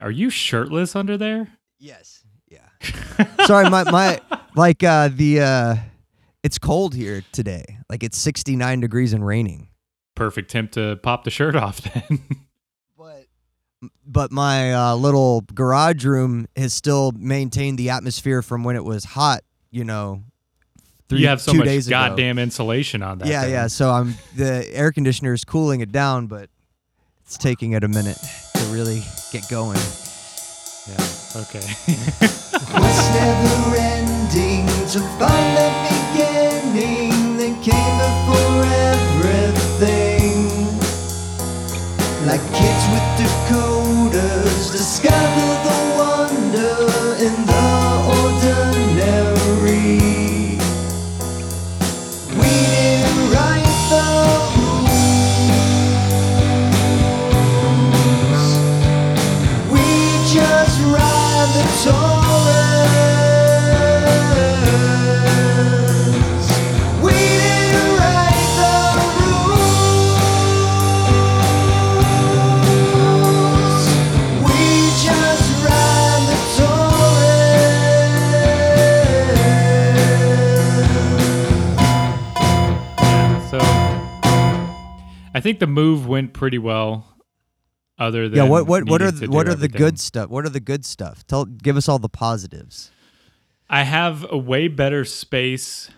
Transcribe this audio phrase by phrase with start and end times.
[0.00, 1.48] Are you shirtless under there?
[1.78, 2.24] Yes.
[2.48, 2.68] Yeah.
[3.46, 4.20] Sorry, my my
[4.56, 5.76] like uh the uh
[6.42, 7.78] it's cold here today.
[7.88, 9.68] Like it's 69 degrees and raining.
[10.14, 12.20] Perfect temp to pop the shirt off then.
[12.96, 13.26] But
[14.06, 19.04] but my uh, little garage room has still maintained the atmosphere from when it was
[19.04, 19.40] hot,
[19.70, 20.22] you know.
[21.08, 21.94] Three, you have so two much days ago.
[21.96, 23.28] goddamn insulation on that.
[23.28, 23.52] Yeah, thing.
[23.52, 23.66] yeah.
[23.68, 26.50] So I'm the air conditioner is cooling it down, but
[27.24, 28.18] it's taking it a minute
[28.54, 29.78] to really get going.
[30.88, 31.40] Yeah.
[31.42, 31.62] Okay.
[32.74, 35.99] What's never ending to find that
[85.34, 87.06] I think the move went pretty well.
[87.98, 90.30] Other than Yeah, what what what are the, what are the good stuff?
[90.30, 91.26] What are the good stuff?
[91.26, 92.90] Tell give us all the positives.
[93.68, 95.90] I have a way better space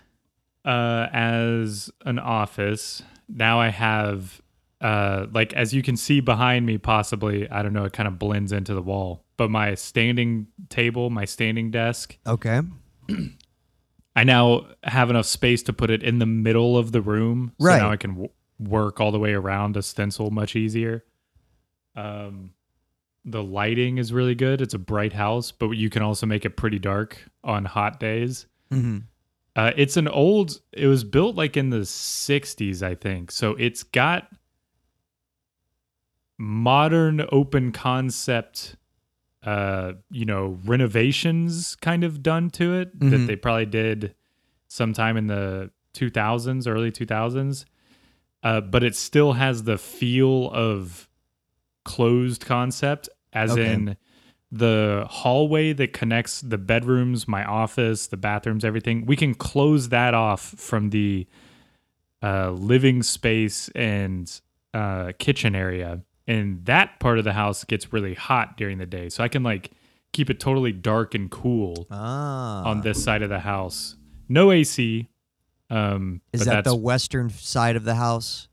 [0.65, 3.03] uh, as an office.
[3.29, 4.43] Now I have,
[4.81, 8.19] uh, like, as you can see behind me, possibly, I don't know, it kind of
[8.19, 9.25] blends into the wall.
[9.39, 12.61] But my standing table, my standing desk, Okay.
[14.17, 17.53] I now have enough space to put it in the middle of the room.
[17.59, 17.79] So Right.
[17.79, 18.31] now I can w-
[18.69, 21.05] work all the way around a stencil much easier.
[21.97, 22.53] Um,
[23.25, 24.61] the lighting is really good.
[24.61, 28.47] It's a bright house, but you can also make it pretty dark on hot days.
[28.71, 28.99] hmm
[29.55, 30.61] Uh, it's an old.
[30.73, 33.31] It was built like in the '60s, I think.
[33.31, 34.29] So it's got
[36.39, 38.77] modern, open concept.
[39.43, 43.27] Uh, you know, renovations kind of done to it that Mhm.
[43.27, 44.15] they probably did
[44.69, 47.67] sometime in the 2000s, early 2000s.
[48.43, 51.09] Uh, but it still has the feel of
[51.85, 53.73] closed concept, as Okay.
[53.73, 53.97] in
[54.51, 59.07] the hallway that connects the bedrooms, my office, the bathrooms, everything.
[59.07, 61.27] We can close that off from the
[62.23, 64.41] uh, living space and
[64.75, 69.09] uh, kitchen area, and that part of the house gets really hot during the day.
[69.09, 69.71] So I can like
[70.13, 72.63] keep it totally dark and cool Ah.
[72.65, 73.97] on this side of the house.
[74.29, 75.09] No AC.
[75.73, 78.47] Um, Is that the western side of the house?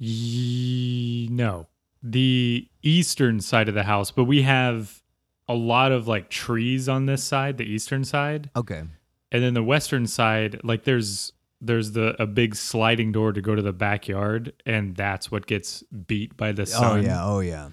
[0.00, 1.66] No,
[2.02, 5.02] the eastern side of the house, but we have
[5.48, 8.82] a lot of like trees on this side, the eastern side, Okay.
[9.30, 13.54] and then the western side, like there's there's the a big sliding door to go
[13.54, 17.00] to the backyard, and that's what gets beat by the sun.
[17.00, 17.24] Oh yeah.
[17.24, 17.68] Oh yeah.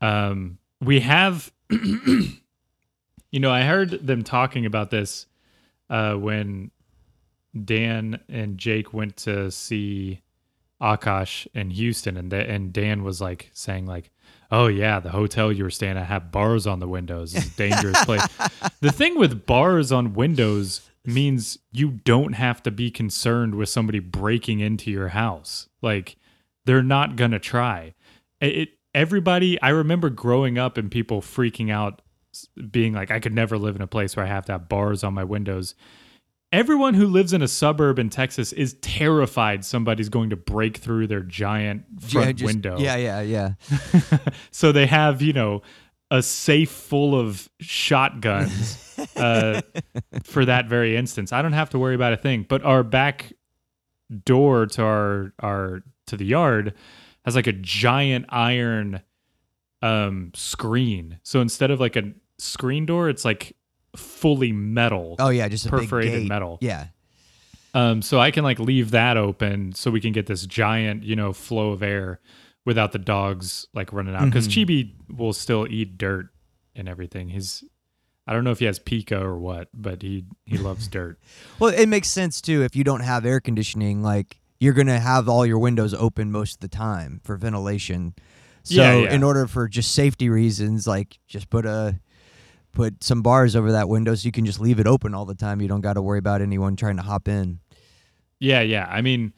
[0.00, 2.34] Um, we have, you
[3.40, 5.26] know, I heard them talking about this
[5.88, 6.72] uh, when
[7.64, 10.22] Dan and Jake went to see
[10.82, 14.10] Akash in Houston, and the, and Dan was like saying like,
[14.50, 17.34] "Oh yeah, the hotel you were staying at had bars on the windows.
[17.34, 18.26] It's a dangerous place."
[18.80, 24.00] the thing with bars on windows means you don't have to be concerned with somebody
[24.00, 25.68] breaking into your house.
[25.80, 26.16] Like
[26.64, 27.94] they're not gonna try.
[28.40, 29.60] It, it everybody.
[29.62, 32.02] I remember growing up and people freaking out,
[32.72, 35.04] being like, "I could never live in a place where I have to have bars
[35.04, 35.76] on my windows."
[36.52, 41.06] Everyone who lives in a suburb in Texas is terrified somebody's going to break through
[41.06, 42.78] their giant front yeah, just- window.
[42.78, 42.96] Yeah.
[42.96, 43.20] Yeah.
[43.22, 43.54] Yeah.
[44.50, 45.62] so they have, you know,
[46.10, 49.62] a safe full of shotguns uh,
[50.24, 51.32] for that very instance.
[51.32, 52.44] I don't have to worry about a thing.
[52.46, 53.32] But our back
[54.24, 56.74] door to our our to the yard
[57.24, 59.00] has like a giant iron
[59.80, 61.18] um screen.
[61.22, 63.56] So instead of like a screen door, it's like
[63.96, 65.16] fully metal.
[65.18, 65.48] Oh yeah.
[65.48, 66.28] Just a big Perforated gate.
[66.28, 66.58] metal.
[66.60, 66.86] Yeah.
[67.74, 71.16] Um, so I can like leave that open so we can get this giant, you
[71.16, 72.20] know, flow of air
[72.64, 74.26] without the dogs like running out.
[74.26, 74.66] Because Mhm.
[74.66, 76.28] Chibi will still eat dirt
[76.76, 77.28] and everything.
[77.30, 77.64] He's
[78.26, 81.18] I don't know if he has pica or what, but he he loves dirt.
[81.58, 84.02] Well, it makes sense too if you don't have air conditioning.
[84.02, 88.14] Like you're gonna have all your windows open most of the time for ventilation.
[88.64, 89.12] So Yeah, yeah.
[89.14, 91.98] in order for just safety reasons, like just put a
[92.72, 95.34] put some bars over that window so you can just leave it open all the
[95.34, 95.60] time.
[95.60, 97.60] You don't got to worry about anyone trying to hop in.
[98.40, 98.86] Yeah, yeah.
[98.90, 99.32] I mean,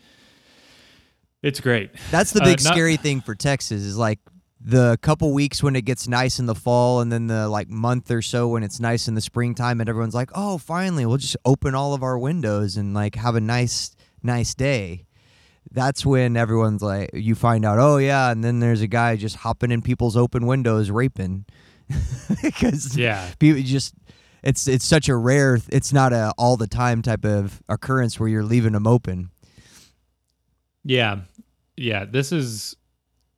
[1.42, 1.90] it's great.
[2.10, 4.18] That's the Uh, big not- scary thing for Texas is like
[4.66, 8.10] the couple weeks when it gets nice in the fall and then the like month
[8.10, 11.36] or so when it's nice in the springtime and everyone's like oh finally we'll just
[11.44, 15.04] open all of our windows and like have a nice nice day
[15.70, 19.36] that's when everyone's like you find out oh yeah and then there's a guy just
[19.36, 21.44] hopping in people's open windows raping
[22.42, 23.30] because Yeah.
[23.38, 23.94] people just
[24.42, 28.28] it's it's such a rare it's not a all the time type of occurrence where
[28.28, 29.30] you're leaving them open
[30.84, 31.20] Yeah.
[31.76, 32.04] Yeah.
[32.04, 32.76] This is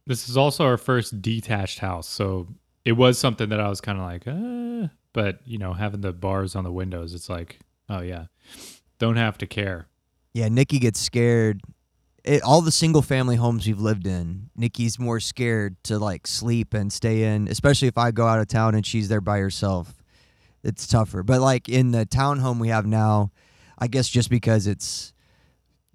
[0.06, 2.08] this is also our first detached house.
[2.08, 2.46] So
[2.84, 6.12] it was something that I was kind of like, uh, but you know, having the
[6.12, 7.58] bars on the windows, it's like,
[7.88, 8.26] oh yeah.
[8.98, 9.88] Don't have to care.
[10.32, 11.60] Yeah, Nikki gets scared.
[12.26, 16.74] It, all the single family homes we've lived in, Nikki's more scared to like sleep
[16.74, 20.02] and stay in, especially if I go out of town and she's there by herself.
[20.64, 21.22] It's tougher.
[21.22, 23.30] But like in the townhome we have now,
[23.78, 25.12] I guess just because it's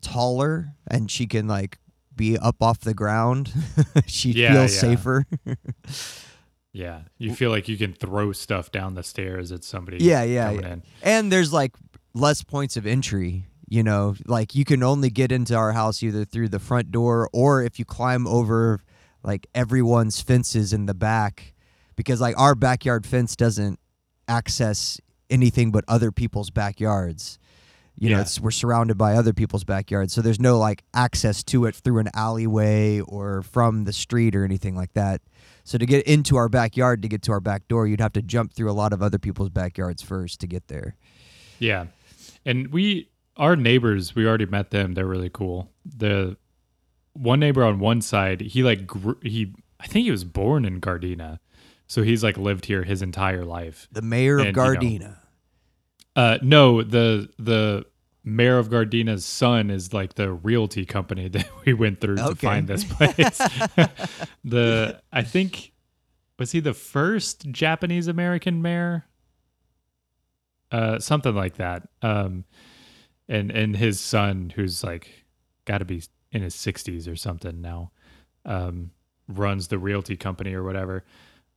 [0.01, 1.77] taller and she can like
[2.15, 3.51] be up off the ground,
[4.05, 4.79] she Yeah, feels yeah.
[4.79, 5.25] safer.
[6.73, 7.01] Yeah.
[7.17, 10.73] You feel like you can throw stuff down the stairs at somebody Yeah, yeah, yeah.
[10.73, 10.83] in.
[11.03, 11.75] and there's like
[12.13, 16.25] less points of entry you know like you can only get into our house either
[16.25, 18.81] through the front door or if you climb over
[19.23, 21.53] like everyone's fences in the back.
[21.95, 23.79] Because like our backyard fence doesn't
[24.27, 27.39] access anything but other people's backyards.
[27.97, 28.21] You know Yeah.
[28.23, 30.11] it's we're surrounded by other people's backyards.
[30.13, 34.43] So there's no like access to it through an alleyway or from the street or
[34.43, 35.21] anything like that.
[35.63, 38.21] So to get into our backyard to get to our back door you'd have to
[38.21, 40.95] jump through a lot of other people's backyards first to get there.
[41.59, 41.85] Yeah.
[42.45, 44.93] And we, our neighbors, we already met them.
[44.93, 45.71] They're really cool.
[45.85, 46.37] The
[47.13, 50.79] one neighbor on one side, he like, grew, he, I think he was born in
[50.81, 51.39] Gardena.
[51.87, 53.87] So he's like lived here his entire life.
[53.91, 55.17] the mayor of And, you know, Gardena
[56.15, 57.85] Uh, no, the, the
[58.23, 62.67] mayor of Gardena's son is like the realty company that we went through to find
[62.67, 63.37] this place.
[64.43, 65.73] the, I think,
[66.39, 69.05] was he the first Japanese American mayor?
[70.71, 71.87] uh, something like that.
[72.01, 72.45] Um,
[73.31, 75.25] and and his son, who's like
[75.65, 77.91] got to be in his sixties or something now,
[78.45, 78.91] um,
[79.27, 81.05] runs the realty company or whatever.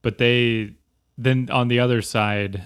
[0.02, 0.74] But they
[1.18, 2.62] then on the other side,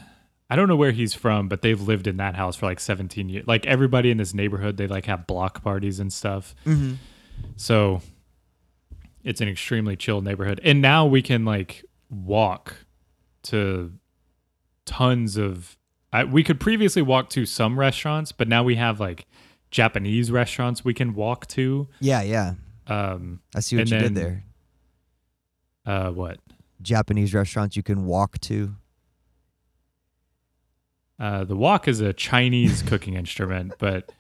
[0.51, 3.31] I don't know where he's from, but they've lived in that house for like seventeen
[3.31, 3.47] years.
[3.47, 6.55] Like everybody in this neighborhood, they like have block parties and stuff.
[6.67, 6.95] mm-hmm.
[7.57, 8.03] So
[9.25, 10.61] it's an extremely chill neighborhood.
[10.65, 12.77] And now we can like walk
[13.45, 13.93] to
[14.85, 15.78] tons of
[16.13, 19.27] I, we could previously walk to some restaurants, but now we have like
[19.71, 21.89] Japanese restaurants we can walk to.
[22.01, 22.55] yeah yeah
[22.87, 24.45] Um i see what you then- did there
[25.87, 26.39] uh what?
[26.81, 28.75] japanese restaurants you can walk to
[31.21, 34.11] Uh the wok is a Chinese cooking instrument, but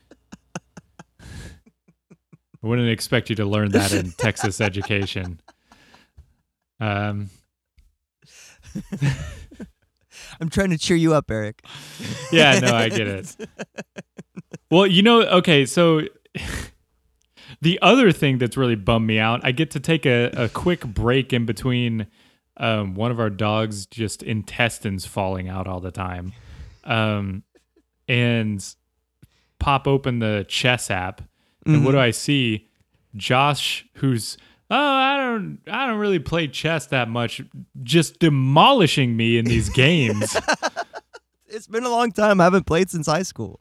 [1.20, 5.40] I wouldn't expect you to learn that in Texas education.
[6.80, 7.30] Um
[10.40, 11.62] i'm trying to cheer you up eric
[12.30, 13.36] yeah, no, I get it.
[14.70, 16.02] Well, you know, okay, so
[17.62, 20.84] the other thing that's really bummed me out, I get to take a, a quick
[20.84, 22.06] break in between
[22.58, 26.34] um, one of our dogs' just intestines falling out all the time,
[26.84, 27.44] um,
[28.06, 28.62] and
[29.58, 31.22] pop open the chess app,
[31.64, 32.68] and what do I see?
[33.16, 34.36] Josh, who's
[34.70, 37.42] oh, I don't, I don't really play chess that much,
[37.82, 40.36] just demolishing me in these games.
[41.46, 43.58] it's been a long time i haven't played since high school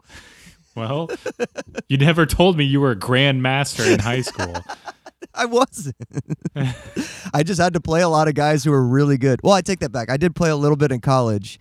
[0.75, 1.09] Well,
[1.89, 4.53] you never told me you were a grandmaster in high school.
[5.33, 5.95] I wasn't.
[7.33, 9.39] I just had to play a lot of guys who were really good.
[9.41, 10.11] Well, I take that back.
[10.11, 11.59] I did play a little bit in college,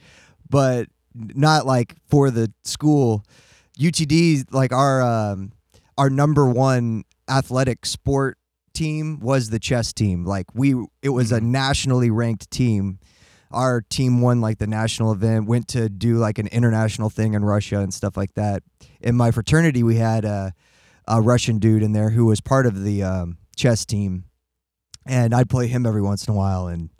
[0.50, 3.24] but not like for the school.
[3.78, 5.52] UTD, like our um,
[5.96, 8.36] our number one athletic sport
[8.76, 10.24] team was the chess team.
[10.24, 12.98] Like we, it was a nationally ranked team.
[13.50, 17.44] Our team won like the national event, went to do like an international thing in
[17.44, 18.62] Russia and stuff like that.
[19.00, 20.52] In my fraternity, we had a,
[21.08, 24.24] a Russian dude in there who was part of the um, chess team,
[25.06, 26.66] and I'd play him every once in a while.
[26.66, 26.90] And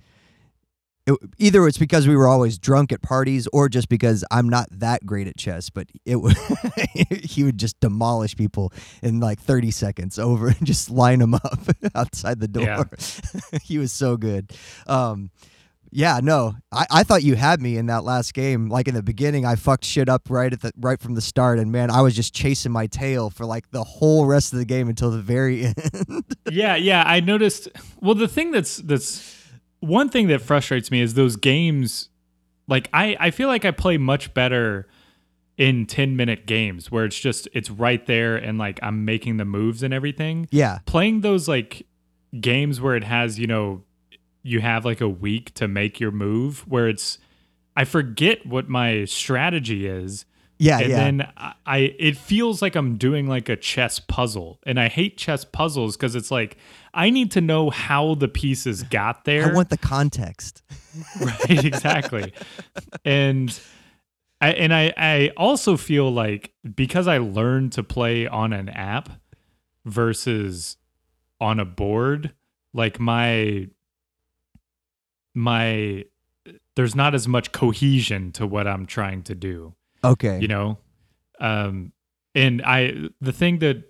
[1.07, 4.69] it, either it's because we were always drunk at parties, or just because I'm not
[4.73, 5.71] that great at chess.
[5.71, 6.37] But it would
[7.23, 8.73] he would just demolish people
[9.03, 11.61] in like 30 seconds over and just line them up
[11.95, 12.65] outside the door.
[12.65, 13.59] Yeah.
[13.63, 14.53] he was so good.
[14.87, 15.31] Um,
[15.93, 18.69] yeah, no, I, I thought you had me in that last game.
[18.69, 21.61] Like in the beginning, I fucked shit up right at the right from the start,
[21.61, 24.65] and man, I was just chasing my tail for like the whole rest of the
[24.65, 26.25] game until the very end.
[26.51, 27.69] yeah, yeah, I noticed.
[28.01, 29.46] Well, the thing that's that's
[29.87, 32.09] one thing that frustrates me is those games.
[32.69, 34.89] Like I, I feel like I play much better
[35.57, 39.45] in 10 minute games where it's just it's right there and like I'm making the
[39.45, 40.49] moves and everything.
[40.51, 41.87] yeah, Playing those like
[42.39, 43.83] games where it has, you know,
[44.43, 47.19] you have like a week to make your move where it's
[47.77, 50.25] I forget what my strategy is.
[50.59, 50.97] Yeah, and yeah.
[50.97, 54.59] then I, I it feels like I'm doing like a chess puzzle.
[54.65, 56.57] And I hate chess puzzles because it's like
[56.95, 59.51] I need to know how the pieces got there.
[59.51, 60.63] I want the context.
[61.21, 62.33] right, exactly.
[63.05, 63.59] and
[64.41, 69.11] I and I, I also feel like because I learned to play on an app
[69.85, 70.79] versus
[71.39, 72.33] on a board,
[72.73, 73.69] like my
[75.35, 76.05] my
[76.77, 79.75] there's not as much cohesion to what I'm trying to do
[80.07, 80.41] Okay.
[80.41, 80.79] you know?
[81.41, 81.93] Um
[82.37, 83.83] and i the thing that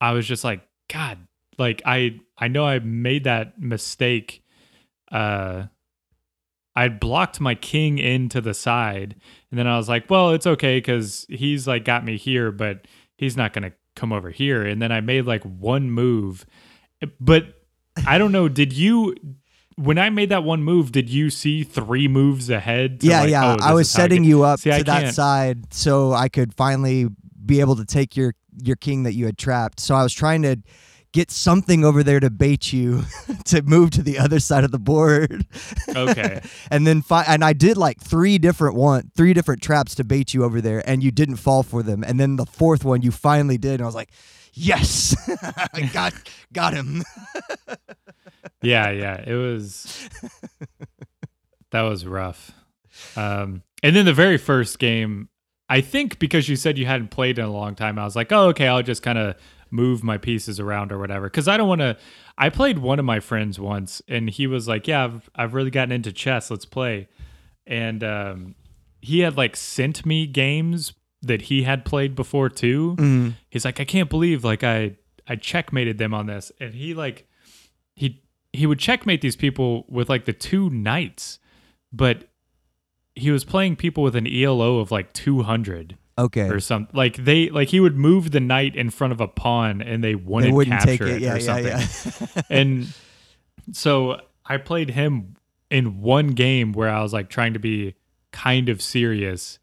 [0.00, 0.60] i was just like
[0.92, 1.16] god
[1.56, 4.42] like i i know i made that mistake
[5.12, 5.64] uh
[6.76, 9.14] i blocked my king into the side
[9.50, 12.86] and then i was like well it's okay because he's like got me here but
[13.16, 14.64] he's not gonna come over here.
[14.64, 16.46] And then i made like one move.
[17.20, 17.54] But
[18.06, 19.16] i don't know did you
[19.78, 22.98] when I made that one move, did you see three moves ahead?
[23.02, 23.56] yeah, like, yeah.
[23.58, 26.28] oh, I was I setting you up See, I to that can't- side so I
[26.28, 27.06] could finally
[27.46, 29.78] be able to take your your king that you had trapped.
[29.80, 30.56] So I was trying to
[31.12, 33.04] get something over there to bait you
[33.46, 35.46] to move to the other side of the board.
[35.88, 36.42] Okay.
[36.70, 40.34] and then fi- and I did like three different one three different traps to bait
[40.34, 42.02] you over there and you didn't fall for them.
[42.04, 44.10] And then the fourth one you finally did and I was like,
[44.52, 45.14] "Yes.
[45.72, 46.12] I got
[46.52, 47.04] got him."
[48.62, 49.22] Yeah, yeah.
[49.26, 50.08] It was
[51.70, 52.52] that was rough.
[53.16, 55.28] Um, and then the very first game,
[55.68, 58.32] I think because you said you hadn't played in a long time, I was like,
[58.32, 59.36] oh, okay, I'll just kind of
[59.70, 61.26] move my pieces around or whatever.
[61.26, 61.96] Because I don't want to.
[62.36, 65.70] I played one of my friends once, and he was like, yeah, I've I've really
[65.70, 66.50] gotten into chess.
[66.50, 67.08] Let's play.
[67.66, 68.54] And um,
[69.00, 72.96] he had like sent me games that he had played before too.
[72.98, 73.34] Mm.
[73.50, 77.26] He's like, I can't believe like I I checkmated them on this, and he like
[77.94, 81.38] he he would checkmate these people with like the two knights,
[81.92, 82.28] but
[83.14, 86.48] he was playing people with an ELO of like 200 Okay.
[86.48, 86.96] or something.
[86.96, 90.14] Like they like he would move the knight in front of a pawn and they
[90.14, 91.22] wouldn't, They wouldn't capture take it.
[91.22, 92.28] Yeah, or yeah, something.
[92.36, 92.42] yeah.
[92.50, 92.92] and
[93.72, 95.36] so I played him
[95.70, 97.94] in one game where I was like trying to be
[98.32, 99.58] kind of serious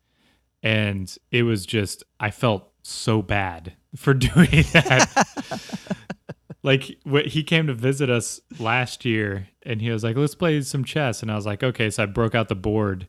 [0.63, 5.10] and it was just I felt so bad for doing that.
[6.66, 10.62] like wh- he came to visit us last year and he was like let's play
[10.62, 13.08] some chess and I was like okay so I broke out the board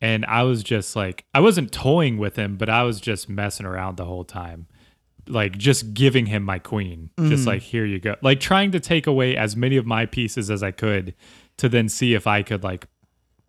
[0.00, 3.66] and I was just like I wasn't toying with him but I was just messing
[3.66, 4.66] around the whole time
[5.28, 9.06] like just giving him my queen just like here you go like trying to take
[9.08, 11.14] away as many of my pieces as I could
[11.56, 12.86] to then see if I could like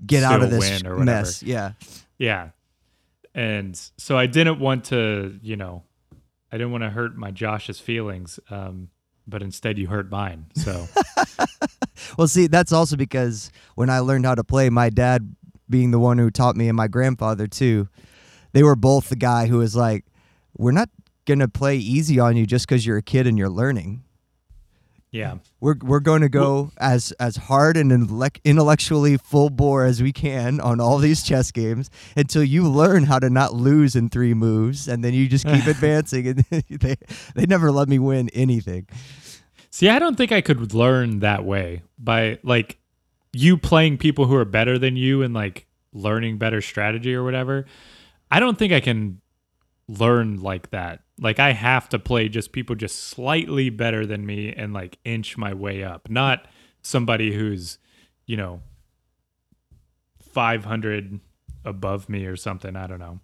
[0.06, 1.06] Get out of this win or whatever.
[1.06, 1.42] mess.
[1.42, 1.72] Yeah.
[2.20, 2.50] yeah.
[3.34, 5.84] And so I didn't want to, you know,
[6.52, 8.90] I didn't want to hurt my Josh's feelings, um,
[9.28, 10.48] but instead you hurt mine.
[10.56, 10.88] So
[12.18, 15.36] Well, see, that's also because when I learned how to play, my dad
[15.70, 17.90] being the one who taught me and my grandfather too,
[18.54, 20.06] they were both the guy who was like,
[20.58, 20.90] "We're not
[21.26, 24.04] gonna play easy on you just because you're a kid and you're learning.
[25.12, 30.02] Yeah, We're we're going to go as as hard and intellect- intellectually full bore as
[30.02, 34.10] we can on all these chess games until you learn how to not lose in
[34.10, 36.28] three moves, and then you just keep advancing.
[36.28, 36.96] And they
[37.36, 38.88] they never let me win anything.
[39.70, 42.78] See, I don't think I could learn that way by like
[43.32, 47.66] you playing people who are better than you and like learning better strategy or whatever.
[48.30, 49.22] I don't think I can
[49.88, 51.02] learn like that.
[51.20, 55.38] Like I have to play just people just slightly better than me and like inch
[55.38, 56.46] my way up, not
[56.82, 57.80] somebody who's,
[58.26, 58.62] you know,
[60.20, 61.20] 500
[61.66, 62.76] above me or something.
[62.76, 63.20] I don't know.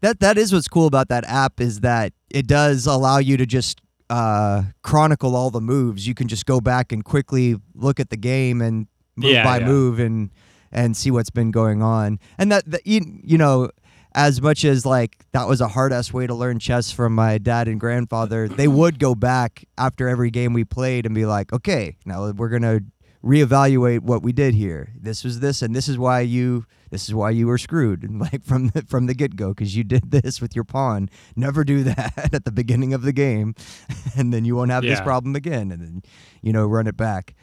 [0.00, 3.46] That that is what's cool about that app is that it does allow you to
[3.46, 3.80] just
[4.10, 6.06] uh, chronicle all the moves.
[6.06, 9.58] You can just go back and quickly look at the game and move Yeah, by
[9.58, 9.66] yeah.
[9.66, 10.30] move and
[10.70, 12.20] and see what's been going on.
[12.36, 13.70] And that, that you, you know,
[14.18, 17.38] as much as like that was a hard ass way to learn chess from my
[17.38, 21.52] dad and grandfather, they would go back after every game we played and be like,
[21.52, 22.80] okay, now we're gonna
[23.24, 24.92] reevaluate what we did here.
[24.98, 28.20] This was this, and this is why you this is why you were screwed, and
[28.20, 31.08] like from the, from the get go because you did this with your pawn.
[31.36, 33.54] Never do that at the beginning of the game,
[34.16, 36.02] and then you won't have this problem again, and then
[36.42, 37.36] you know run it back.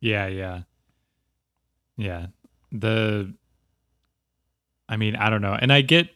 [0.00, 0.62] Yeah, yeah.
[1.96, 2.26] Yeah.
[2.72, 3.32] The
[4.88, 5.56] I mean, I don't know.
[5.60, 6.08] And I get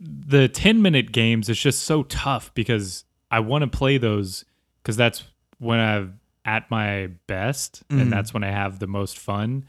[0.00, 4.44] the 10 minute games it's just so tough because I want to play those
[4.84, 5.24] cuz that's
[5.58, 8.02] when I'm at my best Mhm.
[8.02, 9.64] and that's when I have the most fun.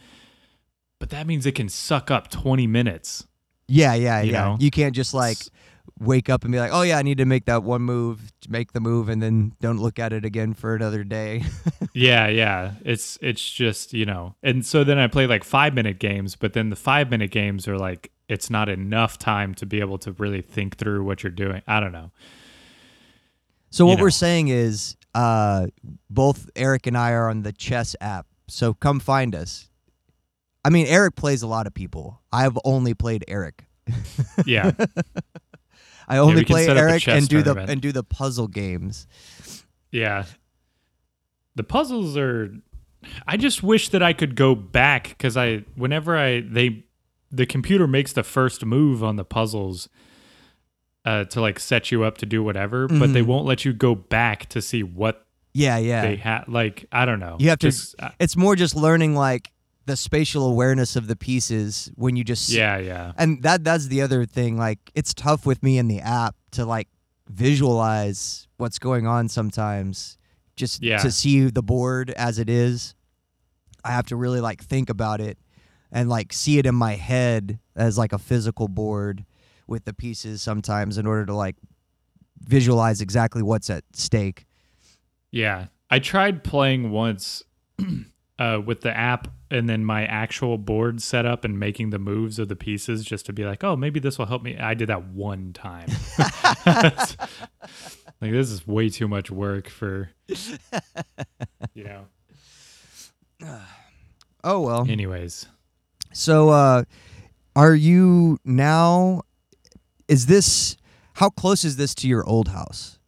[1.00, 3.26] But that means it can suck up 20 minutes.
[3.68, 4.42] Yeah, yeah, You yeah.
[4.44, 4.58] know?
[4.60, 5.38] You can't just like
[6.00, 8.72] wake up and be like, "Oh yeah, I need to make that one move, make
[8.74, 11.44] the move, and then don't look at it again for another day."
[11.94, 12.74] yeah, yeah.
[12.86, 16.54] It's it's just you know, and so then I play like five minute games, but
[16.54, 20.14] then the five minute games are like it's not enough time to be able to
[20.14, 21.62] really think through what you're doing.
[21.68, 22.12] I don't know.
[23.72, 25.68] So what You we're saying is, uh,
[26.10, 28.28] both Eric and I are on the chess app.
[28.48, 29.70] So come find us.
[30.64, 32.22] I mean, Eric plays a lot of people.
[32.32, 33.66] I've only played Eric.
[34.46, 34.72] Yeah,
[36.08, 38.48] I only can play set up a Eric and do the and do the puzzle
[38.48, 39.08] games.
[39.92, 40.26] yeah.
[41.56, 42.54] The puzzles are.
[43.28, 46.86] I just wish that I could go back because I, whenever I they,
[47.32, 49.90] the computer makes the first move on the puzzles.
[51.06, 53.26] Uh, to like set you up to do whatever, but they Mhm.
[53.28, 56.02] won't let you go back to see what Yeah, yeah.
[56.02, 56.44] they had.
[56.50, 57.38] Like I don't know.
[57.40, 59.50] You have to- Just, uh, it's more just learning like
[59.86, 63.14] the spatial awareness of the pieces when you just yeah, yeah.
[63.18, 66.66] and that that's the other thing like it's tough with me in the app to
[66.66, 66.90] like
[67.30, 70.18] visualize what's going on sometimes
[70.56, 70.98] just Yeah.
[71.00, 72.94] to see the board as it is
[73.84, 75.38] i have to really like think about it
[75.92, 79.26] and like see it in my head as like a physical board
[79.68, 81.56] with the pieces sometimes in order to like
[82.40, 84.46] visualize exactly what's at stake
[85.32, 85.68] Yeah.
[85.92, 87.44] I tried playing once
[88.40, 92.38] uh, with the app and then my actual board set up and making the moves
[92.38, 94.56] of the pieces just to be like, oh, maybe this will help me.
[94.60, 95.90] I did that one time.
[96.66, 100.12] like, this is way too much work for,
[101.74, 102.06] you know.
[104.44, 105.48] oh well Anyways,
[106.20, 106.84] So uh
[107.56, 109.22] are you now
[110.08, 110.76] is this
[111.14, 113.00] how close is this to your old house?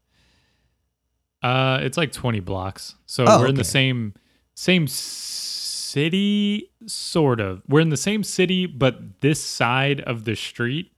[1.44, 2.96] uh, it's like 20 blocks.
[3.08, 4.14] So Oh, we're in the same,
[4.54, 7.64] same city, sort of.
[7.68, 10.92] We're in the same city, but this side of the street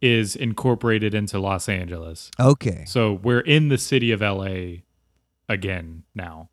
[0.00, 2.30] is incorporated into Los Angeles.
[2.40, 2.84] Okay.
[2.88, 4.82] So we're in the city of LA
[5.48, 6.50] again now.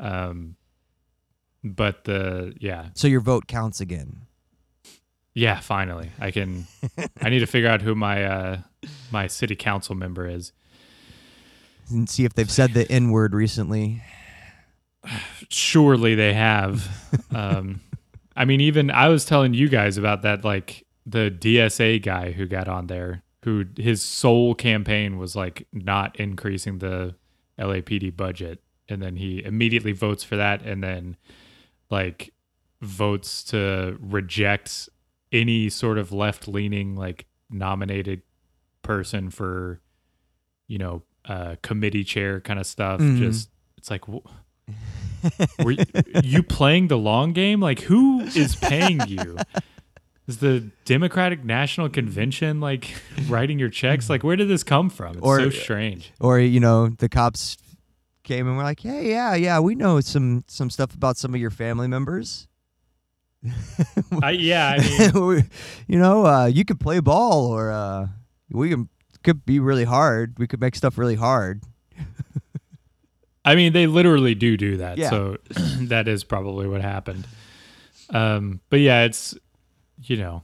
[0.00, 0.56] Um
[1.62, 2.88] but the yeah.
[2.94, 4.22] So your vote counts again.
[5.34, 6.10] Yeah, finally.
[6.18, 6.66] I can
[7.20, 8.58] I need to figure out who my uh
[9.12, 10.52] my city council member is.
[11.90, 14.02] And see if they've said the N word recently.
[15.48, 16.88] Surely they have.
[17.34, 17.80] um
[18.36, 22.46] I mean even I was telling you guys about that like the DSA guy who
[22.46, 27.14] got on there who his sole campaign was like not increasing the
[27.58, 31.16] LAPD budget and then he immediately votes for that and then
[31.90, 32.32] like
[32.82, 34.88] votes to reject
[35.32, 38.22] any sort of left leaning like nominated
[38.82, 39.80] person for
[40.68, 43.18] you know uh committee chair kind of stuff Mhm.
[43.18, 44.26] just it's like wh-
[45.64, 45.84] were you,
[46.22, 47.60] you playing the long game?
[47.60, 49.36] Like who is paying you?
[50.26, 52.94] Is the democratic national convention like
[53.28, 54.08] writing your checks?
[54.08, 55.16] Like where did this come from?
[55.16, 56.12] It's Or- so strange.
[56.20, 57.56] Or, you know, the cops
[58.22, 61.40] came and were like, Hey, yeah, yeah, we know some some stuff about some of
[61.40, 62.46] your family members.
[64.22, 65.44] I, yeah i mean We-
[65.88, 68.08] you know, uh, you could play ball or uh,
[68.50, 68.88] we can
[69.22, 70.38] could be really hard.
[70.38, 71.62] We could make stuff really hard.
[73.44, 74.98] I mean, they literally do do that.
[74.98, 75.10] Yeah.
[75.10, 75.36] So
[75.80, 77.26] that is probably what happened.
[78.10, 79.34] Um, but yeah, it's
[80.02, 80.42] you know,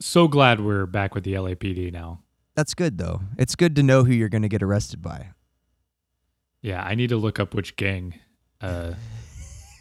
[0.00, 2.20] so glad we're back with the LAPD now.
[2.54, 3.20] That's good though.
[3.38, 5.28] It's good to know who you're going to get arrested by.
[6.60, 8.14] Yeah, I need to look up which gang,
[8.60, 8.92] uh,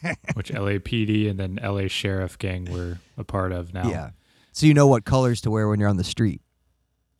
[0.34, 3.90] which LAPD and then LA Sheriff gang we're a part of now.
[3.90, 4.10] Yeah.
[4.52, 6.42] So you know what colors to wear when you're on the street.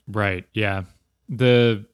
[0.08, 0.46] Right.
[0.54, 0.84] Yeah.
[1.30, 1.86] The,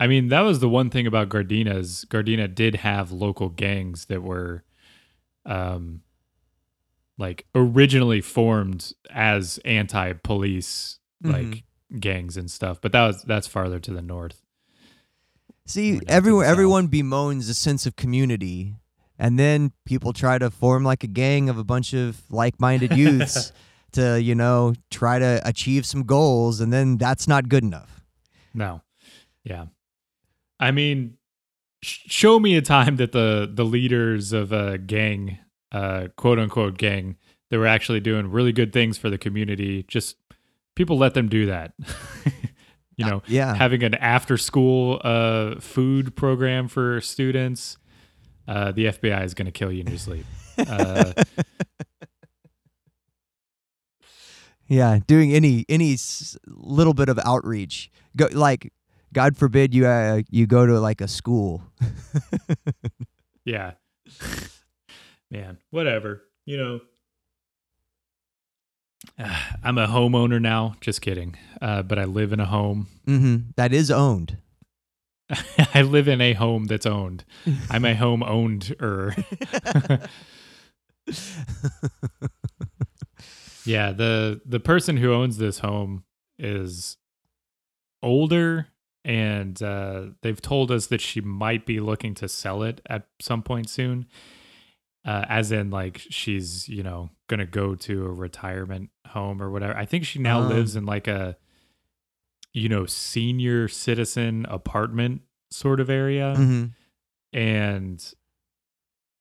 [0.00, 2.06] I mean, that was the one thing about Gardena's.
[2.08, 4.64] Gardena did have local gangs that were,
[5.44, 6.02] um,
[7.18, 11.64] like originally formed as anti-police like
[11.98, 14.42] gangs and stuff, but that was that's farther to the north.
[15.66, 18.76] See, We're down to everyone everyone bemoans a sense of community,
[19.18, 23.52] and then people try to form like a gang of a bunch of like-minded youths
[23.92, 28.04] to, you know, try to achieve some goals, and then that's not good enough.
[28.54, 28.82] No.
[29.44, 29.66] Yeah.
[30.60, 31.16] I mean,
[31.82, 35.38] sh- show me a time that the the leaders of a gang,
[35.72, 37.16] uh, quote unquote gang,
[37.50, 39.84] that were actually doing really good things for the community.
[39.88, 40.16] Just
[40.74, 41.72] people let them do that.
[42.96, 43.54] you know, Yeah.
[43.54, 47.78] having an after school uh, food program for students.
[48.48, 50.24] Uh, the FBI is going to kill you in your sleep.
[50.58, 51.12] Uh,
[54.70, 57.90] Yeah, doing any any s- little bit of outreach.
[58.16, 58.70] Go like
[59.14, 61.62] God forbid you uh, you go to like a school.
[63.46, 63.72] yeah.
[65.30, 66.22] Man, whatever.
[66.44, 66.80] You know.
[69.64, 70.74] I'm a homeowner now.
[70.82, 71.36] Just kidding.
[71.62, 72.88] Uh, but I live in a home.
[73.06, 73.52] Mm-hmm.
[73.56, 74.36] That is owned.
[75.74, 77.24] I live in a home that's owned.
[77.70, 79.14] I'm a home owned er.
[83.64, 86.04] yeah, the the person who owns this home
[86.38, 86.96] is
[88.02, 88.68] older
[89.04, 93.42] and uh, they've told us that she might be looking to sell it at some
[93.42, 94.06] point soon.
[95.04, 99.74] Uh, as in like she's, you know, gonna go to a retirement home or whatever.
[99.76, 100.48] I think she now Um.
[100.48, 101.36] lives in like a
[102.52, 106.64] you know, senior citizen apartment sort of area Mm-hmm.
[107.38, 108.14] and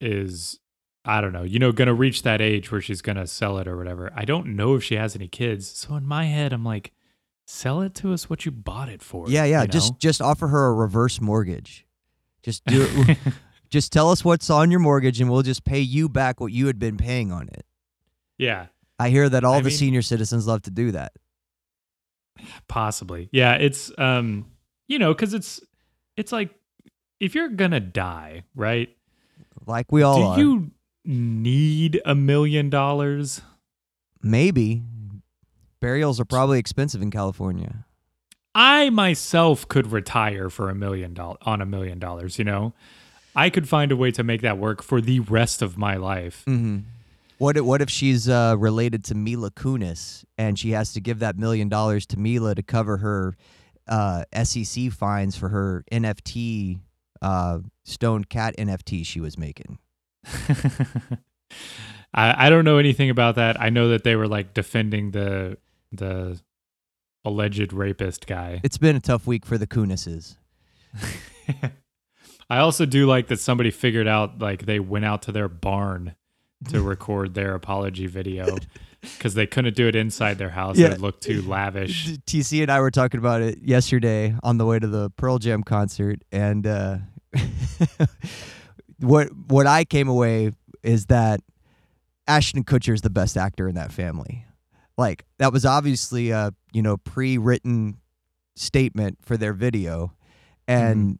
[0.02, 0.60] is
[1.06, 3.78] I don't know, you know, gonna reach that age where she's gonna sell it or
[3.78, 4.12] whatever.
[4.16, 5.68] I don't know if she has any kids.
[5.68, 6.92] So in my head, I'm like,
[7.46, 9.30] sell it to us what you bought it for.
[9.30, 9.62] Yeah, yeah.
[9.62, 11.86] you Just just offer her a reverse mortgage.
[12.44, 13.18] Just do it.
[13.70, 16.68] just tell us what's on your mortgage, and we'll just pay you back what you
[16.68, 17.66] had been paying on it.
[18.38, 18.68] yeah,
[19.00, 21.14] I hear that all I the mean- senior citizens love to do that.
[22.68, 23.30] Possibly.
[23.32, 24.46] Yeah, it's um,
[24.88, 25.62] you know, because it's
[26.16, 26.50] it's like
[27.20, 28.90] if you're gonna die, right?
[29.66, 30.40] Like we all Do are.
[30.40, 30.72] you
[31.06, 33.42] need a million dollars?
[34.22, 34.82] Maybe
[35.80, 37.86] burials are probably expensive in California.
[38.56, 42.74] I myself could retire for a million dollars on a million dollars, you know?
[43.36, 46.44] I could find a way to make that work for the rest of my life.
[46.48, 46.80] Mm-hmm.
[47.38, 51.20] What if, what if she's uh, related to Mila Kunis and she has to give
[51.20, 53.36] that million dollars to Mila to cover her
[53.88, 56.80] uh, SEC fines for her NFT
[57.22, 59.78] uh, stoned cat NFT she was making?
[62.14, 63.62] I, I don't know anything about that.
[63.62, 65.58] I know that they were like defending the
[65.92, 66.40] the
[67.24, 68.62] alleged rapist guy.
[68.64, 70.38] It's been a tough week for the Kunises.
[72.50, 76.16] I also do like that somebody figured out like they went out to their barn
[76.70, 78.58] to record their apology video
[79.02, 80.78] because they couldn't do it inside their house.
[80.78, 80.88] Yeah.
[80.88, 82.08] It looked too lavish.
[82.26, 85.64] TC and I were talking about it yesterday on the way to the Pearl Jam
[85.64, 86.98] concert, and uh,
[89.00, 90.52] what what I came away
[90.84, 91.42] is that
[92.28, 94.46] Ashton Kutcher is the best actor in that family.
[94.98, 98.00] Like that was obviously a you know pre-written
[98.56, 100.14] statement for their video,
[100.68, 101.20] and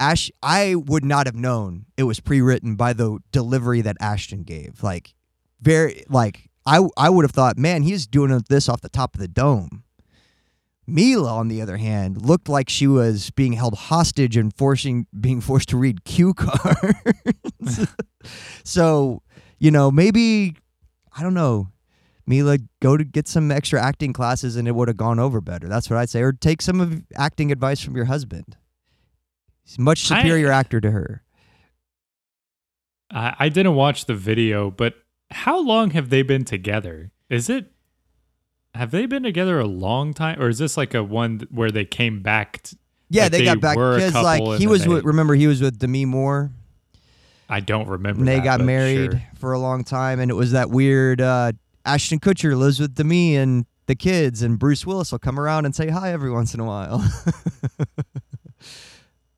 [0.00, 4.82] Ash I would not have known it was pre-written by the delivery that Ashton gave.
[4.82, 5.14] Like
[5.60, 9.20] very like I I would have thought, man, he's doing this off the top of
[9.20, 9.84] the dome.
[10.86, 15.40] Mila, on the other hand, looked like she was being held hostage and forcing being
[15.40, 17.86] forced to read cue cards.
[18.64, 19.22] so,
[19.58, 20.56] you know, maybe
[21.16, 21.68] I don't know.
[22.26, 25.66] Mila, go to get some extra acting classes and it would have gone over better.
[25.66, 26.20] That's what I'd say.
[26.20, 28.56] Or take some of acting advice from your husband.
[29.68, 31.22] He's much I- superior actor to her.
[33.10, 34.94] I, I didn't watch the video, but
[35.30, 37.10] how long have they been together?
[37.28, 37.72] Is it
[38.74, 41.84] have they been together a long time, or is this like a one where they
[41.84, 42.62] came back?
[42.62, 42.76] T-
[43.10, 45.60] Yeah, Like they, they got back because like he was they- with remember he was
[45.60, 46.50] with Demi Moore
[47.50, 48.20] I don't remember.
[48.20, 49.22] and they that, got married sure.
[49.36, 51.52] for a long time and it was that weird uh,
[51.84, 55.74] Ashton Kutcher lives with Demi and the kids and Bruce Willis will come around and
[55.74, 57.02] say hi every once in a while.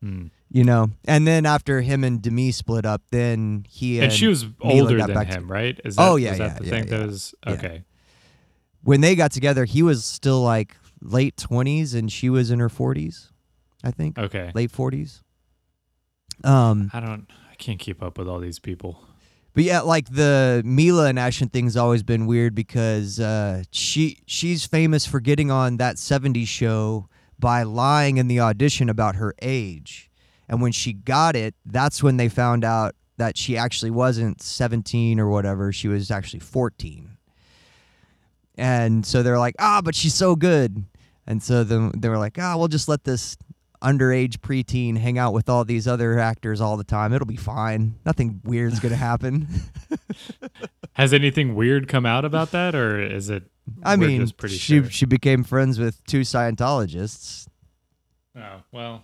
[0.01, 0.27] Hmm.
[0.49, 0.89] you know.
[1.05, 4.97] And then after him and Demi split up, then he and, And she was older
[4.97, 5.79] than back to- him, right?
[5.85, 6.97] Is Oh, that, yeah, that yeah, the yeah, thing yeah.
[6.97, 7.83] that was okay?
[8.83, 12.69] when they got together, he was still like late 20s and she was in her
[12.69, 13.29] 40s,
[13.83, 14.17] I think.
[14.17, 14.51] Okay.
[14.55, 15.21] Late 40s.
[16.43, 17.27] Um I don't.
[17.51, 19.03] I can't keep up with all these people.
[19.53, 24.65] But yeah, like the Mila and Ashton thing's always been weird because uh, she she's
[24.65, 27.07] famous for getting on that '70s show
[27.41, 30.09] by lying in the audition about her age,
[30.47, 35.19] and when she got it, that's when they found out that she actually wasn't 17
[35.19, 37.17] or whatever; she was actually 14.
[38.55, 40.85] And so they're like, ah, but she's so good,
[41.27, 43.35] and so then they were like, ah, we'll just let this
[43.81, 47.13] underage preteen hang out with all these other actors all the time.
[47.13, 47.95] It'll be fine.
[48.05, 49.47] Nothing weird's gonna happen.
[50.93, 53.50] Has anything weird come out about that, or is it?
[53.83, 54.89] I we're mean, pretty she sure?
[54.89, 57.47] she became friends with two Scientologists,
[58.37, 59.03] Oh well,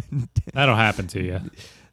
[0.52, 1.40] that'll happen to you.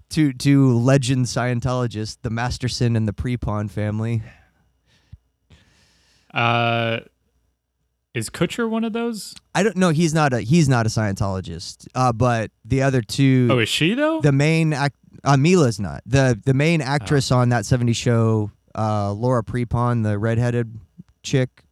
[0.09, 4.21] two two legend Scientologists, the Masterson and the Prepon family.
[6.33, 6.99] Uh,
[8.13, 9.35] is Kutcher one of those?
[9.55, 9.89] I don't know.
[9.89, 11.87] He's not a he's not a Scientologist.
[11.95, 14.21] Uh, but the other two, Oh, is she though?
[14.21, 16.85] the main act, uh, Mila's not the the main Oh.
[16.85, 18.51] actress on that '70s show.
[18.73, 20.79] Uh, Laura Prepon, the redheaded
[21.23, 21.63] chick.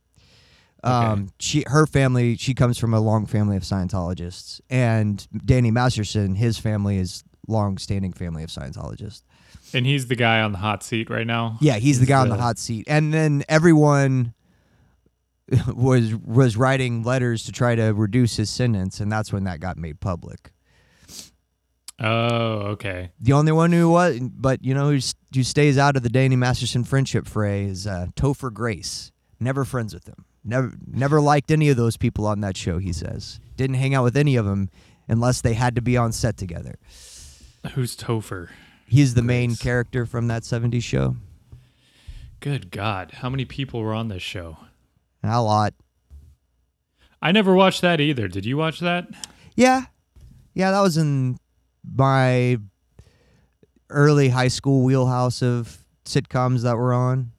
[0.83, 6.35] Um, she her family she comes from a long family of Scientologists, and Danny Masterson,
[6.35, 9.23] his family is long standing family of Scientologists.
[9.73, 11.57] and he's the guy on the hot seat right now.
[11.59, 14.33] Yeah, he's, the guy on the hot seat, and then everyone
[15.67, 19.77] was was writing letters to try to reduce his sentence, and that's when that got
[19.77, 20.51] made public.
[22.01, 23.11] Oh, okay.
[23.19, 24.99] The only one who was, but you know, who,
[25.33, 29.11] who stays out of the Danny Masterson friendship fray is uh, Topher Grace.
[29.39, 30.23] Never friends with him.
[30.43, 32.77] Never, never liked any of those people on that show.
[32.77, 34.69] He says didn't hang out with any of them
[35.07, 36.79] unless they had to be on set together.
[37.73, 38.49] Who's Topher?
[38.87, 41.17] He's the main character from that '70s show.
[42.39, 44.57] Good God, how many people were on this show?
[45.23, 45.73] A lot.
[47.21, 48.29] I never watched that either.
[48.29, 49.09] Did you watch that?
[49.55, 49.85] Yeah,
[50.53, 51.37] yeah, that was in
[51.83, 52.57] my
[53.89, 57.31] early high school wheelhouse of sitcoms that were on.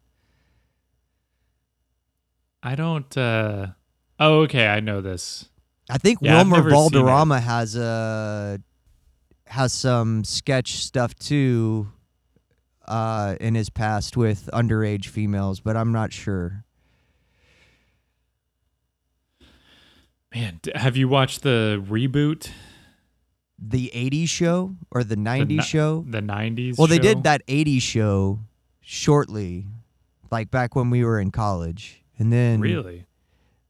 [2.63, 3.17] I don't.
[3.17, 3.69] uh
[4.19, 4.67] Oh, okay.
[4.69, 5.49] I know this.
[5.89, 6.91] I think Yeah, Wilmer never seen it.
[6.93, 8.61] Valderrama has a
[9.47, 11.89] has some sketch stuff too
[12.87, 16.65] uh, in his past with underage females, but I'm not sure.
[20.35, 22.51] Man, have you watched the reboot,
[23.59, 26.05] The '80s show or the '90s ni- show?
[26.09, 26.79] the '90s?
[26.79, 27.03] Well, they show?
[27.03, 28.39] did that '80s show
[28.81, 29.67] shortly,
[30.31, 33.07] like back when we were in college, and then Really?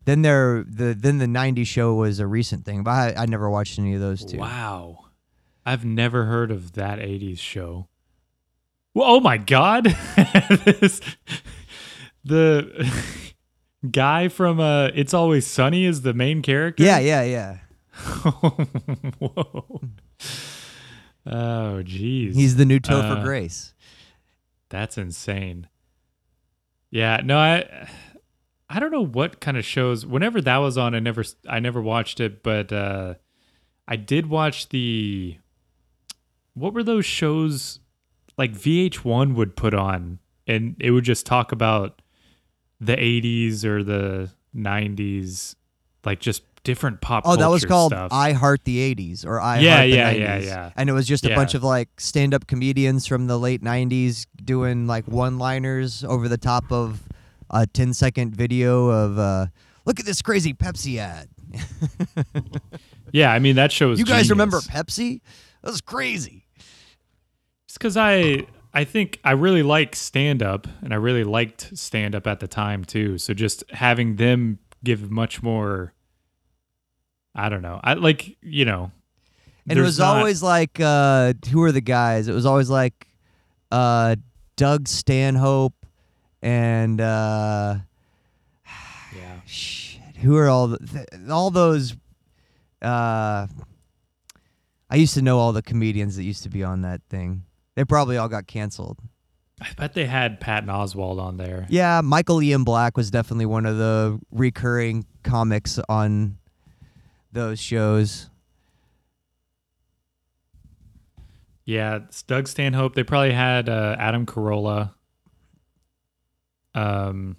[0.04, 3.48] then there the then the '90s show was a recent thing, but I, I never
[3.48, 4.36] watched any of those two.
[4.38, 5.06] Wow,
[5.64, 7.86] I've never heard of that '80s show.
[8.92, 9.84] Well, oh my God,
[10.64, 11.00] this,
[12.24, 12.92] the
[13.90, 16.82] guy from uh, "It's Always Sunny" is the main character.
[16.82, 17.58] Yeah, yeah, yeah.
[19.18, 19.80] Whoa.
[21.26, 22.34] Oh, jeez.
[22.34, 23.74] He's the new Topher Uh, Grace.
[24.70, 25.68] That's insane.
[26.90, 27.88] Yeah, no, I
[28.72, 30.06] I don't know what kind of shows.
[30.06, 33.14] Whenever that was on, I never I never watched it, but uh
[33.88, 35.37] I did watch the
[36.54, 37.80] what were those shows
[38.38, 42.00] like VH1 would put on and it would just talk about
[42.80, 45.54] the 80s or the 90s
[46.04, 48.12] like just different pop Oh, that was called stuff.
[48.12, 50.18] I Heart the 80s or I Yeah, Heart the yeah, 90s.
[50.18, 50.70] yeah, yeah.
[50.76, 51.35] And it was just a Yeah.
[51.37, 56.28] bunch of like stand up comedians from the late 90s doing like one liners over
[56.28, 57.02] the top of
[57.50, 59.46] a 10 second video of, uh,
[59.84, 61.28] look at this crazy Pepsi ad.
[63.12, 64.60] yeah, I mean that show was you guys remember.
[64.60, 65.20] Pepsi?
[65.62, 66.46] That was crazy.
[67.66, 72.14] It's because I I think I really like stand up, and I really liked stand
[72.14, 73.18] up at the time too.
[73.18, 75.92] So just having them give much more,
[77.34, 77.80] I don't know.
[77.82, 78.92] I like you know,
[79.68, 82.28] And it was not- always like, uh, who are the guys?
[82.28, 83.08] It was always like
[83.72, 84.14] uh,
[84.56, 85.74] Doug Stanhope
[86.42, 87.00] and.
[87.00, 87.76] Uh,
[89.16, 89.40] yeah.
[89.46, 91.92] Shit, who are all the, th- all those?
[92.81, 93.46] Uh,
[94.88, 97.44] I used to know all the comedians that used to be on that thing.
[97.74, 98.98] They probably all got canceled.
[99.61, 101.66] I bet they had Patton Oswalt on there.
[101.68, 106.38] Yeah, Michael Ian Black was definitely one of the recurring comics on
[107.33, 108.31] those shows.
[111.66, 112.94] Yeah, it's Doug Stanhope.
[112.94, 114.94] They probably had uh, Adam Carolla.
[116.74, 117.37] Um,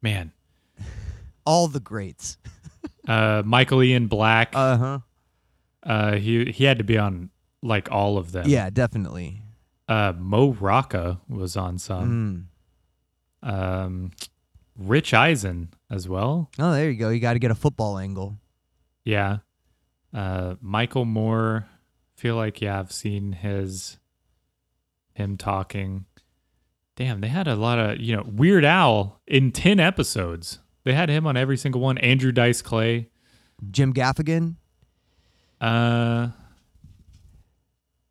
[0.00, 0.32] man,
[1.46, 2.38] All the greats.
[3.08, 4.52] uh, Michael Ian Black.
[4.54, 4.98] Uh huh.
[5.82, 7.30] Uh, he he had to be on
[7.62, 8.46] like all of them.
[8.48, 9.42] Yeah, definitely.
[9.88, 12.48] Uh, Mo Rocca was on some.
[13.42, 13.48] Mm.
[13.48, 14.12] Um,
[14.78, 16.50] Rich Eisen as well.
[16.58, 17.08] Oh, there you go.
[17.10, 18.36] You got to get a football angle.
[19.04, 19.38] Yeah.
[20.14, 21.66] Uh, Michael Moore.
[22.14, 23.98] Feel like yeah, I've seen his
[25.14, 26.06] him talking.
[26.96, 30.58] Damn, they had a lot of you know Weird Al in ten episodes.
[30.84, 31.96] They had him on every single one.
[31.98, 33.08] Andrew Dice Clay.
[33.70, 34.56] Jim Gaffigan.
[35.60, 36.28] Uh,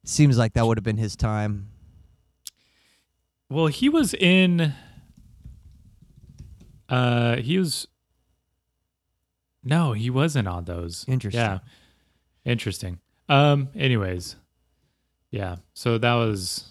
[0.06, 1.70] Seems like that would have been his time.
[3.50, 4.74] well, he was in.
[6.90, 7.88] Uh, he was.
[9.64, 11.06] No, he wasn't on those.
[11.08, 11.40] Interesting.
[11.42, 11.60] Yeah,
[12.46, 13.00] interesting.
[13.30, 13.70] Um.
[13.76, 14.38] Anyways,
[15.30, 15.58] yeah.
[15.74, 16.66] So that was,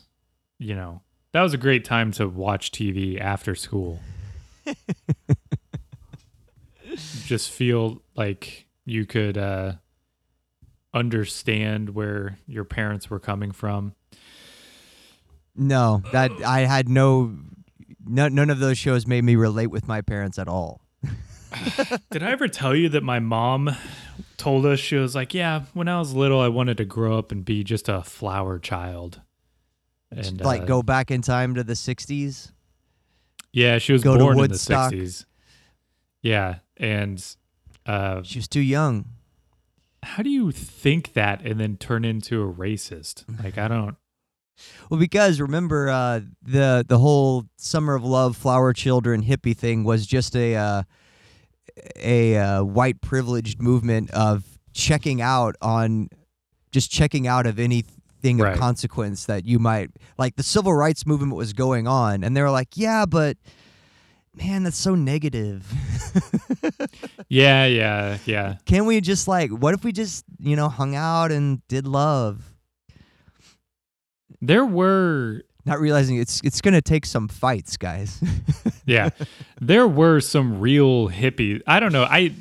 [0.58, 4.00] you know, that was a great time to watch TV after school.
[7.24, 9.74] Just feel like you could uh,
[10.92, 13.94] understand where your parents were coming from.
[15.54, 17.36] No, that I had no,
[18.04, 20.80] no, none of those shows made me relate with my parents at all.
[22.10, 23.76] Did I ever tell you that my mom
[24.36, 27.32] told us she was like, "Yeah, when I was little, I wanted to grow up
[27.32, 29.20] and be just a flower child."
[30.10, 32.50] And like uh, go back in time to the '60s.
[33.52, 35.24] yeah, she was go to born in the '60s.
[36.22, 37.24] Yeah, and
[37.86, 39.06] uh, She was too young.
[40.02, 43.24] how do you think that and then turn into a racist?
[43.42, 43.96] Like, I don't.
[44.90, 50.06] Well, because remember uh, the the whole summer of love, flower children, hippie thing was
[50.06, 50.82] just a uh,
[51.96, 54.44] a uh, white privileged movement of
[54.74, 56.10] checking out on
[56.72, 57.58] just checking out of
[58.22, 58.52] anything Right.
[58.54, 60.36] of consequence that you might like.
[60.36, 63.36] The civil rights movement was going on, and they were like, "Yeah, but
[64.34, 65.66] man, that's so negative."
[67.28, 68.56] Yeah, yeah, yeah.
[68.66, 72.42] Can we just like, what if we just you know hung out and did love?
[74.42, 78.20] There were Not realizing it's it's gonna take some fights, guys.
[78.86, 79.10] yeah
[79.60, 82.32] there were some real hippie i don't know i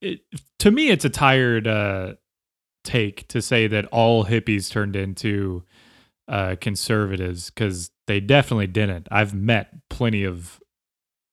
[0.00, 0.20] it,
[0.58, 2.14] to me it's a tired uh
[2.84, 5.64] take to say that all hippies turned into
[6.28, 9.08] uh conservatives because they definitely didn't.
[9.10, 10.60] I've met plenty of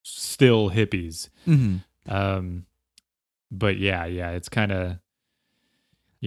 [0.03, 1.29] still hippies.
[1.45, 2.65] Hmm um
[3.51, 4.97] but yeah yeah it's kind of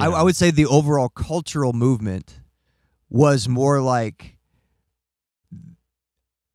[0.01, 2.41] I, I would say the overall cultural movement
[3.09, 4.34] was more like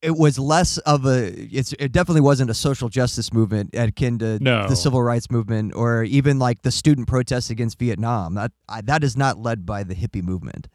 [0.02, 4.40] it was less of a it's it definitely wasn't a social justice movement akin to
[4.42, 4.68] No.
[4.68, 9.04] the civil rights movement or even like the student protests against Vietnam that I, that
[9.04, 10.68] is not led by the hippie movement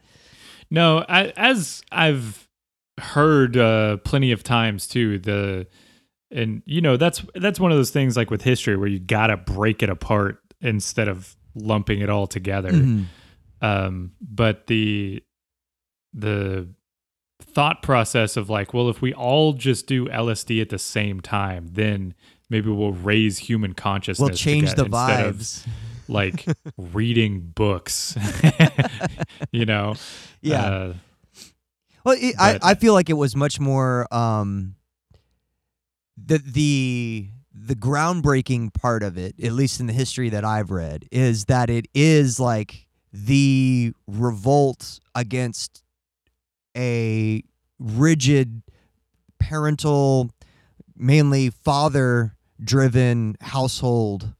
[0.70, 2.48] No, I, as I've
[3.00, 5.66] heard uh, plenty of times too, the
[6.30, 9.36] and you know that's that's one of those things like with history where you gotta
[9.36, 12.72] break it apart instead of lumping it all together.
[12.72, 13.04] Mhm.
[13.62, 15.22] Um, but the
[16.12, 16.68] the
[17.40, 21.68] thought process of like, well, if we all just do LSD at the same time,
[21.72, 22.14] then
[22.48, 24.28] maybe we'll raise human consciousness.
[24.28, 25.66] we'll change together the instead of, vibes
[26.08, 28.16] like reading books.
[29.52, 29.94] you know.
[30.40, 30.94] yeah Uh,
[32.04, 34.76] Well, it, I I feel like it was much more um
[36.16, 41.08] the the the groundbreaking part of it, at least in the history that I've read,
[41.12, 45.83] is that it is like the revolt against
[46.76, 47.42] a
[47.78, 48.62] rigid
[49.38, 50.30] parental,
[50.96, 54.32] mainly father driven household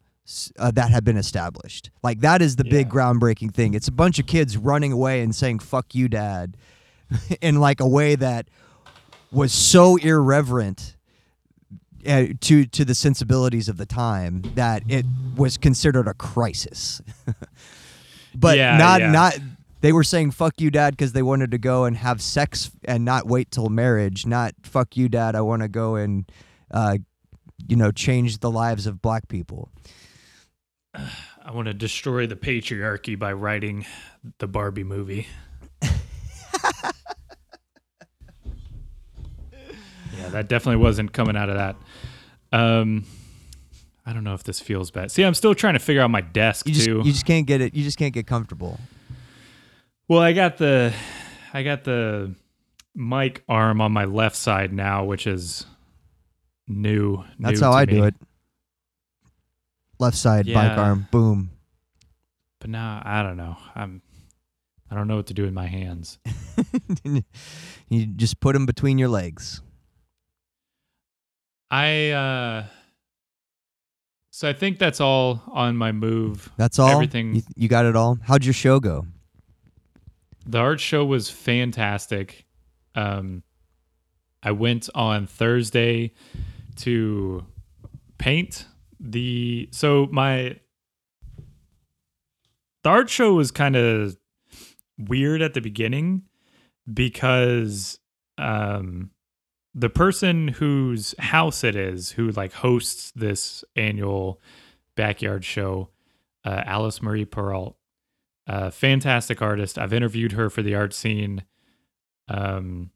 [0.58, 1.90] uh, that had been established.
[2.02, 3.74] Like that is the big groundbreaking thing.
[3.74, 6.56] It's a bunch of kids running away and saying "fuck you, dad,"
[7.40, 8.48] in like a way that
[9.30, 10.96] was so irreverent
[12.06, 15.04] uh, to to the sensibilities of the time that it
[15.36, 17.02] was considered a crisis.
[18.34, 19.10] but Yeah, not yeah.
[19.10, 19.38] not
[19.84, 23.04] they were saying "fuck you, dad" because they wanted to go and have sex and
[23.04, 24.24] not wait till marriage.
[24.24, 26.24] Not "fuck you, dad." I want to go and
[26.70, 26.96] uh,
[27.68, 29.68] you know change the lives of black people.
[30.94, 33.84] I want to destroy the patriarchy by writing
[34.38, 35.26] the Barbie movie.
[35.82, 35.90] yeah,
[40.30, 41.76] that definitely wasn't coming out of that.
[42.52, 43.04] Um,
[44.06, 45.10] I don't know if this feels bad.
[45.10, 47.02] See, I'm still trying to figure out my desk You just too.
[47.04, 47.74] you just can't get it.
[47.74, 48.80] You just can't get comfortable.
[50.08, 50.92] Well, I got the,
[51.52, 52.34] I got the
[52.94, 55.66] mic arm on my left side now, which is
[56.68, 57.24] new.
[57.38, 58.14] That's new how to I do it.
[59.98, 60.76] Left side Yeah.
[60.80, 61.50] arm, boom.
[62.60, 63.56] But now I don't know.
[63.74, 64.02] I'm,
[64.90, 66.18] I don't know what to do with my hands.
[67.88, 69.60] you just put them between your legs.
[71.70, 72.64] I uh
[74.30, 76.50] so I think that's all on my move.
[76.56, 76.88] That's all.
[76.90, 78.18] Everything- You, you got it all.
[78.22, 79.06] How'd your show go?
[80.46, 82.46] The art show was fantastic.
[82.94, 83.42] Um
[84.42, 86.12] I went on Thursday
[86.76, 87.44] to
[88.18, 88.66] paint
[89.00, 90.58] the so my
[92.82, 94.16] the art show was kind of
[94.98, 96.22] weird at the beginning
[96.92, 97.98] because
[98.38, 99.10] um
[99.74, 104.40] the person whose house it is who like hosts this annual
[104.94, 105.88] backyard show
[106.44, 107.74] uh, alice marie peralt
[108.46, 109.78] uh, fantastic artist.
[109.78, 111.44] I've interviewed her for the art scene.
[112.28, 112.90] Um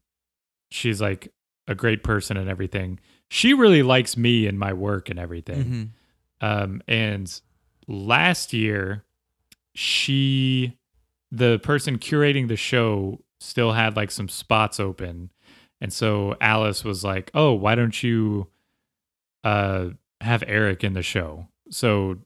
[0.71, 1.31] she's like
[1.67, 2.99] a great person and everything.
[3.29, 5.93] She really likes me and my work and everything.
[6.41, 7.41] Um, and
[7.87, 9.03] last year,
[9.75, 10.77] she,
[11.31, 15.31] the person curating the show, still had like some spots open,
[15.79, 18.47] and so Alice was like, "Oh, why don't you,
[19.43, 19.89] uh,
[20.21, 22.17] have Eric in the show?" So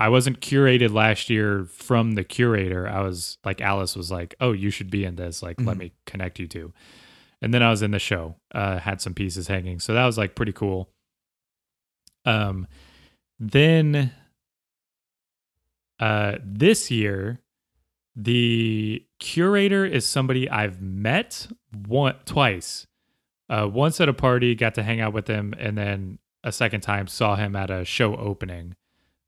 [0.00, 2.88] I wasn't curated last year from the curator.
[2.88, 5.42] I was like, Alice was like, "Oh, you should be in this.
[5.42, 5.80] Like, let Mhm.
[5.80, 6.72] me connect you to."
[7.42, 8.36] And then I was in the show.
[8.52, 10.90] Uh, had some pieces hanging, so that was like pretty cool.
[12.24, 12.66] Um,
[13.38, 14.12] then
[15.98, 17.40] uh this year
[18.16, 21.46] the curator is somebody I've met
[21.86, 22.86] one twice.
[23.48, 26.80] Uh once at a party, got to hang out with him and then a second
[26.82, 28.76] time saw him at a show opening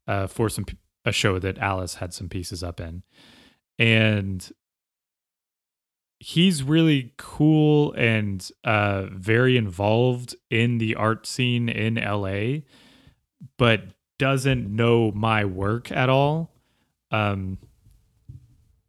[0.07, 0.65] uh for some
[1.05, 3.03] a show that Alice had some pieces up in.
[3.77, 4.49] And
[6.19, 12.61] he's really cool and uh, very involved in the art scene in LA,
[13.57, 13.83] but
[14.19, 16.51] doesn't know my work at all.
[17.11, 17.57] Um,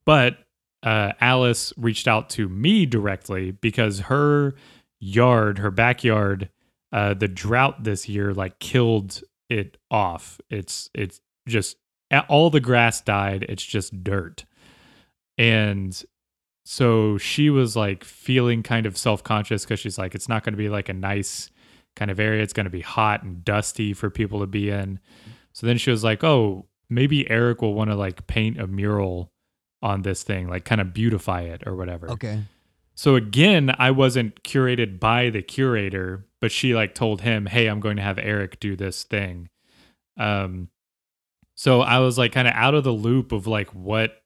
[0.04, 0.38] but
[0.82, 4.54] uh, Alice reached out to me directly because her
[5.00, 6.50] yard, her backyard,
[6.92, 9.22] uh, the drought this year like killed
[9.54, 10.40] it off.
[10.50, 11.76] It's it's just
[12.28, 13.46] all the grass died.
[13.48, 14.44] It's just dirt,
[15.38, 16.04] and
[16.64, 20.54] so she was like feeling kind of self conscious because she's like, it's not going
[20.54, 21.50] to be like a nice
[21.94, 22.42] kind of area.
[22.42, 24.98] It's going to be hot and dusty for people to be in.
[25.52, 29.30] So then she was like, oh, maybe Eric will want to like paint a mural
[29.82, 32.10] on this thing, like kind of beautify it or whatever.
[32.10, 32.42] Okay.
[32.94, 37.80] So again, I wasn't curated by the curator, but she like told him, "Hey, I'm
[37.80, 39.48] going to have Eric do this thing."
[40.18, 40.68] Um
[41.54, 44.20] so I was like kind of out of the loop of like what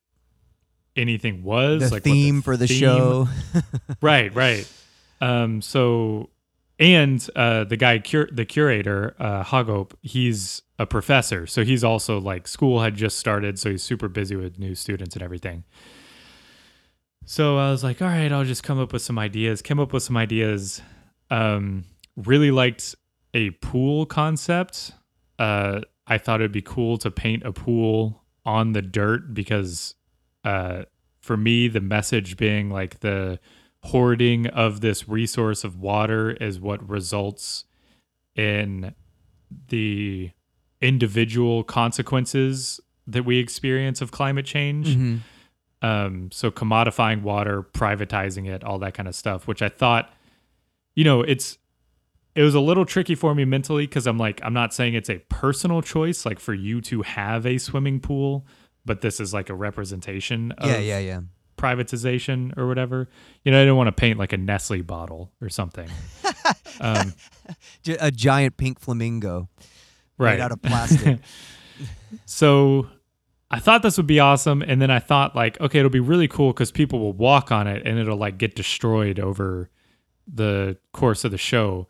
[0.96, 3.28] anything was, The like what the theme for the theme- show.
[4.02, 4.66] right, right.
[5.20, 6.30] Um so
[6.80, 11.46] and uh the guy cur- the curator, uh Hagop, he's a professor.
[11.46, 15.14] So he's also like school had just started, so he's super busy with new students
[15.14, 15.62] and everything.
[17.26, 19.60] So I was like, all right, I'll just come up with some ideas.
[19.62, 20.80] Came up with some ideas.
[21.30, 21.84] Um,
[22.26, 22.94] really liked
[23.34, 24.92] a pool concept.
[25.38, 29.94] Uh, I thought it'd be cool to paint a pool on the dirt because,
[30.44, 30.82] uh,
[31.20, 33.38] for me, the message being like the
[33.84, 37.64] hoarding of this resource of water is what results
[38.34, 38.94] in
[39.68, 40.30] the
[40.80, 45.20] individual consequences that we experience of climate change Mhm.
[45.82, 50.12] um so commodifying water privatizing it all that kind of stuff which i thought
[50.94, 51.58] you know it's
[52.38, 55.10] it was a little tricky for me mentally because i'm like i'm not saying it's
[55.10, 58.46] a personal choice like for you to have a swimming pool
[58.84, 61.20] but this is like a representation of Yeah, yeah, yeah.
[61.56, 63.08] privatization or whatever
[63.44, 65.88] you know i didn't want to paint like a nestle bottle or something
[66.80, 67.12] um
[68.00, 69.48] A giant pink flamingo
[70.18, 71.18] right made out of plastic.
[72.24, 72.88] So
[73.50, 74.62] I thought this would be awesome.
[74.62, 77.66] And then I thought, like, okay, it'll be really cool because people will walk on
[77.66, 79.70] it and it'll like get destroyed over
[80.26, 81.86] the course of the show.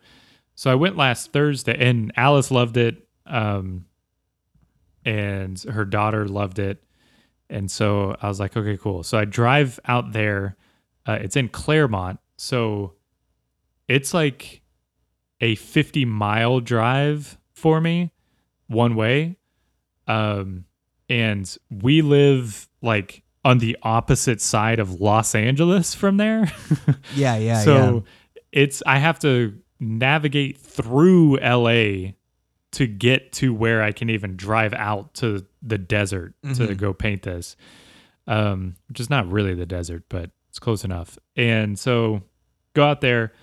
[0.59, 3.07] So I went last Thursday and Alice loved it.
[3.25, 3.85] Um,
[5.05, 6.83] and her daughter loved it.
[7.49, 9.03] And so I was like, okay, cool.
[9.03, 10.57] So I drive out there.
[11.05, 12.19] Uh, it's in Claremont.
[12.35, 12.95] So
[13.87, 14.61] it's like
[15.39, 18.11] a 50 mile drive for me
[18.67, 19.37] one way
[20.07, 20.65] um
[21.07, 26.51] and we live like on the opposite side of Los Angeles from there
[27.15, 28.03] yeah, yeah, so
[28.51, 32.11] it's I have to navigate through LA
[32.71, 36.77] to get to where I can even drive out to the desert to Mhm.
[36.77, 37.55] go paint this.
[38.27, 41.17] Um, which is not really the desert, but it's close enough.
[41.35, 42.21] And so
[42.75, 43.33] go out there,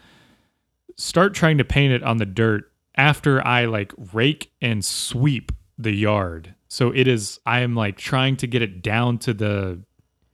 [0.96, 5.92] start trying to paint it on the dirt after I like rake and sweep the
[5.92, 6.54] yard.
[6.68, 9.80] So it is I am like trying to get it down to the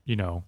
[0.04, 0.44] you know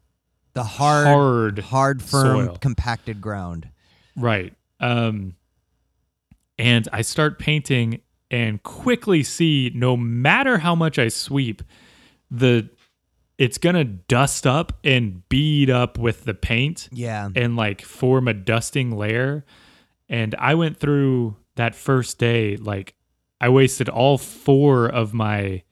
[0.53, 2.57] The hard, hard hard, firm, soil.
[2.61, 3.69] compacted ground.
[4.17, 4.55] Right.
[4.81, 5.35] Um
[6.59, 8.01] and I start painting
[8.31, 11.63] and quickly see no matter how much I sweep,
[12.31, 12.69] the
[13.37, 17.29] it's going to dust up and bead up with the paint Yeah.
[17.35, 19.45] and like form a dusting layer.
[20.09, 22.95] And I went through that first day like
[23.41, 25.63] I wasted all four of my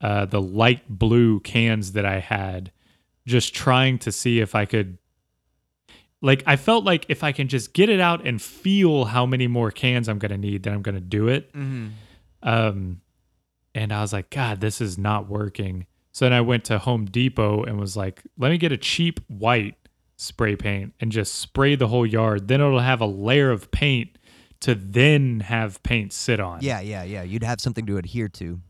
[0.00, 2.72] uh the light blue cans that I had
[3.26, 4.98] just trying to see if I could
[6.22, 9.46] like I felt like if I can just get it out and feel how many
[9.46, 11.52] more cans I'm going to need then I'm going to do it.
[11.52, 11.88] Mm-hmm.
[12.42, 13.00] Um
[13.74, 15.86] and I was like god this is not working.
[16.12, 19.20] So then I went to Home Depot and was like let me get a cheap
[19.28, 19.76] white
[20.16, 22.48] spray paint and just spray the whole yard.
[22.48, 24.16] Then it'll have a layer of paint
[24.60, 26.60] to then have paint sit on.
[26.62, 27.22] Yeah, yeah, yeah.
[27.22, 28.60] You'd have something to adhere to.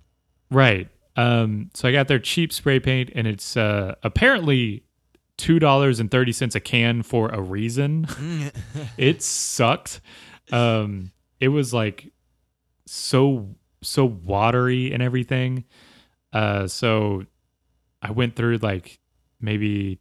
[0.50, 0.88] Right.
[1.16, 4.84] Um, so I got their cheap spray paint, and it's uh, apparently
[5.42, 8.06] two dollars and thirty cents a can for a reason.
[8.96, 10.00] it sucked.
[10.52, 12.12] Um, it was like
[12.86, 13.48] so
[13.82, 15.64] so watery and everything.
[16.32, 17.26] Uh, so
[18.00, 19.00] I went through like
[19.40, 19.98] maybe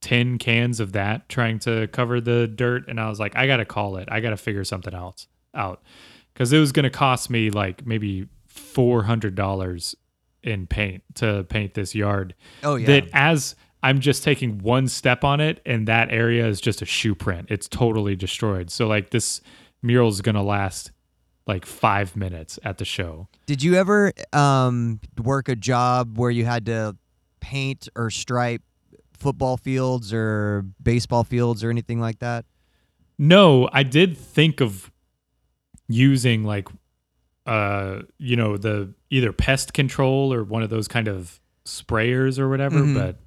[0.00, 3.56] 10 cans of that trying to cover the dirt and I was like I got
[3.56, 4.08] to call it.
[4.10, 5.82] I got to figure something else out
[6.36, 9.94] cuz it was going to cost me like maybe $400
[10.44, 12.86] in paint to paint this yard oh yeah.
[12.86, 16.86] that as I'm just taking one step on it and that area is just a
[16.86, 17.48] shoe print.
[17.50, 18.70] It's totally destroyed.
[18.70, 19.40] So like this
[19.82, 20.92] mural is going to last
[21.46, 23.26] like 5 minutes at the show.
[23.46, 26.96] Did you ever um, work a job where you had to
[27.40, 28.62] paint or stripe
[29.12, 32.44] football fields or baseball fields or anything like that?
[33.18, 34.90] No, I did think of
[35.88, 36.68] using like
[37.44, 42.48] uh you know the either pest control or one of those kind of sprayers or
[42.48, 42.94] whatever, Mhm.
[42.94, 43.18] but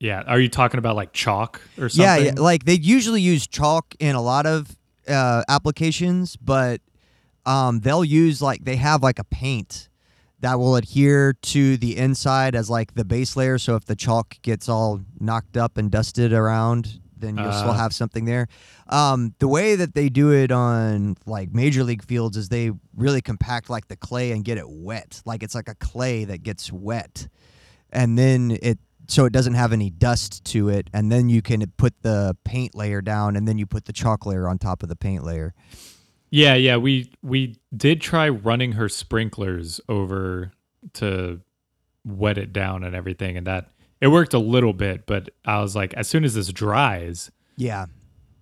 [0.00, 2.24] yeah, are you talking about like chalk or something?
[2.26, 4.76] Yeah, yeah, like they usually use chalk in a lot of
[5.08, 6.80] uh, applications, but
[7.44, 9.88] um, they'll use like they have like a paint
[10.40, 13.56] that will adhere to the inside as like the base layer.
[13.58, 17.74] So if the chalk gets all knocked up and dusted around, then you'll still Uh.
[17.74, 18.46] have something there.
[18.88, 23.22] Um, the way that they do it on like major league fields is they really
[23.22, 25.22] compact like the clay and get it wet.
[25.24, 27.28] Like it's like a clay that gets wet,
[27.90, 28.78] and then it
[29.08, 32.74] so it doesn't have any dust to it, and then you can put the paint
[32.74, 35.54] layer down, and then you put the chalk layer on top of the paint layer.
[36.30, 40.52] Yeah, yeah, we we did try running her sprinklers over
[40.94, 41.40] to
[42.04, 45.74] wet it down and everything and that it worked a little bit, but I was
[45.74, 47.86] like as soon as this dries, Yeah,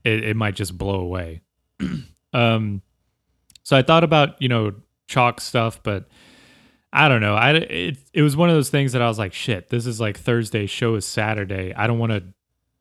[0.03, 1.41] it, it might just blow away.
[2.33, 2.83] um
[3.63, 4.73] so I thought about, you know,
[5.07, 6.09] chalk stuff, but
[6.97, 7.35] I don't know.
[7.35, 10.01] I it it was one of those things that I was like, shit, this is
[10.01, 11.75] like Thursday, show is Saturday.
[11.75, 12.23] I don't want to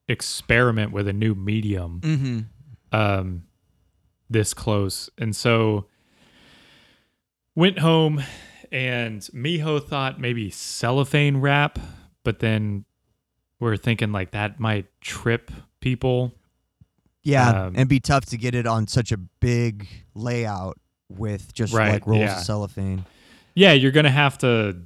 [0.08, 2.96] experiment with a new medium mm-hmm.
[2.96, 3.44] um
[4.30, 5.10] this close.
[5.18, 5.88] And so
[7.56, 8.22] went home
[8.72, 11.80] and Miho thought maybe cellophane wrap,
[12.24, 12.86] but then
[13.60, 16.34] we're thinking like that might trip people.
[17.24, 20.78] yeah, Um, and be tough to get it on such a big layout
[21.10, 22.38] with just Right, like rolls yeah.
[22.38, 23.06] of cellophane.
[23.56, 24.78] Yeah, you're going to have to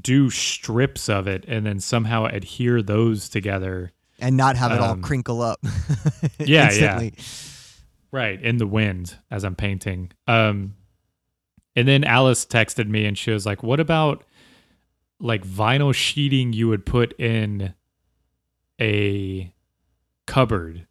[0.00, 3.92] do strips of it and then somehow adhere those together.
[4.18, 5.60] And not have it all Um, crinkle up.
[6.38, 6.66] yeah.
[6.66, 7.14] instantly.
[8.12, 10.12] Right, in the wind as I'm painting.
[10.26, 10.74] Um
[11.74, 14.24] and then Alice texted me and she was like, "What about
[15.18, 17.72] like vinyl sheeting you would put in
[18.80, 19.52] a
[20.26, 20.86] cupboard?"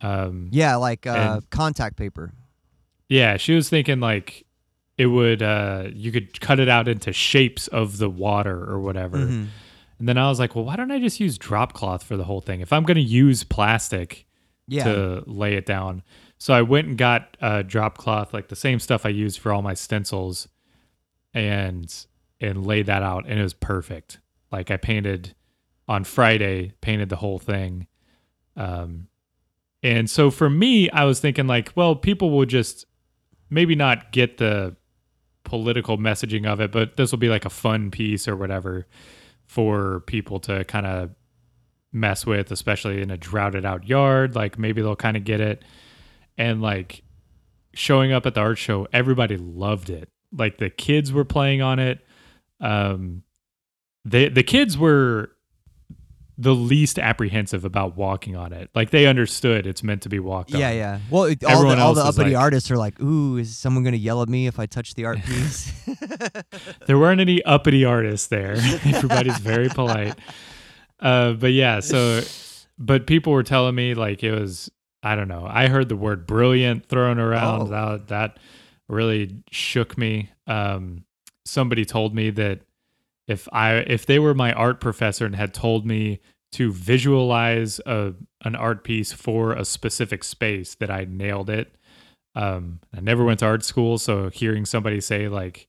[0.00, 2.32] Um Yeah, like uh, And- contact paper.
[3.08, 4.44] yeah, she was thinking like
[4.96, 9.18] it would uh you could cut it out into shapes of the water or whatever.
[9.18, 9.46] Mhm.
[9.98, 12.24] And then I was like, "Well, why don't I just use drop cloth for the
[12.24, 12.60] whole thing?
[12.60, 14.26] If I'm going to use plastic,
[14.66, 16.02] Yeah, to lay it down.
[16.38, 19.52] So I went and got uh, drop cloth, like the same stuff I used for
[19.52, 20.48] all my stencils,
[21.32, 21.92] and
[22.40, 24.20] and laid that out, and it was perfect.
[24.50, 25.34] Like I painted
[25.88, 27.86] on Friday, painted the whole thing,
[28.56, 29.08] um,
[29.82, 32.86] and so for me, I was thinking like, well, people will just
[33.50, 34.76] maybe not get the
[35.44, 38.86] political messaging of it, but this will be like a fun piece or whatever
[39.46, 41.10] for people to kind of
[41.92, 44.34] mess with, especially in a droughted out yard.
[44.34, 45.62] Like maybe they'll kind of get it.
[46.36, 47.02] And like
[47.72, 50.08] showing up at the art show, everybody loved it.
[50.36, 52.04] Like the kids were playing on it.
[52.60, 53.22] Um,
[54.04, 55.30] they the kids were
[56.36, 58.68] the least apprehensive about walking on it.
[58.74, 60.76] Like they understood it's meant to be walked yeah, on.
[60.76, 60.98] yeah.
[61.10, 63.84] Well, it- all Everyone the, all the uppity like- artists are like, "Ooh, is someone
[63.84, 65.72] gonna yell at me if I touch the art piece?"
[66.86, 68.52] There weren't any uppity artists there.
[68.84, 70.18] Everybody's very polite.
[71.00, 72.22] Uh, but yeah, so
[72.78, 74.70] but people were telling me like it was
[75.02, 75.46] I don't know.
[75.48, 77.62] I heard the word brilliant thrown around.
[77.62, 77.98] Oh.
[77.98, 78.38] That that
[78.88, 80.30] really shook me.
[80.46, 81.04] Um,
[81.44, 82.60] somebody told me that
[83.26, 86.20] if I if they were my art professor and had told me
[86.52, 88.14] to visualize a
[88.44, 91.74] an art piece for a specific space that I nailed it.
[92.36, 95.68] Um, I never went to art school, so hearing somebody say like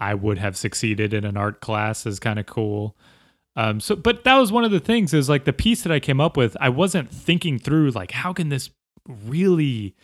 [0.00, 2.96] I would have succeeded in an art class is kind of cool.
[3.54, 6.00] Um, so, but that was one of the things is like the piece that I
[6.00, 6.56] came up with.
[6.60, 8.70] I wasn't thinking through like how can this
[9.06, 9.94] really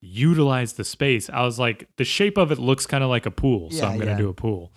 [0.00, 1.28] utilize the space.
[1.30, 3.98] I was like the shape of it looks kind of like a pool, so I'm
[3.98, 4.18] gonna yeah.
[4.18, 4.72] do a pool.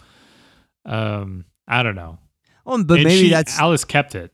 [0.86, 2.18] Um, I don't know,
[2.66, 4.32] oh, but And maybe she- that's Alice kept it.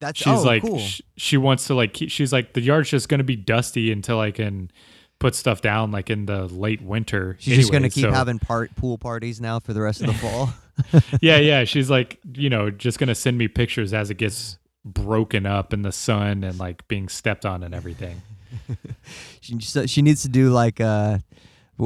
[0.00, 0.78] that's She's oh, like cool.
[0.78, 4.18] sh- she wants to like keep, she's like the yard's just gonna be dusty until
[4.20, 4.70] I can
[5.18, 7.36] put stuff down like in the late winter.
[7.38, 10.14] She's just gonna keep so- having part pool parties now for the rest of the
[10.14, 10.50] fall.
[11.22, 11.64] yeah, yeah.
[11.64, 15.82] She's like, you know, just gonna send me pictures as it gets broken up in
[15.82, 18.20] the sun and like being stepped on and everything.
[19.40, 21.22] she she needs to do like a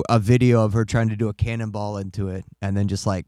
[0.09, 3.27] a video of her trying to do a cannonball into it, and then just like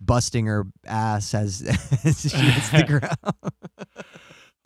[0.00, 1.62] busting her ass as,
[2.04, 4.04] as she hits the ground.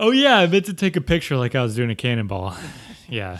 [0.01, 2.57] Oh yeah, I meant to take a picture like I was doing a cannonball.
[3.11, 3.39] Yeah.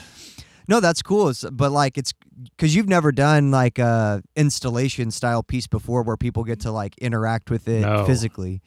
[0.67, 1.29] No, that's cool.
[1.29, 2.15] It's, but like it's
[2.57, 6.97] because you've never done like a installation style piece before where people get to like
[6.97, 8.07] interact with it No.
[8.07, 8.63] physically.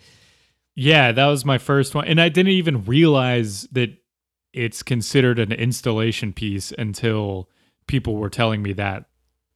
[0.76, 2.06] Yeah, that was my first one.
[2.08, 3.90] And I didn't even realize that
[4.54, 7.50] it's considered an installation piece until
[7.88, 9.06] people were telling me that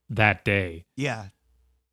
[0.10, 0.86] that day.
[0.98, 1.28] Yeah.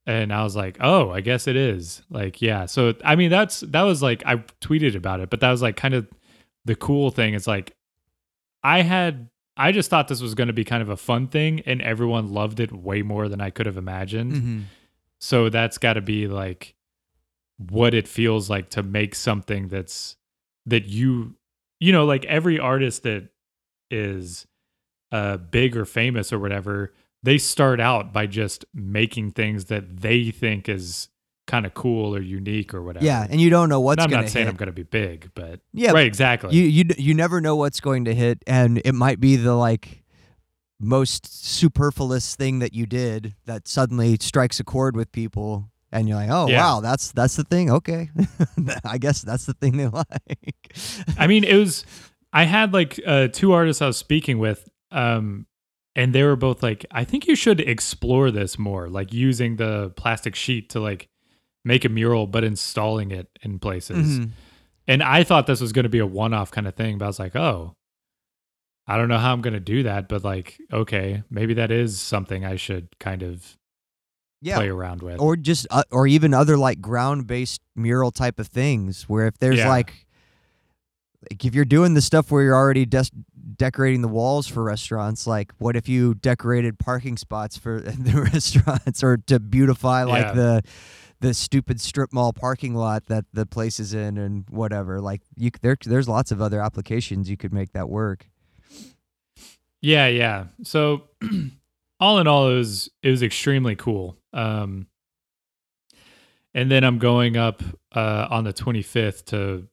[0.07, 2.67] And I was like, "Oh, I guess it is." Like, yeah.
[2.67, 5.77] So I mean, that's that was like I tweeted about it, but that was like
[5.77, 6.09] kind of
[6.65, 7.35] the cool thing.
[7.35, 7.77] It's like
[8.63, 11.61] I had I just thought this was going to be kind of a fun thing,
[11.67, 14.33] and everyone loved it way more than I could have imagined.
[14.33, 14.61] Mm-hmm.
[15.21, 16.75] So that's got to be like
[17.71, 20.17] what it feels like to make something that's
[20.67, 21.37] that you
[21.79, 23.29] you know like every artist that
[23.91, 24.47] is
[25.13, 26.93] uh big or famous or whatever
[27.23, 31.09] they start out by just making things that they think is
[31.47, 33.05] kind of cool or unique or whatever.
[33.05, 34.51] Yeah, and you don't know what's And I'm not saying hit.
[34.51, 36.55] I'm going to be big, but yeah, right, exactly.
[36.57, 40.03] you you you never know what's going to hit, and it might be the like
[40.81, 46.17] most superfluous thing that you did that suddenly strikes a chord with people, and you're
[46.17, 46.61] like, oh Yeah.
[46.61, 47.71] wow, that's that's the thing.
[47.71, 48.11] Okay,
[48.85, 50.77] I guess that's the thing they like.
[51.19, 51.85] I mean, it was.
[52.33, 55.47] I had like uh, two artists I was speaking with, um,
[55.95, 59.91] and they were both like, "I think you should explore this more, like using the
[59.97, 61.09] plastic sheet to like
[61.65, 64.31] make a mural, but installing it in places." Mhm.
[64.89, 67.09] And I thought this was going to be a one-off kind of thing, but I
[67.09, 67.77] was like, "Oh,
[68.87, 72.01] I don't know how I'm going to do that, but like, okay, maybe that is
[72.01, 73.57] something I should kind of
[74.41, 78.41] Yeah, play around with." or just uh, or even other like ground based mural type
[78.41, 79.69] of things where if there's Yeah.
[79.69, 80.07] like
[81.31, 83.05] like if you're doing the stuff where you're already des-
[83.63, 89.03] decorating the walls for restaurants like what if you decorated parking spots for the restaurants
[89.03, 90.33] or to beautify like Yeah.
[90.33, 90.63] the
[91.21, 95.51] the stupid strip mall parking lot that the place is in and whatever like you
[95.61, 98.27] there there's lots of other applications you could make that work
[99.81, 100.47] Yeah, yeah.
[100.63, 101.09] So
[102.01, 104.17] all in all, it was it was extremely cool.
[104.33, 104.87] Um,
[106.55, 107.63] and then I'm going up
[107.95, 109.67] uh, on the 25th to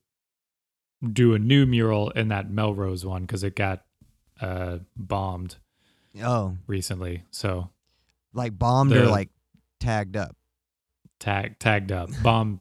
[1.12, 3.84] do a new mural in that Melrose one because it got
[4.40, 5.56] uh, bombed
[6.22, 7.24] oh recently.
[7.30, 7.70] So
[8.32, 9.30] like bombed or like
[9.78, 10.36] tagged up
[11.18, 12.10] tag tagged up.
[12.22, 12.60] Bomb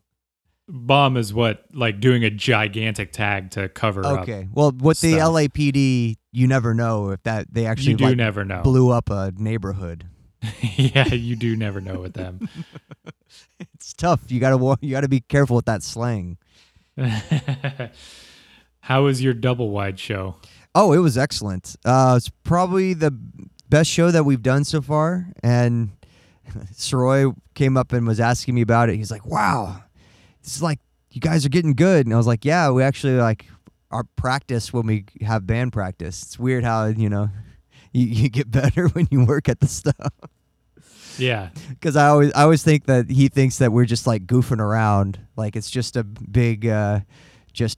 [0.67, 4.19] bomb is what like doing a gigantic tag to cover up.
[4.21, 5.13] okay well with the.
[5.13, 8.61] LAPD you never know if that they actually You do like never know.
[8.61, 10.05] blew up a neighborhood.
[10.75, 12.47] yeah, you do never know with them.
[13.59, 14.31] It's tough.
[14.31, 16.37] You gotta you gotta be careful with that slang.
[18.89, 20.37] How was your double wide show?
[20.73, 21.75] Oh, it was excellent.
[21.85, 23.11] Uh, it's probably the
[23.69, 25.27] best show that we've done so far.
[25.43, 25.91] And
[26.73, 28.95] Soroy came up and was asking me about it.
[28.95, 29.83] He's like, "Wow,
[30.41, 30.79] this is like
[31.11, 33.45] you guys are getting good." And I was like, "Yeah, we actually like
[33.91, 36.23] our practice when we have band practice.
[36.23, 37.29] It's weird how you know
[37.93, 40.13] you, you get better when you work at the stuff."
[41.19, 41.49] Yeah.
[41.69, 45.19] because I always I always think that he thinks that we're just like goofing around,
[45.35, 47.01] like it's just a big, uh,
[47.53, 47.77] just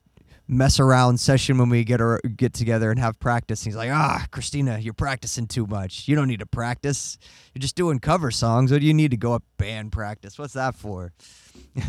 [0.52, 3.64] mess around session when we get our, get together and have practice.
[3.64, 6.06] He's like, ah, Christina, you're practicing too much.
[6.06, 7.18] You don't need to practice.
[7.54, 8.70] You're just doing cover songs.
[8.70, 10.38] What do you need to go up band practice?
[10.38, 11.12] What's that for?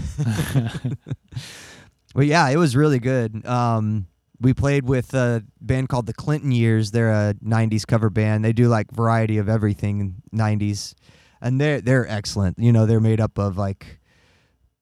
[2.13, 3.45] But yeah, it was really good.
[3.45, 4.07] Um,
[4.39, 6.91] we played with a band called the Clinton Years.
[6.91, 8.45] They're a '90s cover band.
[8.45, 10.93] They do like variety of everything '90s,
[11.41, 12.59] and they're they're excellent.
[12.59, 13.99] You know, they're made up of like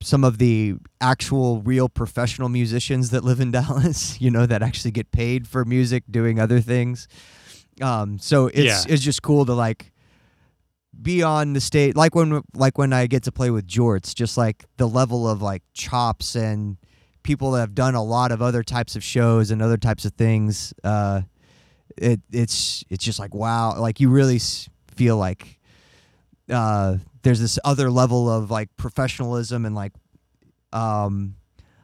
[0.01, 4.19] some of the actual real professional musicians that live in Dallas.
[4.21, 7.07] You know, that actually get paid for music doing other things.
[7.81, 8.83] Um, so it's Yeah.
[8.93, 9.91] it's just cool to like
[11.01, 14.37] be on the stage like when like when I get to play with Jorts, just
[14.37, 16.77] like the level of like chops and
[17.23, 20.13] people that have done a lot of other types of shows and other types of
[20.13, 20.73] things.
[20.83, 21.21] Uh,
[21.97, 25.59] it it's it's just like wow, like you really s- feel like
[26.51, 29.93] uh, there's this other level of like professionalism and like
[30.73, 31.35] um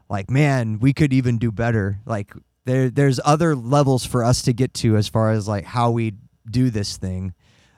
[0.10, 2.00] like man, we could even do better.
[2.06, 2.34] Like
[2.66, 6.14] there there's other levels for us to get to as far as like how we
[6.50, 7.34] do this thing.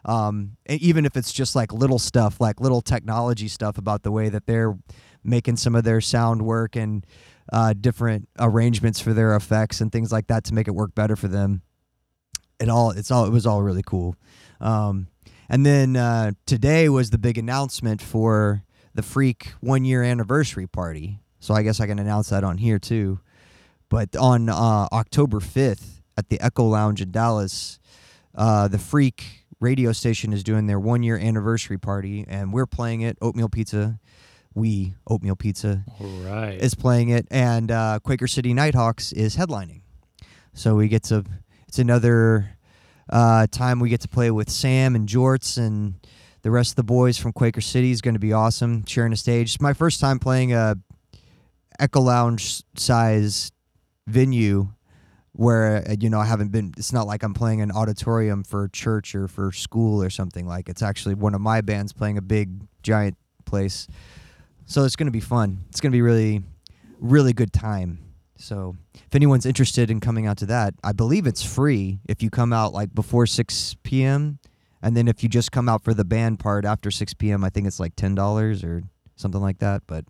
[0.05, 4.29] Um, even if it's just like little stuff, like little technology stuff about the way
[4.29, 4.77] that they're
[5.23, 7.05] making some of their sound work and
[7.51, 11.15] uh, different arrangements for their effects and things like that to make it work better
[11.15, 11.61] for them.
[12.59, 14.15] It all it's all it was all really cool.
[14.61, 15.07] Um,
[15.49, 21.19] and then uh, today was the big announcement for the Freak one year anniversary party.
[21.39, 23.19] So I guess I can announce that on here too.
[23.89, 27.79] But on uh, October 5th at the Echo Lounge in Dallas,
[28.35, 33.01] uh, the Freak radio station is doing their one year anniversary party, and we're playing
[33.01, 33.17] it.
[33.21, 33.99] Oatmeal Pizza,
[34.53, 36.59] we Oatmeal Pizza All right.
[36.59, 39.81] is playing it, and uh, Quaker City Nighthawks is headlining.
[40.53, 41.23] So we get to
[41.67, 42.57] it's another
[43.09, 45.95] uh, time we get to play with Sam and Jorts and
[46.41, 49.17] the rest of the boys from Quaker City is going to be awesome sharing a
[49.17, 49.55] stage.
[49.55, 50.77] It's my first time playing a
[51.79, 53.51] Echo Lounge size
[54.07, 54.69] venue
[55.33, 56.73] where uh, you know I haven't been.
[56.77, 60.45] It's not like I'm playing an auditorium for church or for school or something.
[60.45, 63.87] Like it's actually one of my bands playing a big giant place.
[64.65, 65.59] So it's going to be fun.
[65.69, 66.43] It's going to be really,
[66.99, 68.08] really good time.
[68.39, 72.29] So if anyone's interested in coming out to that, I believe it's free if you
[72.29, 74.39] come out like before 6 p.m.
[74.81, 77.49] And then if you just come out for the band part after 6 p.m., I
[77.49, 78.81] think it's like $10 or
[79.17, 79.83] something like that.
[79.87, 80.05] But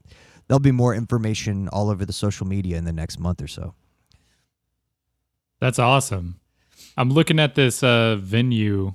[0.48, 3.74] there'll be more information all over the social media in the next month or so.
[5.60, 6.40] That's awesome.
[6.96, 8.94] I'm looking at this uh, venue.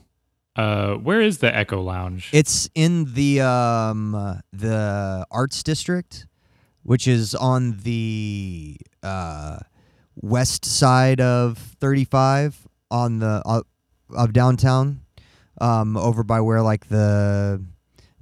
[0.56, 2.30] Uh, where is the Echo Lounge?
[2.32, 6.26] It's in the um, uh, the Arts District,
[6.84, 9.58] which is on the uh,
[10.14, 13.62] west side of 35 on the uh,
[14.14, 15.00] of downtown,
[15.60, 17.64] um, over by where like the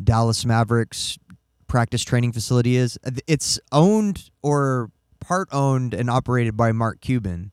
[0.03, 1.19] Dallas Mavericks
[1.67, 2.99] practice training facility is.
[3.27, 4.91] It's owned or
[5.21, 7.53] part owned and operated by Mark Cuban.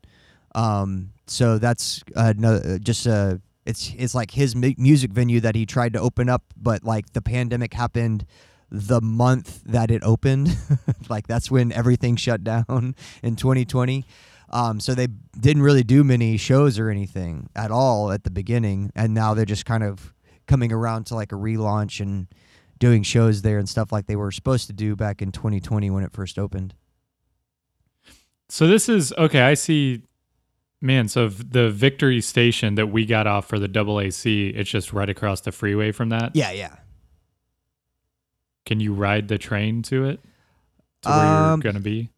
[0.56, 5.94] Um, so that's no, just a it's it's like his music venue that he tried
[5.94, 8.26] to open up, but like the pandemic happened
[8.72, 10.56] the month that it opened.
[11.10, 14.06] like that's when everything shut down in 2020.
[14.52, 15.08] Um, so they
[15.40, 19.46] didn't really do many shows or anything at all at the beginning, and now they're
[19.46, 20.14] just kind of
[20.48, 22.28] coming around to like a relaunch and
[22.80, 26.04] doing shows there and stuff like they were supposed to do back in 2020 when
[26.04, 26.74] it first opened.
[28.48, 29.42] So this is okay.
[29.42, 30.02] I see
[30.82, 34.94] Man, so the Victory Station that we got off for the double AC, it's just
[34.94, 36.34] right across the freeway from that.
[36.36, 36.76] Yeah, yeah.
[38.70, 40.20] Can you ride the train to it?
[41.02, 42.12] To where Um, you're gonna be?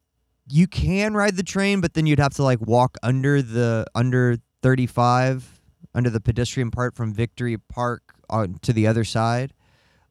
[0.50, 4.36] You can ride the train, but then you'd have to like walk under the under
[4.62, 5.62] 35
[5.96, 9.54] under the pedestrian part from Victory Park on to the other side.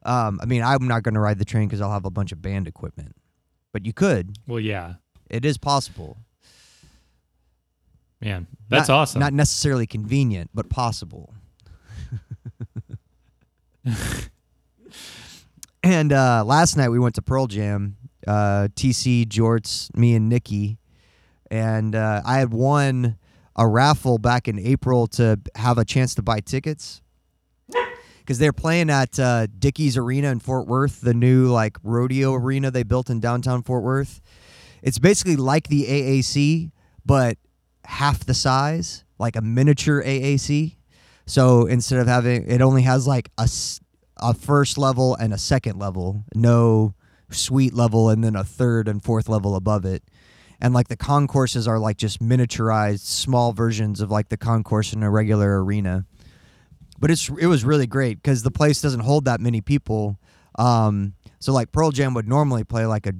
[0.03, 2.31] Um, I mean, I'm not going to ride the train because I'll have a bunch
[2.31, 3.15] of band equipment,
[3.71, 4.35] but you could.
[4.47, 4.95] Well, yeah.
[5.29, 6.17] It is possible.
[8.19, 9.19] Man, that's Not- awesome.
[9.19, 11.35] Not necessarily convenient, but possible.
[15.83, 17.97] and uh, last night we went to Pearl Jam.
[18.27, 20.77] Uh, TC, Jorts, me, and Nikki,
[21.49, 23.17] and uh, I had won
[23.55, 27.01] a raffle back in April to have a chance to buy tickets
[28.19, 32.71] because they're playing at uh, Dickies Arena in Fort Worth, the new like rodeo arena
[32.71, 34.21] they built in downtown Fort Worth.
[34.81, 36.71] It's basically like the AAC,
[37.05, 37.37] but
[37.85, 40.75] half the size, like a miniature AAC.
[41.25, 43.49] So instead of having, it only has like a,
[44.21, 46.93] a first level and a second level, no
[47.29, 50.03] suite level, and then a third and fourth level above it.
[50.59, 55.01] And like the concourses are like just miniaturized, small versions of like the concourse in
[55.01, 56.05] a regular arena.
[56.99, 60.19] But it's it was really great because the place doesn't hold that many people.
[60.59, 63.13] Um, so like Pearl Jam would normally play like a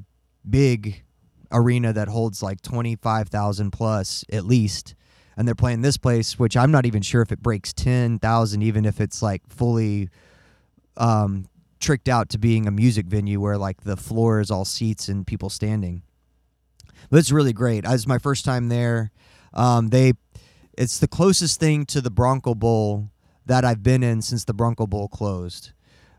[0.48, 1.04] big
[1.52, 4.96] arena that holds like 25,000 plus at least.
[5.36, 8.86] And they're playing this place, which I'm not even sure if it breaks 10,000, even
[8.86, 10.10] if it's like fully
[10.98, 11.48] um,
[11.80, 15.26] tricked out to being a music venue where like the floor is all seats and
[15.26, 16.04] people standing.
[17.10, 17.84] But it's really great.
[17.84, 19.12] It was my first time there.
[19.54, 20.14] Um, they,
[20.78, 23.10] it's the closest thing to the Bronco Bowl
[23.46, 25.72] that I've been in since the Bronco Bowl closed.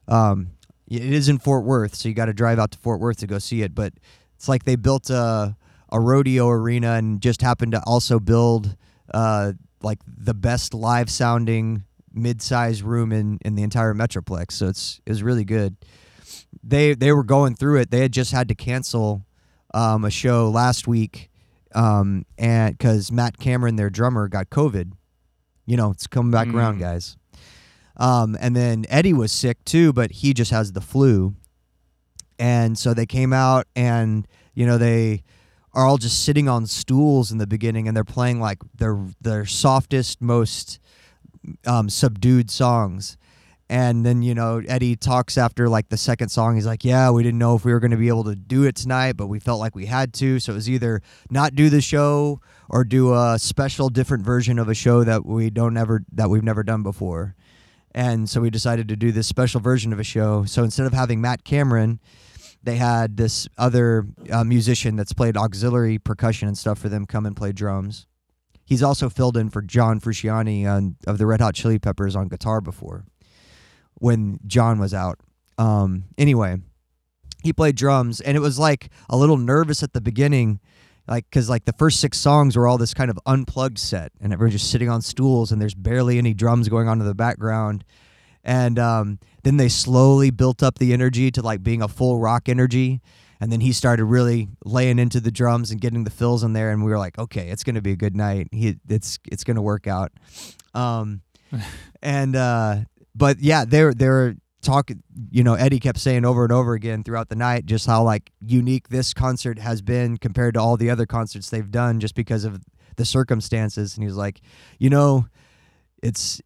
[0.09, 0.51] Um,
[0.89, 3.27] it is in Fort Worth, so you got to drive out to Fort Worth to
[3.27, 3.75] go see it.
[3.75, 3.95] But
[4.37, 5.57] it's like they built a
[5.93, 8.77] a rodeo arena and just happened to also build
[9.13, 9.53] uh,
[9.83, 14.53] like the best live sounding mid-sized room in in the entire metroplex.
[14.53, 15.77] So it's it was really good.
[16.63, 17.91] They they were going through it.
[17.91, 19.25] They had just had to cancel
[19.75, 21.31] um, a show last week,
[21.75, 24.93] um, and because Matt Cameron, their drummer, got COVID.
[25.67, 26.81] You know, it's coming back around, Mm.
[26.81, 27.17] guys.
[27.97, 31.35] Um, and then Eddie was sick too, but he just has the flu.
[32.39, 35.23] And so they came out and, you know, they
[35.73, 39.47] are all just sitting on stools in the beginning and they're playing like their their
[39.47, 40.79] softest, most
[41.67, 43.17] um, subdued songs.
[43.69, 46.57] And then, you know, Eddie talks after like the second song.
[46.57, 48.65] He's like, Yeah, we didn't know if we were going to be able to do
[48.65, 50.39] it tonight, but we felt like we had to.
[50.41, 54.69] So it was either not do the show or do a special different version of
[54.69, 57.35] a show that we don't ever, that we've never done before.
[57.95, 60.45] And so we decided to do this special version of a show.
[60.45, 62.01] So instead of having Matt Cameron,
[62.63, 67.27] they had this other uh, musician that's played auxiliary percussion and stuff for them come
[67.27, 68.07] and play drums.
[68.65, 72.29] He's also filled in for John Frusciante on, of the Red Hot Chili Peppers on
[72.29, 73.05] guitar before
[73.95, 75.21] when John was out.
[75.59, 76.57] Um, anyway,
[77.43, 80.61] he played drums and it was like a little nervous at the beginning
[81.09, 84.33] like because like the first six songs were all this kind of unplugged set and
[84.33, 87.85] everyone's just sitting on stools and there's barely any drums going on in the background
[88.45, 92.49] and um, then they slowly built up the energy to like being a full rock
[92.49, 93.01] energy
[93.43, 96.71] and then he started really laying into the drums and getting the fills in there
[96.71, 98.47] and we were like okay it's gonna be a good night.
[98.53, 100.13] He it's it's gonna work out.
[100.75, 101.23] Um,
[102.03, 102.77] and uh,
[103.17, 104.93] but yeah they're they're talk
[105.33, 108.31] you know eddie kept saying over and over again throughout the night just how like
[108.47, 112.45] unique this concert has been compared to all the other concerts they've done just because
[112.45, 112.61] of
[112.95, 113.97] the circumstances.
[113.97, 114.41] And he was like
[114.79, 115.27] you know
[116.01, 116.41] it's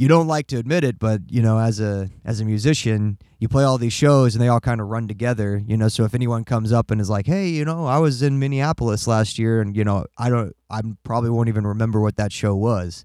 [0.00, 3.48] you don't like to admit it but you know as a as a musician you
[3.48, 5.88] play all these shows and they all kind of run together you know?
[5.88, 9.06] So if anyone comes up and is like hey you know i was in minneapolis
[9.06, 12.54] last year and you know i don't i probably won't even remember what that show
[12.54, 13.04] was.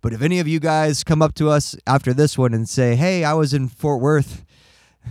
[0.00, 2.96] But if any of you guys come up to us after this one and say,
[2.96, 4.44] "Hey, I was in Fort Worth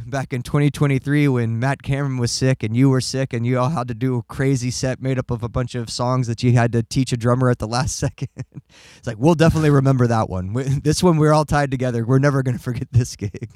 [0.06, 3.70] back in 2023 when Matt Cameron was sick and you were sick and you all
[3.70, 6.54] had to do a crazy set made up of a bunch of songs that you
[6.54, 8.30] had to teach a drummer at the last second.
[8.38, 10.54] it's like, "We'll definitely remember that one.
[10.84, 12.06] This one we're all tied together.
[12.06, 13.50] We're never going to forget this gig."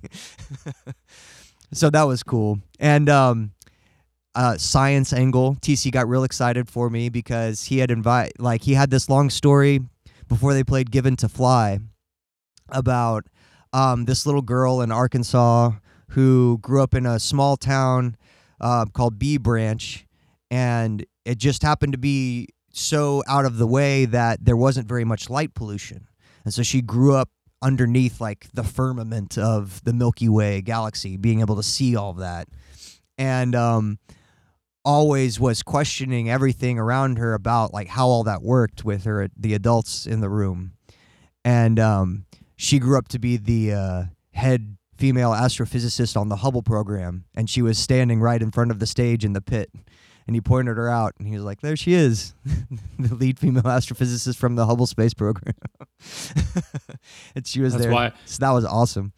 [1.74, 2.60] so that was cool.
[2.80, 3.52] And um
[4.36, 5.56] uh, science angle.
[5.62, 9.30] TC got real excited for me because he had invite like he had this long
[9.30, 9.80] story
[10.28, 11.80] before they played Given to Fly
[12.70, 13.26] about
[13.72, 15.72] um, this little girl in Arkansas
[16.10, 18.18] who grew up in a small town
[18.60, 20.06] uh, called Bee Branch,
[20.50, 25.06] and it just happened to be so out of the way that there wasn't very
[25.06, 26.08] much light pollution.
[26.44, 27.30] And so she grew up
[27.62, 32.18] underneath like the firmament of the Milky Way galaxy, being able to see all of
[32.18, 32.48] that.
[33.18, 33.98] And um,
[34.84, 39.54] always was questioning everything around her about like how all that worked with her the
[39.56, 40.74] adults in the room
[41.46, 42.26] and um,
[42.56, 44.04] she grew up to be the uh,
[44.34, 48.80] head female astrophysicist on the hubble program and she was standing right in front of
[48.80, 49.70] the stage in the pit
[50.28, 52.34] and he pointed her out and he was like there she is
[53.00, 55.54] the lead female astrophysicist from the hubble space program
[57.36, 59.14] and she was That's there why- so that was awesome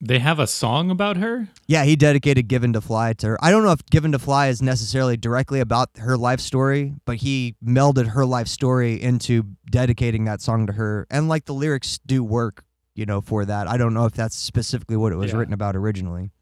[0.00, 1.48] They have a song about her.
[1.66, 3.38] Yeah, he dedicated Given to Fly to her.
[3.44, 7.16] I don't know if Given to Fly is necessarily directly about her life story, but
[7.16, 11.08] he melded her life story into dedicating that song to her.
[11.10, 12.62] And like the lyrics do work,
[12.98, 13.68] you know, for that.
[13.68, 15.38] I don't know if that's specifically what it was Yeah.
[15.38, 16.32] written about originally.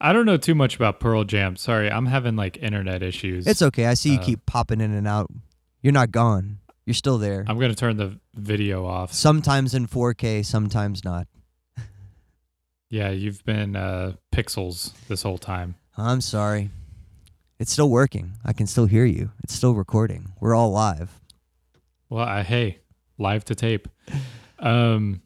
[0.00, 1.56] I don't know too much about Pearl Jam.
[1.56, 3.46] Sorry, I'm having like internet issues.
[3.48, 3.86] It's okay.
[3.86, 5.28] I see you Uh, keep popping in and out.
[5.82, 6.60] You're not gone.
[6.86, 7.44] You're still there.
[7.48, 9.12] I'm gonna turn the video off.
[9.12, 11.26] Sometimes in 4K, sometimes not.
[12.88, 15.74] Yeah, you've been uh, pixels this whole time.
[15.96, 16.70] I'm sorry.
[17.58, 18.32] It's still working.
[18.44, 19.32] I can still hear you.
[19.44, 20.32] It's still recording.
[20.40, 21.20] We're all live.
[22.08, 22.78] Well, I, hey,
[23.18, 23.88] live to tape.
[24.60, 25.22] Um,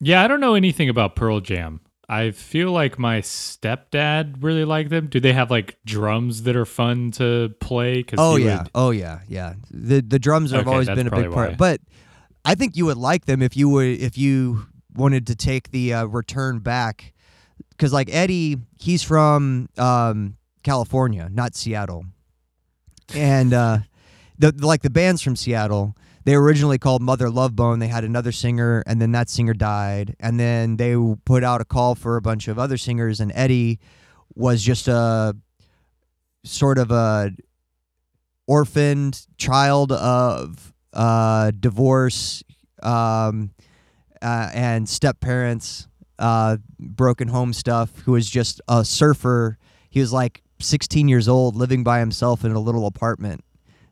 [0.00, 1.80] yeah, I don't know anything about Pearl Jam.
[2.08, 5.08] I feel like my stepdad really liked them.
[5.08, 8.02] Do they have like drums that are fun to play?
[8.02, 9.54] Cause Oh yeah, would- oh yeah, yeah.
[9.70, 11.56] The the drums have Okay, always been a big part, why.
[11.56, 11.80] but
[12.46, 15.92] I think you would like them if you would if you wanted to take the
[15.92, 17.12] uh, return back,
[17.70, 22.06] because like Eddie, he's from um, California, not Seattle,
[23.14, 23.78] and uh,
[24.38, 25.94] the like the bands from Seattle.
[26.28, 27.78] They were originally called Mother Love Bone.
[27.78, 30.14] They had another singer, and then that singer died.
[30.20, 33.78] And then they put out a call for a bunch of other singers, and Eddie
[34.34, 35.34] was just a
[36.44, 37.32] sort of a
[38.46, 42.44] orphaned child of uh, divorce
[42.82, 43.52] um,
[44.20, 49.56] uh, and step parents, uh, broken home stuff, who was just a surfer.
[49.88, 53.42] He was like 16 years old, living by himself in a little apartment,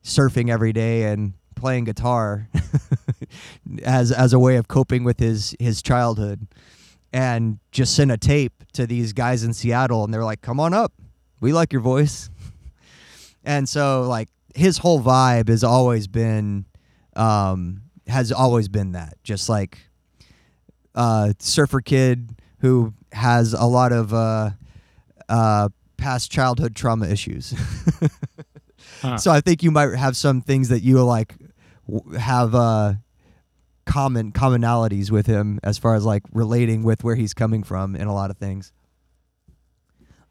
[0.05, 2.49] surfing every day and playing guitar
[3.83, 6.47] as as a way of coping with his his childhood.
[7.13, 10.75] And just sent a tape to these guys in Seattle, and they're like, "Come on
[10.75, 10.93] up,
[11.41, 12.31] we like your voice."
[13.49, 16.65] And so like his whole vibe has always been
[17.15, 19.15] um has always been that.
[19.23, 19.79] Just like
[20.97, 24.51] uh surfer kid who has a lot of uh
[25.29, 27.55] uh past childhood trauma issues.
[29.03, 29.19] Huh.
[29.19, 31.35] So I think you might have some things that you like
[32.19, 32.95] have uh
[33.85, 38.09] common commonalities with him as far as like relating with where he's coming from in
[38.09, 38.73] a lot of things.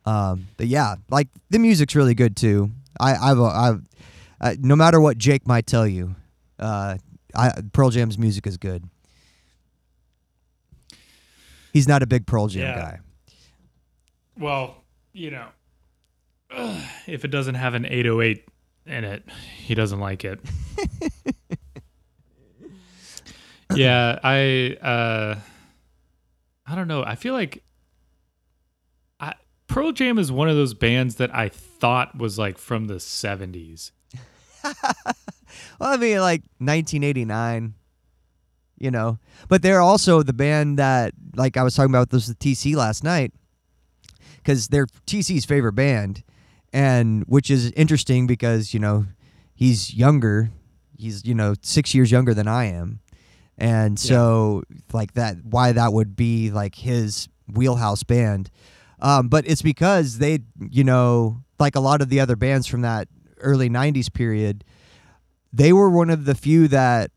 [0.06, 2.72] Um, but yeah, like the music's really good too.
[3.00, 3.82] I, I've, I've,
[4.42, 6.16] uh, no matter what Jake might tell you,
[6.60, 6.98] uh,
[7.34, 8.84] I, Pearl Jam's music is good.
[11.74, 12.76] He's not a big Pearl Jam Yeah.
[12.76, 13.00] guy.
[14.38, 14.84] Well,
[15.14, 15.48] you know,
[17.08, 18.46] if it doesn't have an 808
[18.86, 19.24] in it,
[19.58, 20.40] he doesn't like it.
[23.74, 25.40] yeah, I uh
[26.68, 27.04] I don't know.
[27.04, 27.64] I feel like
[29.20, 29.34] I
[29.68, 33.92] Pearl Jam is one of those bands that I thought was like from the 70s.
[35.80, 37.74] Well, I mean, like 1989,
[38.78, 39.20] you know.
[39.48, 43.04] But they're also the band that, like I was talking about this with TC last
[43.04, 43.34] night,
[44.38, 46.24] because they're TC's favorite band,
[46.74, 49.06] and which is interesting because you know
[49.54, 50.52] he's younger,
[50.98, 53.00] he's you know six years younger than I am,
[53.58, 58.50] and so like that why that would be like his wheelhouse band.
[59.00, 60.40] Um, but it's because they
[60.72, 63.08] you know like a lot of the other bands from that
[63.40, 64.64] early 90s period
[65.54, 67.12] they were one of the few that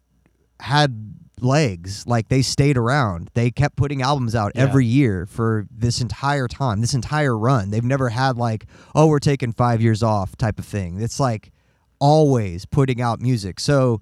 [0.60, 2.06] had legs.
[2.06, 3.30] Like they stayed around.
[3.34, 4.62] They kept putting albums out Yeah.
[4.62, 7.70] every year for this entire time this entire run.
[7.70, 11.00] They've never had like oh we're taking five years off type of thing.
[11.00, 11.50] It's like
[12.00, 13.58] always putting out music.
[13.60, 14.00] So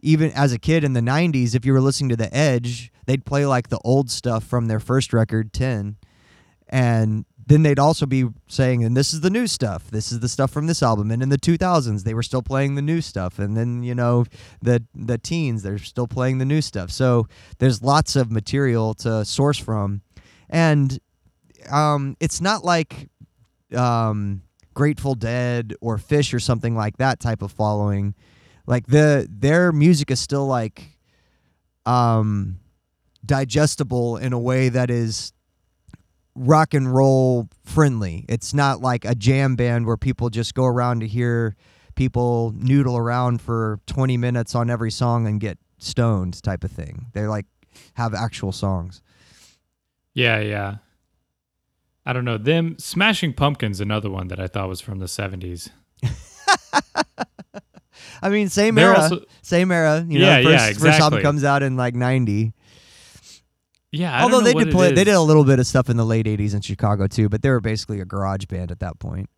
[0.00, 3.24] even as a kid in the 90s if you were listening to the edge they'd
[3.24, 5.96] play like the old stuff from their first record 10
[6.68, 9.90] and then they'd also be saying and this is the new stuff.
[9.90, 11.10] This is the stuff from this album.
[11.10, 13.38] And in the 2000s they were still playing the new stuff.
[13.38, 14.26] And then you know
[14.60, 16.90] the the teens they're still playing the new stuff.
[16.90, 17.26] So
[17.58, 20.02] there's lots of material to source from.
[20.50, 20.98] And
[21.70, 23.08] um it's not like
[23.74, 24.42] um
[24.74, 28.14] grateful dead or Phish or something like that type of following
[28.68, 30.98] like the their music is still like
[31.86, 32.60] um
[33.24, 35.32] digestible in a way that is
[36.34, 38.24] rock and roll friendly.
[38.28, 41.56] It's not like a jam band where people just go around to hear
[41.96, 47.06] people noodle around for 20 minutes on every song and get stoned type of thing.
[47.14, 47.46] They like
[47.94, 49.02] have actual songs.
[50.14, 50.76] Yeah, yeah.
[52.04, 52.38] I don't know.
[52.38, 55.70] Them Smashing Pumpkins, another one that I thought was from the seventies.
[58.22, 60.04] I mean, same They're era, also same era.
[60.06, 62.52] You know, Yeah, first, yeah, first album comes out in like 90.
[63.92, 64.16] yeah.
[64.18, 66.26] I Although they did play, they did a little bit of stuff in the late
[66.26, 69.30] 80s in Chicago too, but they were basically a garage band at that point.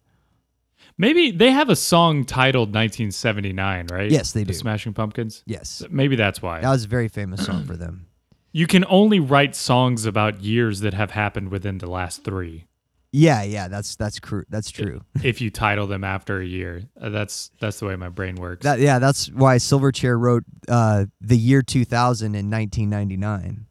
[0.99, 4.11] Maybe they have a song titled 1979, right?
[4.11, 4.59] Yes, they The do.
[4.59, 5.43] Smashing Pumpkins.
[5.47, 5.83] Yes.
[5.91, 6.61] Maybe that's why.
[6.61, 8.07] That was a very famous song for them.
[8.53, 12.66] You can only write songs about years that have happened within the last three.
[13.13, 15.01] Yeah, yeah, that's that's cru- that's true.
[15.25, 18.63] if you title them after a year, Uh, that's that's the way my brain works.
[18.63, 23.67] That yeah, that's why Silverchair wrote uh, the year 2000 in 1999.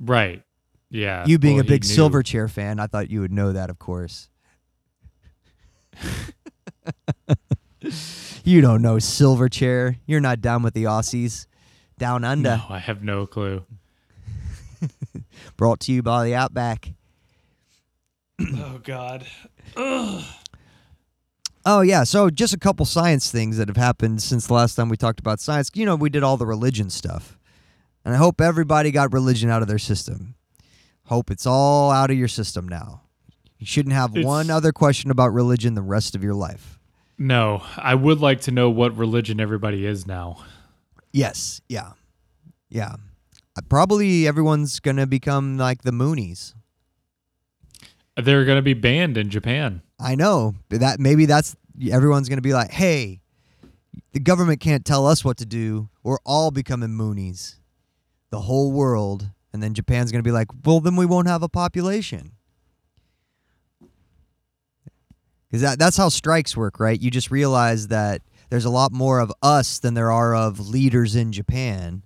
[0.00, 0.42] right?
[0.88, 1.24] Yeah.
[1.26, 1.82] You being well, a big.
[1.82, 4.28] Silverchair fan, I thought you would know that, of course.
[8.44, 9.96] you don't know Silverchair.
[10.06, 11.46] You're not down with the Aussies.
[11.98, 12.56] Down under.
[12.56, 13.64] No, I have no clue.
[15.56, 16.94] Brought to you by the Outback.
[18.56, 19.26] Oh God.
[21.64, 24.88] Oh yeah, so just a couple science things that have happened since the last time
[24.88, 25.70] we talked about science.
[25.74, 27.38] You know, we did all the religion stuff.
[28.04, 30.34] And I hope everybody got religion out of their system.
[31.04, 33.02] Hope it's all out of your system now.
[33.58, 36.80] You shouldn't have It's- one other question about religion the rest of your life.
[37.16, 40.38] No, I would like to know what religion everybody is now.
[41.12, 41.92] Yes, yeah.
[42.70, 42.96] Yeah.
[43.68, 46.54] Probably everyone's going to become like the Moonies.
[48.16, 49.82] They're going to be banned in Japan.
[49.98, 50.54] I know.
[50.68, 51.56] That maybe that's
[51.90, 53.22] everyone's going to be like, "Hey,
[54.12, 55.88] the government can't tell us what to do.
[56.02, 57.56] We're all becoming Moonies."
[58.30, 59.30] The whole world.
[59.52, 62.32] And then Japan's going to be like, "Well, then we won't have a population."
[65.50, 67.00] Cuz that that's how strikes work, right?
[67.00, 71.14] You just realize that there's a lot more of us than there are of leaders
[71.14, 72.04] in Japan.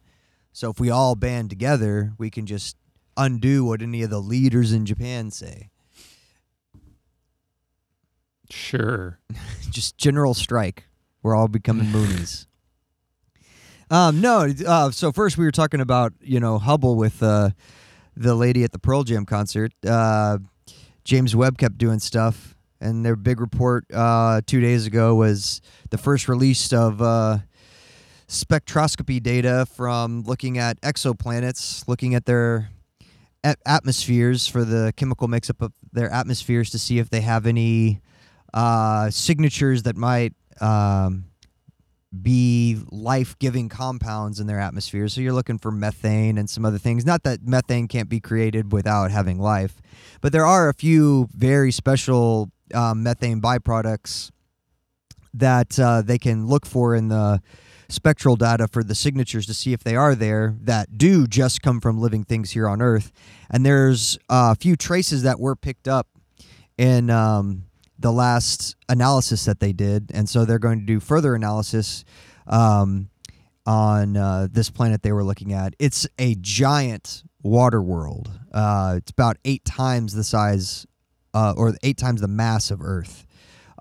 [0.53, 2.77] So if we all band together, we can just
[3.17, 5.71] undo what any of the leaders in Japan say.
[8.51, 9.19] Sure.
[9.71, 10.85] just general strike.
[11.23, 12.47] We're all becoming Moonies.
[13.91, 17.51] Um, no, uh, so first we were talking about you know Hubble with uh,
[18.17, 19.73] the lady at the Pearl Jam concert.
[19.87, 20.39] Uh,
[21.05, 25.99] James Webb kept doing stuff, and their big report uh, two days ago was the
[25.99, 27.39] first release of uh,
[28.29, 32.71] spectroscopy data from looking at exoplanets, looking at their
[33.65, 38.01] atmospheres for the chemical makeup of their atmospheres to see if they have any
[38.57, 40.33] uh, signatures that might
[40.63, 41.27] um,
[42.23, 45.09] be life-giving compounds in their atmosphere.
[45.09, 47.05] So you're looking for methane and some other things.
[47.05, 49.83] Not that methane can't be created without having life,
[50.23, 54.31] but there are a few very special um, methane byproducts
[55.35, 57.43] that uh, they can look for in the
[57.91, 61.79] spectral data for the signatures to see if they are there that do just come
[61.79, 63.13] from living things here on Earth.
[63.51, 66.09] And there's uh, a few traces that were picked up
[66.79, 67.66] in um,
[67.99, 72.05] the last analysis that they did, and so they're going to do further analysis
[72.47, 73.09] um,
[73.65, 75.75] on uh, this planet they were looking at.
[75.79, 78.31] It's a giant water world.
[78.53, 80.87] Uh, it's about eight times the size,
[81.35, 83.27] uh, or eight times the mass of Earth.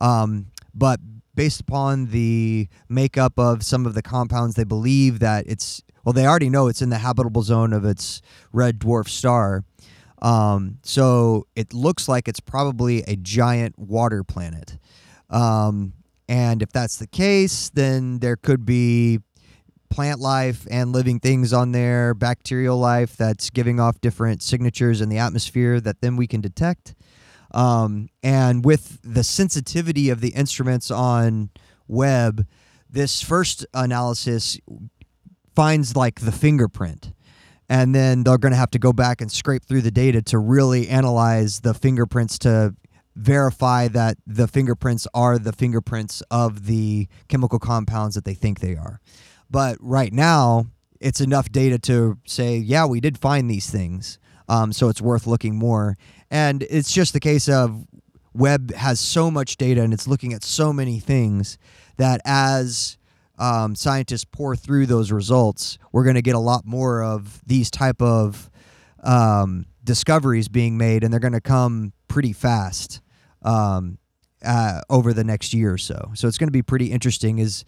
[0.01, 0.99] Um, but
[1.33, 6.27] based upon the makeup of some of the compounds, they believe that it's well, they
[6.27, 8.21] already know it's in the habitable zone of its
[8.53, 9.63] red dwarf star.
[10.21, 14.77] Um, so it looks like it's probably a giant water planet.
[15.29, 15.93] Um,
[16.27, 19.19] and if that's the case, then there could be
[19.89, 25.09] plant life and living things on there, bacterial life that's giving off different signatures in
[25.09, 26.95] the atmosphere that then we can detect.
[27.51, 31.49] Um, and with the sensitivity of the instruments on
[31.87, 32.45] Webb,
[32.89, 34.59] this first analysis
[35.55, 37.13] finds like the fingerprint.
[37.69, 40.37] And then they're going to have to go back and scrape through the data to
[40.37, 42.75] really analyze the fingerprints to
[43.15, 48.75] verify that the fingerprints are the fingerprints of the chemical compounds that they think they
[48.75, 48.99] are.
[49.49, 50.67] But right now,
[50.99, 54.19] it's enough data to say, yeah, we did find these things.
[54.47, 55.97] Um, so it's worth looking more.
[56.29, 57.85] And it's just the case of
[58.33, 61.57] Webb has so much data and it's looking at so many things
[61.97, 62.97] that as
[63.37, 67.69] um, scientists pour through those results, we're going to get a lot more of these
[67.69, 68.49] type of
[69.03, 73.01] um, discoveries being made, and they're going to come pretty fast
[73.41, 73.97] um,
[74.43, 76.11] uh, over the next year or so.
[76.15, 77.39] So it's going to be pretty interesting.
[77.39, 77.65] Is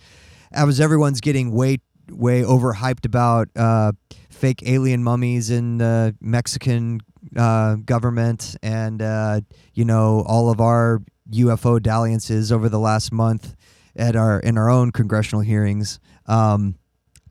[0.52, 3.92] as everyone's getting way way overhyped about uh,
[4.30, 7.02] fake alien mummies in the Mexican
[7.36, 9.42] uh, government, and uh,
[9.74, 11.02] you know all of our
[11.32, 13.56] UFO dalliances over the last month
[13.98, 16.00] at our in our own congressional hearings.
[16.26, 16.76] Um,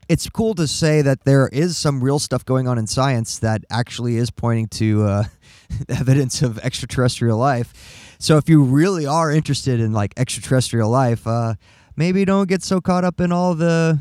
[0.09, 3.63] it's cool to say that there is some real stuff going on in science that
[3.69, 5.23] actually is pointing to uh,
[5.89, 8.15] evidence of extraterrestrial life.
[8.19, 11.55] So if you really are interested in like extraterrestrial life, uh,
[11.95, 13.99] maybe don't get so caught up in all the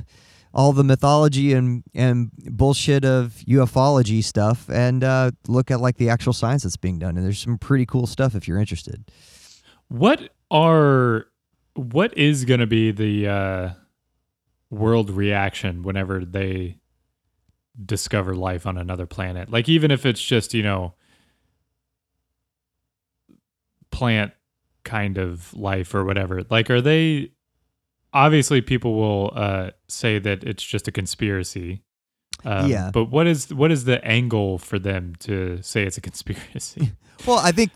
[0.54, 6.08] all the mythology and and bullshit of ufology stuff, and uh, look at like the
[6.08, 7.16] actual science that's being done.
[7.16, 9.04] And there's some pretty cool stuff if you're interested.
[9.88, 11.26] What are
[11.76, 13.70] what is going to be the uh,
[14.70, 16.78] world reaction whenever they
[17.84, 19.50] discover life on another planet?
[19.50, 20.94] Like, even if it's just, you know,
[23.90, 24.32] plant
[24.84, 27.32] kind of life or whatever, like, are they
[28.16, 31.82] obviously people will uh, say that it's just a conspiracy.
[32.44, 32.90] Um, Yeah.
[32.92, 36.92] But what is what is the angle for them to say it's a conspiracy?
[37.26, 37.70] Well, I think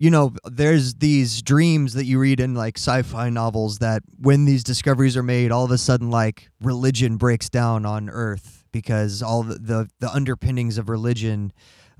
[0.00, 4.64] you know there's these dreams that you read in like sci-fi novels that when these
[4.64, 9.42] discoveries are made, all of a sudden like religion breaks down on Earth because all
[9.44, 11.52] the the, the underpinnings of religion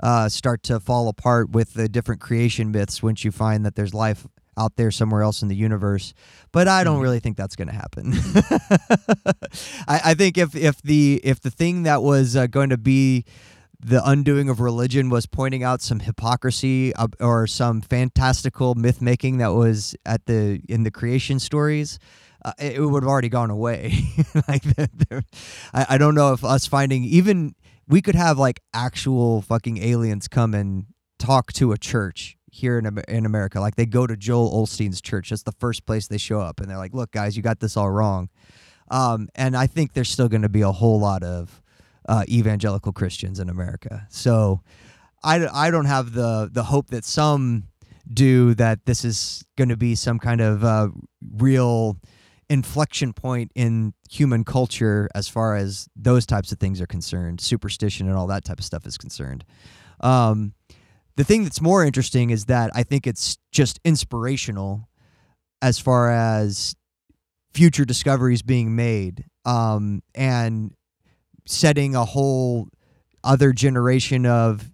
[0.02, 3.92] uh, start to fall apart with the different creation myths once you find that there's
[3.94, 4.26] life
[4.56, 6.12] out there somewhere else in the universe.
[6.52, 7.02] But I don't Mhm.
[7.02, 8.12] really think that's going to happen.
[9.88, 13.24] I, I think if if the if the thing that was uh, going to be
[13.82, 19.54] the undoing of religion was pointing out some hypocrisy or some fantastical myth making that
[19.54, 21.98] was at the in the creation stories
[22.44, 23.92] uh, it, would have already gone away.
[24.48, 24.62] Like
[25.72, 27.54] I, I don't know if us finding even
[27.88, 30.86] we could have like actual fucking aliens come and
[31.18, 33.60] talk to a church here in, in America.
[33.60, 35.30] Like they go to Joel Osteen's church.
[35.30, 37.76] That's the first place they show up and they're like look guys you got this
[37.76, 38.28] all wrong.
[38.90, 41.60] Um, and I think there's still going to be a whole lot of
[42.08, 44.06] uh, evangelical Christians in America.
[44.10, 44.60] So
[45.22, 47.64] I, I don't have the the hope that some
[48.12, 50.88] do that this is going to be some kind of uh,
[51.34, 51.96] real
[52.48, 58.08] inflection point in human culture as far as those types of things are concerned, superstition
[58.08, 59.44] and all that type of stuff is concerned.
[60.00, 60.54] Um,
[61.16, 64.88] the thing that's more interesting is that I think it's just inspirational
[65.62, 66.74] as far as
[67.52, 70.74] future discoveries being made um, and
[71.50, 72.68] setting a whole
[73.24, 74.70] other generation of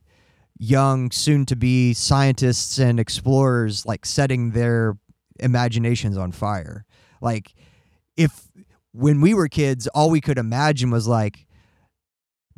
[0.58, 4.96] young soon to be scientists and explorers like setting their
[5.38, 6.84] imaginations on fire.
[7.20, 7.54] Like
[8.16, 8.48] if
[8.92, 11.46] when we were kids all we could imagine was like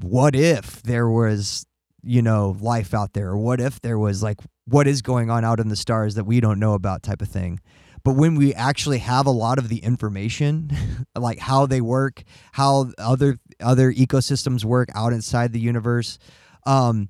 [0.01, 1.67] what if there was
[2.03, 3.31] you know life out there?
[3.31, 6.25] Or what if there was like what is going on out in the stars that
[6.25, 7.61] we don't know about type of thing?
[8.05, 10.71] But when we actually have a lot of the information
[11.17, 12.23] like how they work
[12.53, 16.19] how other other ecosystems work out inside the universe
[16.67, 17.09] um,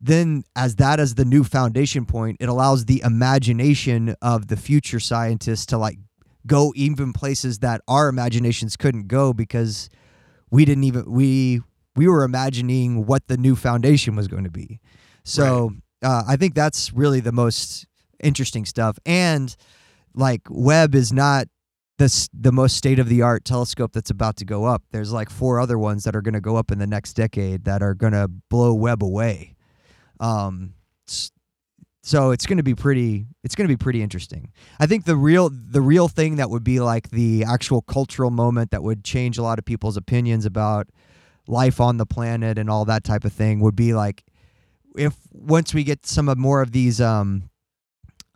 [0.00, 5.00] then as that as the new foundation point it allows the imagination of the future
[5.00, 5.98] scientists to like
[6.46, 9.88] go even places that our imaginations couldn't go because
[10.50, 11.60] we didn't even we
[11.96, 14.80] we were imagining what the new foundation was going to be.
[15.24, 15.72] So
[16.02, 17.86] uh, i think that's really the most
[18.20, 18.98] interesting stuff.
[19.04, 19.54] And
[20.14, 21.46] like Webb is not
[22.00, 24.82] this the most state of the art telescope that's about to go up.
[24.90, 27.64] There's like four other ones that are going to go up in the next decade
[27.64, 29.54] that are going to blow Webb away.
[30.18, 30.74] Um,
[32.02, 33.26] so it's going to be pretty.
[33.44, 34.50] It's going to be pretty interesting.
[34.80, 38.70] I think the real the real thing that would be like the actual cultural moment
[38.70, 40.88] that would change a lot of people's opinions about
[41.46, 44.24] life on the planet and all that type of thing would be like
[44.96, 47.50] if once we get some of more of these um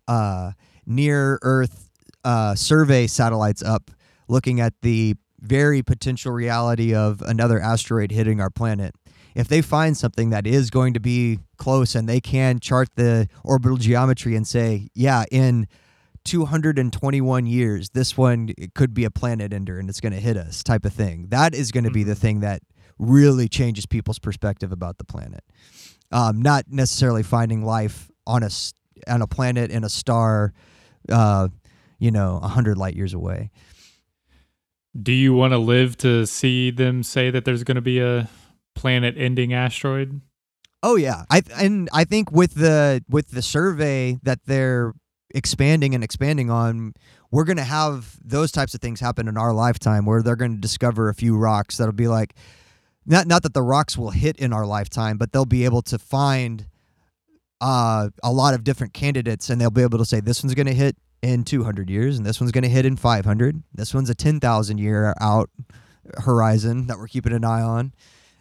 [0.08, 0.52] uh
[0.84, 1.83] near Earth
[2.24, 3.90] uh, survey satellites up
[4.28, 8.94] looking at the very potential reality of another asteroid hitting our planet.
[9.34, 13.28] If they find something that is going to be close and they can chart the
[13.42, 15.66] orbital geometry and say, yeah, in
[16.24, 20.62] 221 years, this one could be a planet ender and it's going to hit us,
[20.62, 21.26] type of thing.
[21.28, 22.62] That is going to be the thing that
[22.98, 25.44] really changes people's perspective about the planet.
[26.12, 28.50] Um, not necessarily finding life on a
[29.08, 30.52] on a planet in a star,
[31.10, 31.48] uh,
[31.98, 33.50] you know, a hundred light years away.
[35.00, 38.28] Do you want to live to see them say that there's going to be a
[38.74, 40.20] planet-ending asteroid?
[40.82, 44.92] Oh yeah, I and I think with the with the survey that they're
[45.34, 46.92] expanding and expanding on,
[47.30, 51.08] we're gonna have those types of things happen in our lifetime, where they're gonna discover
[51.08, 52.34] a few rocks that'll be like,
[53.06, 55.98] not not that the rocks will hit in our lifetime, but they'll be able to
[55.98, 56.66] find
[57.62, 60.74] uh, a lot of different candidates, and they'll be able to say this one's gonna
[60.74, 63.62] hit in 200 years, and this one's gonna hit in 500.
[63.72, 65.50] This one's a 10,000 year out
[66.18, 67.94] horizon that we're keeping an eye on,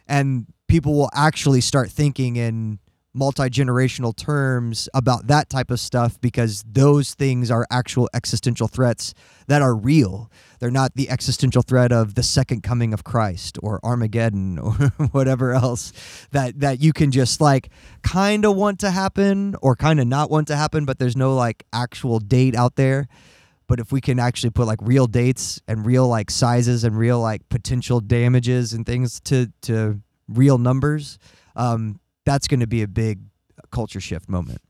[0.06, 2.78] and people will actually start thinking in
[3.14, 9.14] multi-generational terms about that type of stuff because those things are actual existential threats
[9.46, 10.30] that are real.
[10.58, 14.72] They're not the existential threat of the second coming of Christ or Armageddon or
[15.12, 15.92] whatever else
[16.32, 17.70] that that you can just like
[18.02, 21.34] kind of want to happen or kind of not want to happen but there's no
[21.34, 23.06] like actual date out there.
[23.66, 27.20] But if we can actually put like real dates and real like sizes and real
[27.20, 31.18] like potential damages and things to to real numbers,
[31.56, 33.20] um, that's going to be a big
[33.70, 34.60] culture shift moment.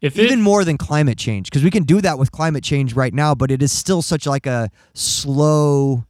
[0.00, 2.94] If it, Even more than climate change, because we can do that with climate change
[2.94, 6.06] right now, but it is still such like a slow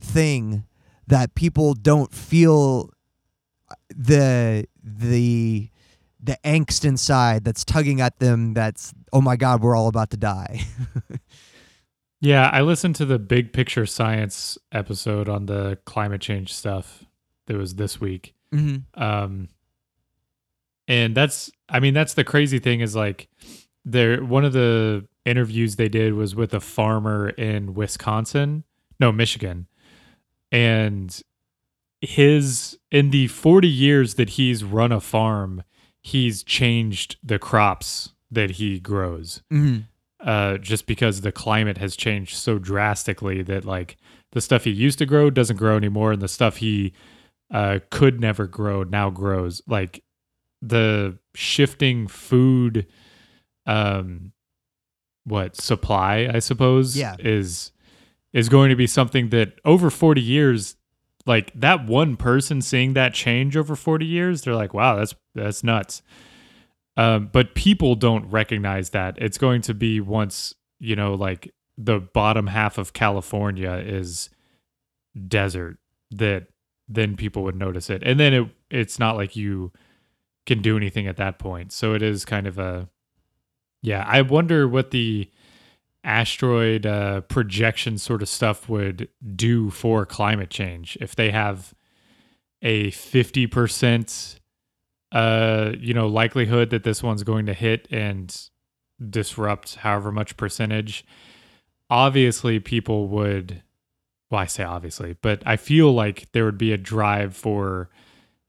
[0.00, 0.64] thing
[1.08, 2.90] that people don't feel
[3.88, 5.70] the the
[6.22, 10.16] the angst inside that's tugging at them that's oh my god we're all about to
[10.16, 10.60] die
[12.20, 17.04] yeah, I listened to the Big Picture Science episode on the climate change stuff
[17.46, 18.34] that was this week.
[18.52, 19.00] mm-hmm.
[19.00, 19.48] Um,
[20.88, 23.28] and that's, I mean, that's the crazy thing is like,
[23.86, 24.22] there.
[24.22, 28.64] One of the interviews they did was with a farmer in Wisconsin,
[29.00, 29.68] no, Michigan,
[30.52, 31.18] and
[32.02, 35.62] his in the 40 years that he's run a farm,
[36.02, 39.42] he's changed the crops that he grows.
[39.50, 39.82] Mm-hmm.
[40.18, 43.96] Uh, just because the climate has changed so drastically that like
[44.32, 46.92] the stuff he used to grow doesn't grow anymore, and the stuff he
[47.52, 49.62] uh, could never grow now grows.
[49.68, 50.02] Like
[50.68, 52.86] the shifting food,
[53.66, 54.32] um,
[55.24, 57.16] what supply I suppose, Yeah.
[57.18, 57.72] is
[58.32, 60.76] is going to be something that over forty years,
[61.26, 65.64] like that one person seeing that change over forty years, they're like, wow, that's that's
[65.64, 66.02] nuts.
[66.96, 69.16] Um, but people don't recognize that.
[69.18, 74.30] It's going to be once, you know, like the bottom half of California is
[75.28, 75.78] desert
[76.12, 76.46] that
[76.88, 78.02] then people would notice it.
[78.04, 79.72] And then it it's not like you
[80.46, 81.72] can do anything at that point.
[81.72, 82.88] So it is kind of a
[83.82, 85.30] yeah, I wonder what the
[86.02, 91.74] asteroid uh, projection sort of stuff would do for climate change if they have
[92.62, 94.40] a 50%
[95.12, 98.48] uh you know likelihood that this one's going to hit and
[99.08, 101.04] disrupt however much percentage
[101.88, 103.62] obviously people would
[104.30, 107.88] well i say obviously but i feel like there would be a drive for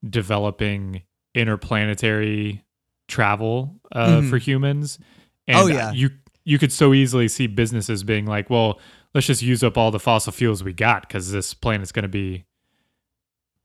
[0.10, 1.04] developing
[1.38, 2.64] interplanetary
[3.08, 4.30] travel uh, Mhm.
[4.30, 5.00] for humans
[5.48, 5.92] and Oh, yeah.
[5.94, 6.10] you
[6.44, 8.80] you could so easily see businesses being like well
[9.14, 12.10] let's just use up all the fossil fuels we got because this planet's going to
[12.10, 12.46] be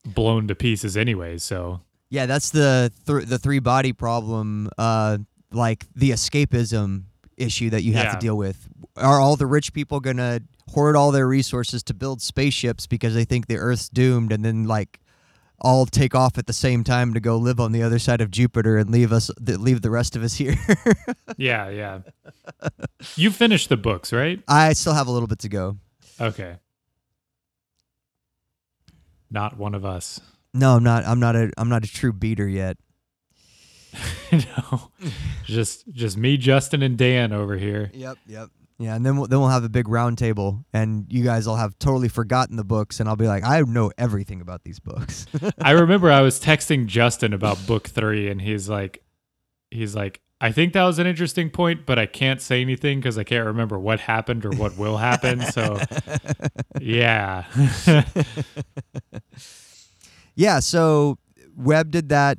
[0.05, 1.81] blown to pieces anyways so
[2.11, 5.17] Yeah, that's the th- the three body problem, uh,
[5.51, 7.05] like the escapism
[7.39, 8.13] issue that you have Yeah.
[8.13, 8.69] to deal with.
[8.97, 10.41] Are all the rich people gonna
[10.73, 14.65] hoard all their resources to build spaceships because they think the Earth's doomed, and then
[14.65, 15.01] like
[15.63, 18.31] all take off at the same time to go live on the other side of
[18.31, 20.57] Jupiter and leave us leave the rest of us here?
[21.39, 22.01] Yeah, yeah.
[23.17, 24.41] you finished the books, right?
[24.47, 25.79] I still have a little bit to go.
[26.21, 26.57] Okay.
[29.31, 30.21] Not one of us.
[30.53, 31.05] No, I'm not.
[31.07, 31.51] I'm not a.
[31.57, 32.77] I'm not a true beater yet.
[34.33, 34.91] no.
[35.45, 37.91] just just me, Justin, and Dan over here.
[37.95, 38.19] Yep.
[38.27, 38.51] Yep.
[38.83, 41.55] Yeah, and then we'll, then we'll have a big round table, and you guys will
[41.55, 45.27] have totally forgotten the books, and I'll be like, I know everything about these books.
[45.61, 49.05] I remember I was texting Justin about book three, and he's like,
[49.71, 53.17] he's like, I think that was an interesting point, but I can't say anything because
[53.17, 55.41] I can't remember what happened or what will happen.
[55.43, 55.79] So,
[56.81, 57.45] yeah.
[60.35, 61.19] yeah, so
[61.57, 62.39] Webb did that.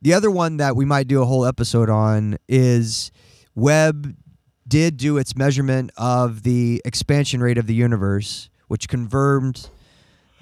[0.00, 3.12] The other one that we might do a whole episode on is
[3.54, 4.16] Webb
[4.72, 9.68] did do its measurement of the expansion rate of the universe, which confirmed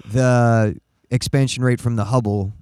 [0.05, 0.73] the
[1.09, 2.53] expansion rate from the Hubble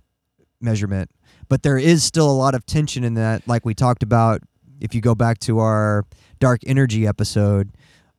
[0.59, 1.11] measurement.
[1.47, 4.41] But there is still a lot of tension in that, like we talked about.
[4.81, 6.05] If you go back to our
[6.39, 7.69] dark energy episode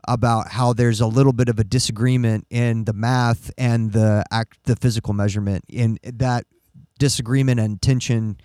[0.06, 4.59] about how there's a little bit of a disagreement in the math and the act,
[4.62, 6.44] the physical measurement, in that
[7.01, 8.36] disagreement and tension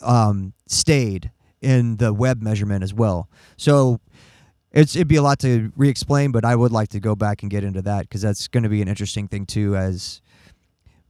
[0.00, 1.30] um, stayed
[1.60, 3.28] in the Webb measurement as well.
[3.56, 4.00] So
[4.74, 7.50] it's it'd be a lot to re-explain, but I would like to go back and
[7.50, 10.20] get into that because that's going to be an interesting thing too, as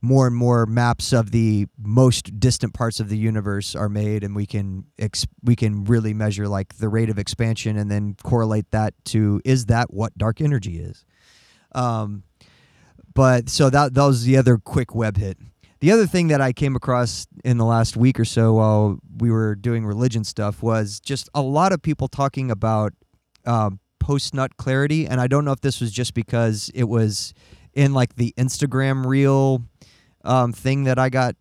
[0.03, 4.36] more and more maps of the most distant parts of the universe are made, and
[4.36, 8.70] we can ex- we can really measure like the rate of expansion, and then correlate
[8.70, 11.07] that to is that what dark energy is.
[11.74, 12.23] Um,
[13.15, 15.39] but so that that was the other quick Webb hit.
[15.81, 19.31] The other thing that I came across in the last week or so while we
[19.31, 22.93] were doing religion stuff was just a lot of people talking about
[23.47, 27.35] um, post nut clarity, and I don't know if this was just because it was
[27.73, 29.62] in like the Instagram reel
[30.25, 31.37] um, thing that I got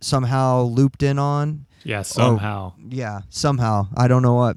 [0.00, 1.66] somehow looped in on.
[1.84, 2.74] Yeah, somehow.
[2.88, 4.56] Yeah, somehow I don't know what.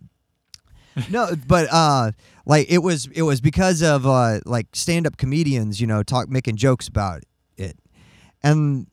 [1.10, 2.12] no, but uh,
[2.46, 6.30] like it was it was because of uh, like stand up comedians, you know, talk
[6.30, 7.22] making jokes about
[7.58, 7.78] it,
[8.44, 8.88] and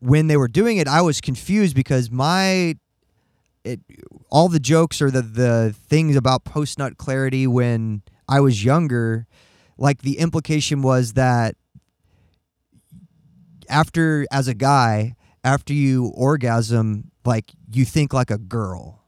[0.00, 2.76] when they were doing it, I was confused because my
[3.64, 3.80] it
[4.30, 9.26] all the jokes or the the things about post nut clarity when I was younger,
[9.76, 11.56] like the implication was that
[13.68, 19.02] after as a guy, after you orgasm, like you think like a girl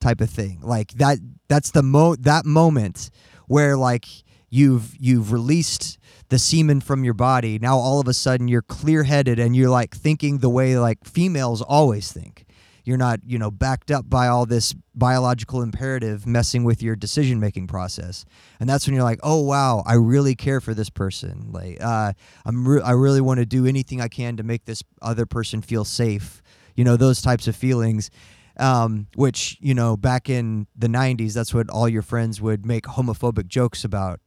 [0.00, 0.60] type of thing.
[0.62, 1.18] Like that
[1.48, 3.10] that's the mo that moment
[3.46, 4.06] where like
[4.48, 5.98] you've you've released
[6.28, 7.58] the semen from your body.
[7.58, 11.60] Now all of a sudden you're clear-headed and you're like thinking the way like females
[11.60, 12.46] always think.
[12.84, 17.66] You're not, you know, backed up by all this biological imperative messing with your decision-making
[17.66, 18.24] process.
[18.58, 21.50] And that's when you're like, "Oh wow, I really care for this person.
[21.52, 22.12] Like uh
[22.44, 25.62] I'm re- I really want to do anything I can to make this other person
[25.62, 26.42] feel safe."
[26.74, 28.10] You know, those types of feelings.
[28.56, 32.84] Um, which you know back in the 90s that's what all your friends would make
[32.84, 34.20] homophobic jokes about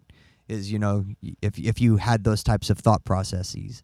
[0.48, 1.06] is you know
[1.42, 3.84] if if you had those types of thought processes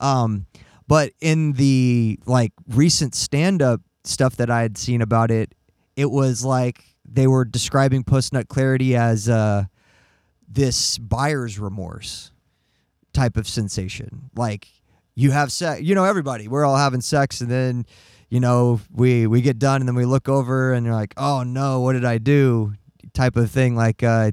[0.00, 0.46] um,
[0.86, 5.54] but in the like recent stand up stuff that I had seen about it
[6.00, 9.64] it was like they were describing post nut clarity as uh,
[10.48, 12.32] this buyer's remorse
[13.12, 14.30] type of sensation.
[14.34, 14.68] Like
[15.14, 17.84] you have sex you know everybody we're all having sex and then
[18.30, 21.42] you know we we get done and then we look over and you're like oh
[21.42, 22.72] no what did i do?
[23.12, 24.30] Type of thing like uh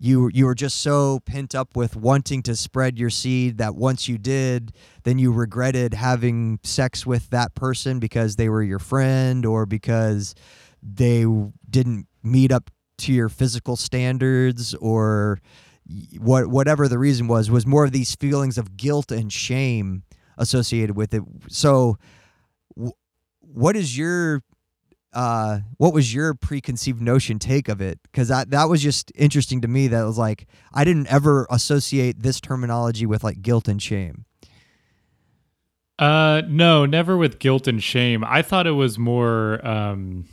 [0.00, 4.08] you you were just so pent up with wanting to spread your seed that once
[4.08, 4.72] you did
[5.04, 10.34] then you regretted having sex with that person because they were your friend or because
[10.82, 11.24] they
[11.68, 15.40] didn't meet up to your physical standards or
[16.18, 20.02] what whatever the reason was was more of these feelings of guilt and shame
[20.38, 21.22] associated with it.
[21.48, 21.98] So
[23.40, 24.42] what is your
[25.12, 27.98] uh what was your preconceived notion take of it?
[28.04, 32.22] Because that that was just interesting to me that was like i didn't ever associate
[32.22, 34.24] this terminology with like guilt and shame.
[35.98, 38.24] Uh no never with guilt and shame.
[38.24, 40.26] I thought it was more um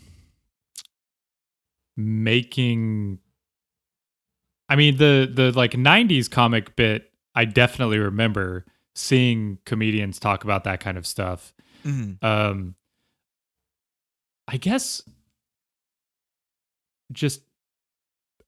[1.97, 3.17] making
[4.69, 10.63] i mean the the like 90s comic bit i definitely remember seeing comedians talk about
[10.63, 11.53] that kind of stuff.
[11.83, 12.23] Mm-hmm.
[12.25, 12.75] um
[14.47, 15.01] I guess
[17.11, 17.41] just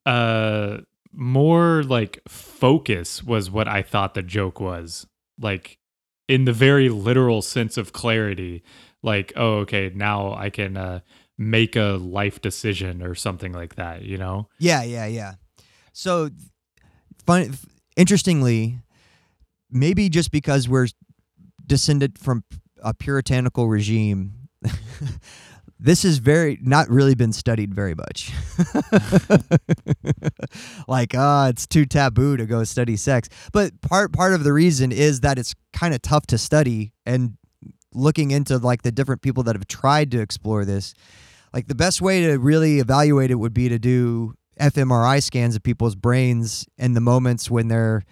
[0.06, 0.78] uh
[1.12, 5.08] more like focus was what I thought the joke was.
[5.40, 5.80] Like
[6.28, 8.64] in the very literal sense of clarity.
[9.02, 11.00] Like, oh, okay, now I can uh
[11.38, 14.48] make a life decision or something like that, you know?
[14.60, 15.36] Yeah, yeah, yeah.
[15.94, 16.30] So
[17.26, 17.58] fun
[17.98, 18.80] interestingly,
[19.72, 20.88] maybe just because we're
[21.66, 22.44] descended from
[22.84, 24.50] a puritanical regime
[25.80, 28.34] this has very not really been studied very much.
[30.88, 33.30] like, ah, uh, it's too taboo to go study sex.
[33.54, 37.38] But part part of the reason is that it's kind of tough to study and
[37.94, 40.94] looking into like the different people that have tried to explore this.
[41.54, 45.64] Like the best way to really evaluate it would be to do fMRI scans of
[45.64, 48.04] people's brains in the moments when they're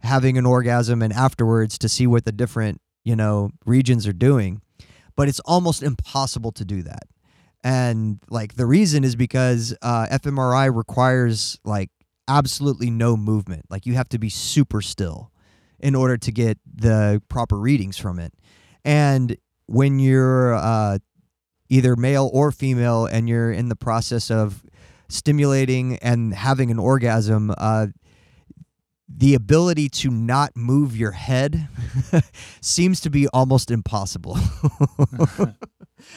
[0.00, 4.62] having an orgasm and afterwards to see what the different, you know, regions are doing.
[5.16, 7.02] But it's almost impossible to do that
[7.66, 11.90] and like the reason is because uh, fMRI requires like
[12.28, 13.64] absolutely no movement.
[13.68, 15.32] Like you have to be super still
[15.80, 18.32] in order to get the proper readings from it.
[18.84, 19.36] And
[19.66, 20.98] when you're uh,
[21.68, 24.64] either male or female and you're in the process of
[25.08, 27.88] stimulating and having an orgasm, uh,
[29.08, 31.68] the ability to not move your head
[32.60, 34.38] seems to be almost impossible.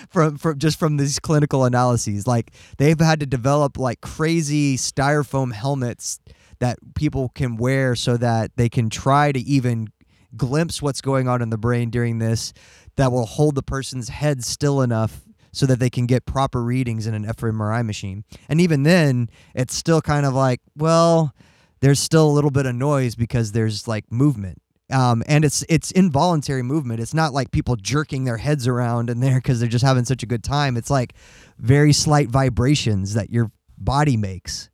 [0.09, 5.53] from from just from these clinical analyses, like they've had to develop like crazy styrofoam
[5.53, 6.19] helmets
[6.59, 9.87] that people can wear so that they can try to even
[10.35, 12.53] glimpse what's going on in the brain during this
[12.97, 17.07] that will hold the person's head still enough so that they can get proper readings
[17.07, 18.23] in an fMRI machine.
[18.47, 21.33] And even then, it's still kind of like, well,
[21.79, 24.61] there's still a little bit of noise because there's like movement.
[24.91, 26.99] Um, and it's it's involuntary movement.
[26.99, 30.23] It's not like people jerking their heads around in there because they're just having such
[30.23, 30.77] a good time.
[30.77, 31.13] It's like
[31.59, 34.69] very slight vibrations that your body makes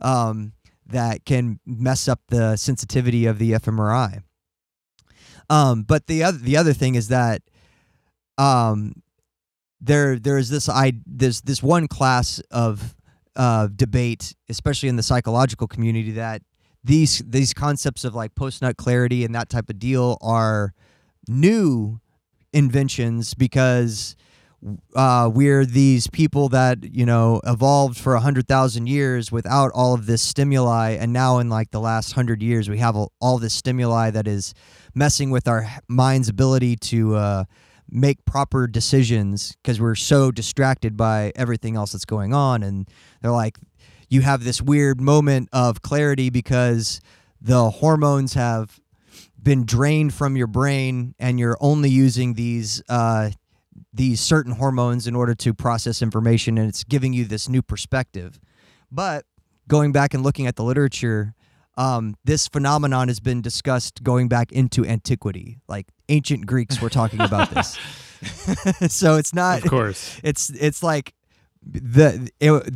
[0.00, 0.52] um,
[0.86, 4.22] that can mess up the sensitivity of the fMRI.
[5.50, 7.42] Um, but the other the other thing is that
[8.38, 9.02] um,
[9.80, 12.94] there there's this I this this one class of
[13.36, 16.42] uh, debate, especially in the psychological community, that
[16.82, 20.72] these these concepts of like post nut clarity and that type of deal are
[21.28, 22.00] new
[22.52, 24.16] inventions because
[24.94, 29.94] uh, we're these people that you know evolved for a hundred thousand years without all
[29.94, 33.54] of this stimuli, and now in like the last hundred years we have all this
[33.54, 34.52] stimuli that is
[34.94, 37.44] messing with our mind's ability to uh,
[37.88, 42.86] make proper decisions because we're so distracted by everything else that's going on, and
[43.22, 43.58] they're like,
[44.10, 47.00] you have this weird moment of clarity because
[47.40, 48.78] the hormones have
[49.42, 53.30] been drained from your brain and you're only using these uh,
[53.94, 58.38] these certain hormones in order to process information and it's giving you this new perspective.
[58.92, 59.24] But
[59.68, 61.34] going back and looking at the literature
[61.76, 65.60] um, this phenomenon has been discussed going back into antiquity.
[65.66, 67.78] Like ancient greeks were talking about this.
[68.88, 70.20] So it's not of course.
[70.24, 71.14] it's it's like
[71.62, 72.74] the it,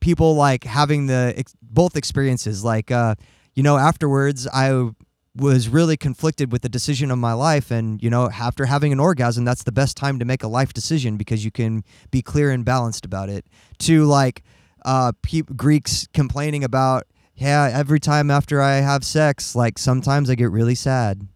[0.00, 3.14] people like having the ex- both experiences like uh
[3.54, 4.90] you know afterwards i
[5.36, 8.98] was really conflicted with the decision of my life and you know after having an
[8.98, 12.50] orgasm that's the best time to make a life decision because you can be clear
[12.50, 13.46] and balanced about it.
[13.80, 14.42] To like
[14.84, 17.04] uh pe- greeks complaining about
[17.34, 21.28] yeah every time after i have sex like sometimes i get really sad.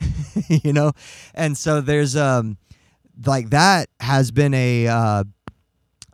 [0.48, 0.92] You know?
[1.34, 2.56] And so there's um
[3.26, 5.24] like that has been a uh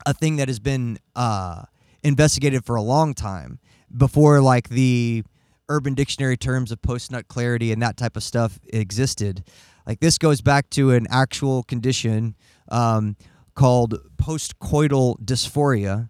[0.06, 1.62] a thing that has been uh
[2.07, 3.59] investigated for a long time
[3.95, 5.24] before like the
[5.69, 9.45] urban dictionary terms of post nut clarity and that type of stuff existed.
[9.87, 12.37] Like this goes back to an actual condition
[12.69, 13.16] um,
[13.55, 16.09] called postcoital dysphoria,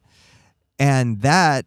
[0.78, 1.66] and that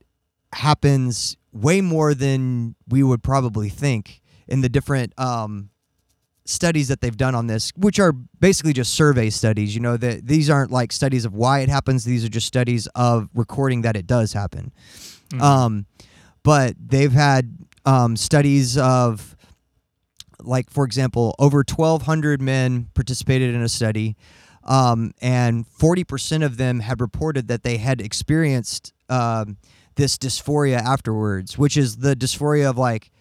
[0.54, 5.72] happens way more than we would probably think in the different um,
[6.50, 9.76] studies that they've done on this, which are basically just survey studies.
[9.76, 12.88] You know that these aren't like studies of why it happens; these are just studies
[12.96, 14.72] of recording that it does happen.
[15.30, 15.42] Mm-hmm.
[15.42, 15.86] Um,
[16.44, 19.36] but they've had um, studies of
[20.42, 24.16] like for example over 1200 men participated in a study
[24.64, 29.58] um, and 40% of them had reported that they had experienced um,
[29.96, 33.12] this dysphoria afterwards which is the dysphoria of like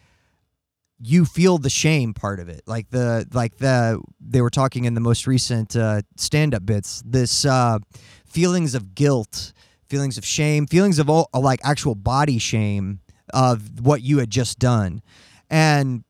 [1.00, 4.94] you feel the shame part of it like the like the they were talking in
[4.94, 7.78] the most recent uh, stand-up bits this uh,
[8.26, 9.52] feelings of guilt
[9.88, 13.00] feelings of shame feelings of all, like actual body shame
[13.32, 15.02] of what you had just done.
[15.50, 16.04] And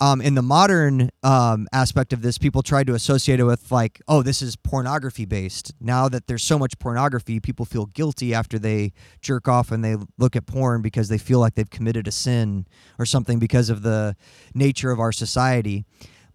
[0.00, 4.00] um, in the modern um, aspect of this, people tried to associate it with like,
[4.06, 5.74] oh, this is pornography based.
[5.80, 9.96] Now that there's so much pornography, people feel guilty after they jerk off and they
[10.16, 12.66] look at porn because they feel like they've committed a sin
[12.98, 14.14] or something because of the
[14.54, 15.84] nature of our society.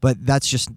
[0.02, 0.70] But that's just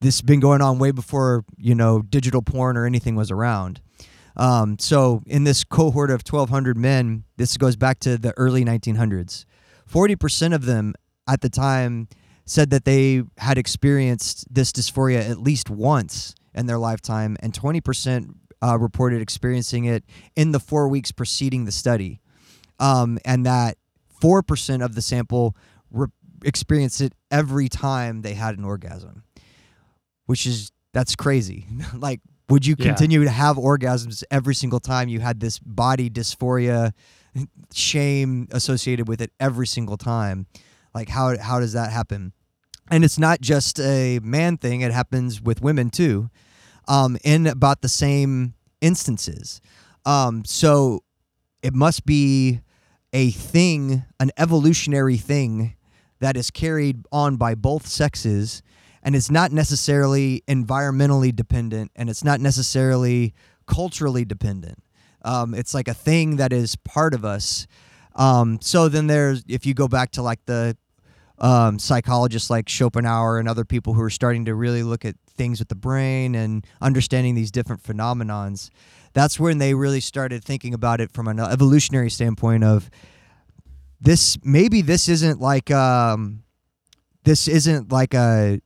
[0.00, 3.80] this has been going on way before you know digital porn or anything was around.
[4.36, 9.44] Um, so in this cohort of 1,200 men, this goes back to the early 1900s.
[9.90, 10.94] 40% of them
[11.28, 12.08] at the time
[12.44, 18.34] said that they had experienced this dysphoria at least once in their lifetime, and 20%
[18.62, 20.04] uh, reported experiencing it
[20.36, 22.20] in the four weeks preceding the study.
[22.78, 23.76] Um, and that
[24.20, 25.56] 4% of the sample
[25.90, 26.08] re-
[26.44, 29.24] experienced it every time they had an orgasm,
[30.26, 31.66] which is that's crazy.
[31.94, 33.26] like would you continue yeah.
[33.26, 36.92] to have orgasms every single time you had this body dysphoria,
[37.72, 40.46] shame associated with it every single time?
[40.94, 42.32] Like how how does that happen?
[42.90, 46.30] And it's not just a man thing; it happens with women too,
[46.88, 49.60] um, in about the same instances.
[50.04, 51.04] Um, so
[51.62, 52.60] it must be
[53.12, 55.76] a thing, an evolutionary thing
[56.20, 58.62] that is carried on by both sexes
[59.02, 63.34] and it's not necessarily environmentally dependent and it's not necessarily
[63.66, 64.82] culturally dependent.
[65.24, 67.66] Um, it's like a thing that is part of us.
[68.14, 70.76] Um, so then there's if you go back to like the
[71.42, 75.58] um, psychologists like Schopenhauer and other people who are starting to really look at things
[75.58, 78.70] with the brain and understanding these different phenomenons.
[79.12, 82.88] That's when they really started thinking about it from an evolutionary standpoint of
[84.00, 84.38] this.
[84.44, 86.44] Maybe this isn't like um,
[87.24, 88.60] this isn't like a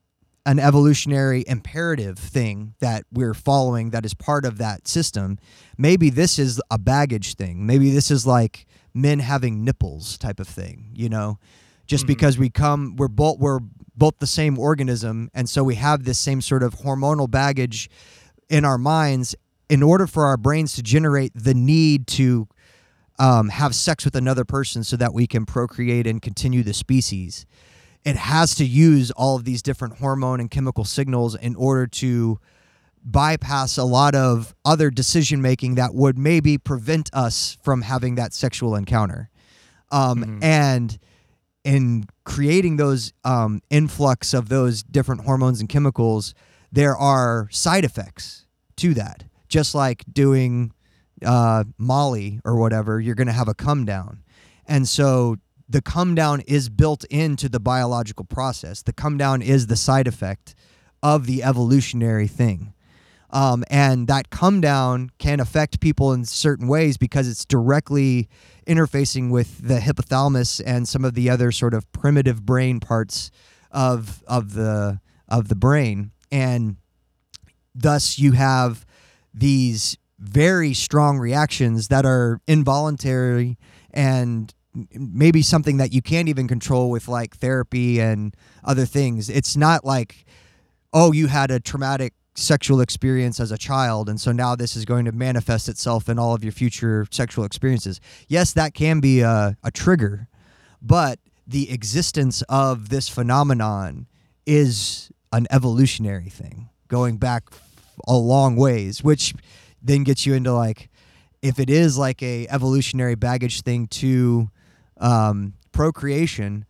[0.45, 5.39] an evolutionary imperative thing that we're following that is part of that system.
[5.77, 7.67] Maybe this is a baggage thing.
[7.67, 11.39] Maybe this is like men having nipples type of thing, you know?
[11.87, 12.09] Just Mhm.
[12.09, 13.61] because we come we're both we're
[13.97, 17.89] both the same organism and so we have this same sort of hormonal baggage
[18.49, 19.35] in our minds
[19.69, 22.47] in order for our brains to generate the need to
[23.19, 27.47] um, have sex with another person so that we can procreate and continue the species
[28.05, 32.39] it has to use all of these different hormone and chemical signals in order to
[33.05, 38.35] bypass a lot of other decision making that would maybe prevent us from having that
[38.35, 39.31] sexual encounter.
[39.91, 40.43] Um, Mhm.
[40.45, 40.99] And
[41.67, 46.33] in creating those um, influx of those different hormones and chemicals,
[46.71, 49.25] there are side effects to that.
[49.49, 50.73] Just like doing
[51.25, 54.23] uh, Molly or whatever, you're going to have a come down.
[54.69, 55.39] And so
[55.69, 58.83] the come down is built into the biological process.
[58.83, 60.55] The come down is the side effect
[61.03, 62.75] of the evolutionary thing.
[63.31, 68.29] Um, and that come down can affect people in certain ways because it's directly
[68.67, 73.31] interfacing with the hypothalamus and some of the other sort of primitive brain parts
[73.73, 76.77] of of the of the brain and
[77.75, 78.87] thus you have
[79.35, 83.59] these very strong reactions that are involuntary
[83.91, 84.55] and
[84.93, 88.35] maybe something that you can't even control with like therapy and
[88.65, 89.29] other things.
[89.29, 90.25] It's not like,
[90.93, 94.85] oh, you had a traumatic sexual experience as a child, and so now this is
[94.85, 98.01] going to manifest itself in all of your future sexual experiences.
[98.29, 100.29] Yes, that can be a, a trigger,
[100.81, 104.07] but the existence of this phenomenon
[104.45, 107.45] is an evolutionary thing going back
[108.07, 109.35] a long ways, which
[109.83, 110.91] then gets you into like,
[111.43, 114.51] if it is like a evolutionary baggage thing to
[114.99, 116.65] um, procreation,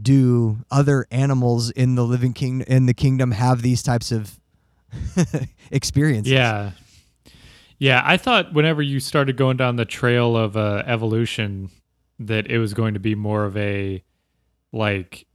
[0.00, 4.38] do other animals in the living king in the kingdom have these types of
[5.70, 6.32] experiences?
[6.32, 6.72] Yeah.
[7.78, 11.70] Yeah, I thought whenever you started going down the trail of uh, evolution
[12.18, 14.02] that it was going to be more of a
[14.72, 15.26] like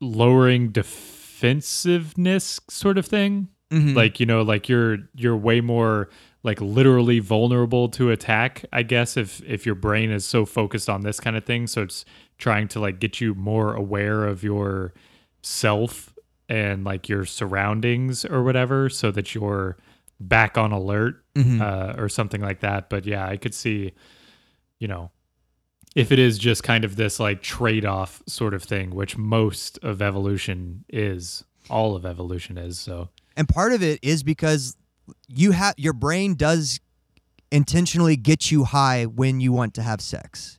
[0.00, 3.48] lowering defensiveness sort of thing.
[3.70, 3.94] Mhm.
[3.94, 6.10] Like, you know, like you're you're way more
[6.42, 11.02] like literally vulnerable to attack, I guess if if your brain is so focused on
[11.02, 12.04] this kind of thing, so it's
[12.38, 14.92] trying to like get you more aware of your
[15.42, 16.11] self
[16.52, 19.76] and like your surroundings or whatever so that you're
[20.20, 21.60] back on alert Mhm.
[21.62, 22.90] uh, or something like that.
[22.90, 23.92] But yeah, I could see,
[24.78, 25.10] you know,
[25.96, 29.78] if it is just kind of this like trade off sort of thing, which most
[29.82, 32.78] of evolution is, all of evolution is.
[32.78, 34.76] So, and part of it is because
[35.28, 36.80] you have your brain does
[37.50, 40.58] intentionally get you high when you want to have sex.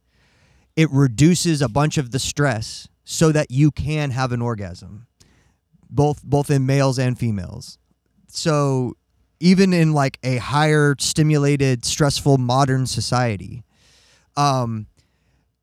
[0.76, 5.08] It reduces a bunch of the stress so that you can have an orgasm,
[5.94, 7.78] both both in males and females.
[8.28, 8.96] So
[9.40, 13.64] even in like a higher stimulated, stressful modern society,
[14.36, 14.88] um,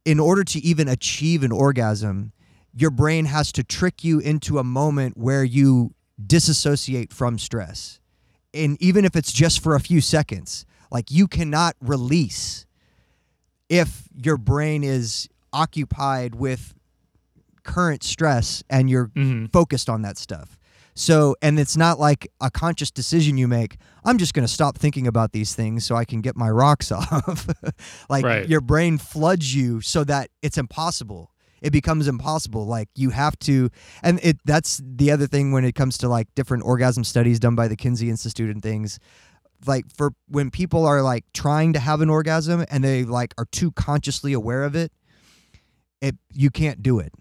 [0.05, 2.33] in order to even achieve an orgasm,
[2.75, 5.95] your brain has to trick you into a moment where you
[6.25, 8.01] disassociate from stress.
[8.55, 12.67] And even if it's just for a few seconds, like you cannot release
[13.69, 16.75] if your brain is occupied with
[17.71, 19.51] current stress and you're mhm.
[19.53, 20.59] focused on that stuff.
[20.95, 23.77] So, and it's not like a conscious decision you make.
[24.05, 26.91] I'm just going to stop thinking about these things so I can get my rocks
[27.01, 27.49] off.
[28.09, 28.49] like Right.
[28.49, 31.31] your brain floods you so that it's impossible.
[31.63, 32.67] It becomes impossible.
[32.67, 33.71] Like you have to,
[34.03, 37.55] and it that's the other thing when it comes to like different orgasm studies done
[37.55, 38.99] by the Kinsey Institute and things.
[39.67, 43.47] Like for when people are like trying to have an orgasm and they like are
[43.53, 44.91] too consciously aware of it,
[46.01, 47.13] it you can't do it.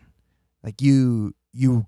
[0.64, 1.86] Like you you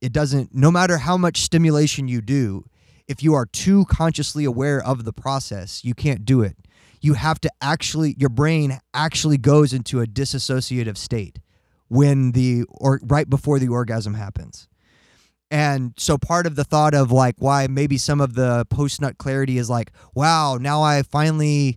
[0.00, 2.64] it doesn't no matter how much stimulation you do
[3.08, 6.56] if you are too consciously aware of the process you can't do it.
[7.00, 11.40] You have to actually your brain actually goes into a disassociative state
[11.88, 14.68] when the or right before the orgasm happens.
[15.50, 19.18] And so part of the thought of like why maybe some of the post nut
[19.18, 21.76] clarity is like wow now i finally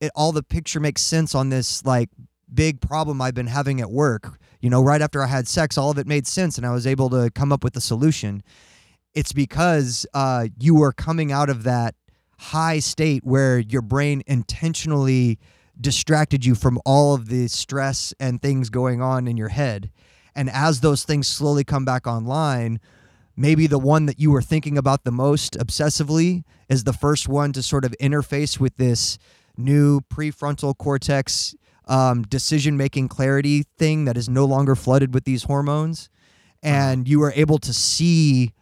[0.00, 2.08] it, all the picture makes sense on this like
[2.52, 5.90] big problem i've been having at work you know right after i had sex all
[5.90, 8.42] of it made sense and i was able to come up with a solution
[9.16, 11.94] it's because uh, you were coming out of that
[12.38, 15.38] high state where your brain intentionally
[15.80, 19.90] distracted you from all of the stress and things going on in your head.
[20.34, 22.78] And as those things slowly come back online,
[23.36, 27.54] maybe the one that you were thinking about the most obsessively is the first one
[27.54, 29.16] to sort of interface with this
[29.56, 31.54] new prefrontal cortex
[31.86, 36.08] um, decision making clarity thing that is no longer flooded with these hormones.
[36.62, 38.52] And you were able to see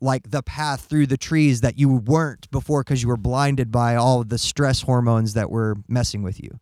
[0.00, 3.96] like the path through the trees that you weren't before because you were blinded by
[3.96, 6.58] all of the stress hormones that were messing with you.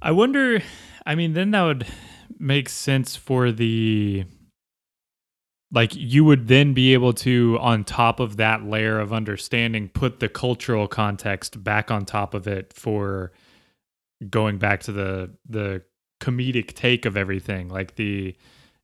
[0.00, 0.60] I wonder.
[1.06, 1.86] I mean, then that would
[2.38, 4.24] make sense for the.
[5.70, 10.18] Like, you would then be able to, on top of that layer of understanding, put
[10.18, 13.32] the cultural context back on top of it for
[14.30, 15.82] going back to the the
[16.20, 18.34] comedic take of everything, like the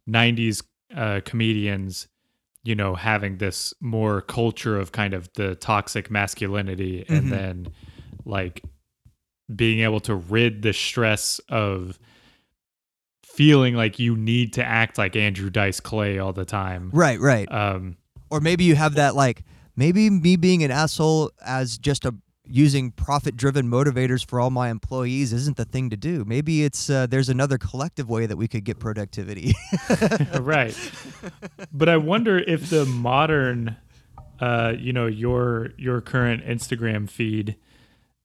[0.08, 0.62] '90s
[0.94, 2.06] uh, comedians,
[2.62, 7.18] you know, having this more culture of kind of the toxic masculinity, Mhm.
[7.18, 7.66] and then
[8.24, 8.62] like
[9.54, 11.98] being able to rid the stress of
[13.24, 16.90] feeling like you need to act like Andrew Dice Clay all the time.
[16.92, 17.50] Right, right.
[17.50, 17.96] Um,
[18.30, 19.42] Or maybe you have that like
[19.76, 22.14] maybe me being an asshole as just a
[22.46, 26.24] using profit driven motivators for all my employees isn't the thing to do.
[26.24, 29.54] Maybe it's uh, there's another collective way that we could get productivity.
[30.40, 30.76] right.
[31.72, 33.76] But I wonder if the modern,
[34.40, 37.56] uh, you know, your your current Instagram feed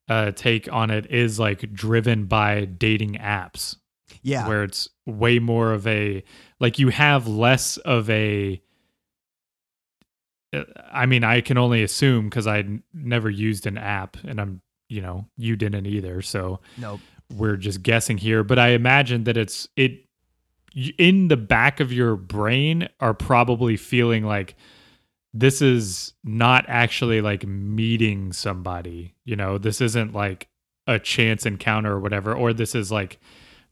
[0.09, 3.77] uh, take on it is like driven by dating apps,
[4.21, 4.47] yeah.
[4.47, 6.23] where it's way more of a
[6.59, 8.61] like you have less of a.
[10.91, 12.63] I mean, I can only assume because I
[12.93, 16.99] never used an app, and I'm, you know, you didn't either, so Nope.
[17.31, 20.05] we're just guessing here, but I imagine that it's it
[20.97, 24.55] in the back of your brain are probably feeling like
[25.33, 30.47] this is not actually like meeting somebody, you know, this isn't like
[30.87, 33.19] a chance encounter or whatever, or this is like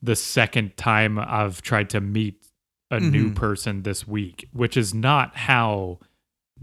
[0.03, 2.45] the second time I've tried to meet
[2.91, 3.35] a new Mhm.
[3.35, 5.99] person this week, which is not how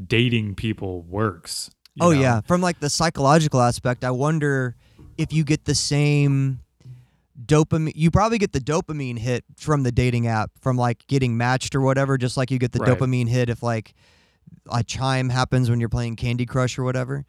[0.02, 1.70] dating people works.
[2.00, 2.20] Oh know?
[2.20, 4.76] yeah, from like the psychological aspect, I wonder
[5.16, 6.60] if you get the same
[7.40, 7.92] dopamine.
[7.94, 11.80] You probably get the dopamine hit from the dating app, from like getting matched or
[11.80, 12.18] whatever.
[12.18, 12.98] Just like you get the Right.
[12.98, 13.94] dopamine hit if like
[14.70, 17.24] a chime happens when you're playing Candy Crush or whatever.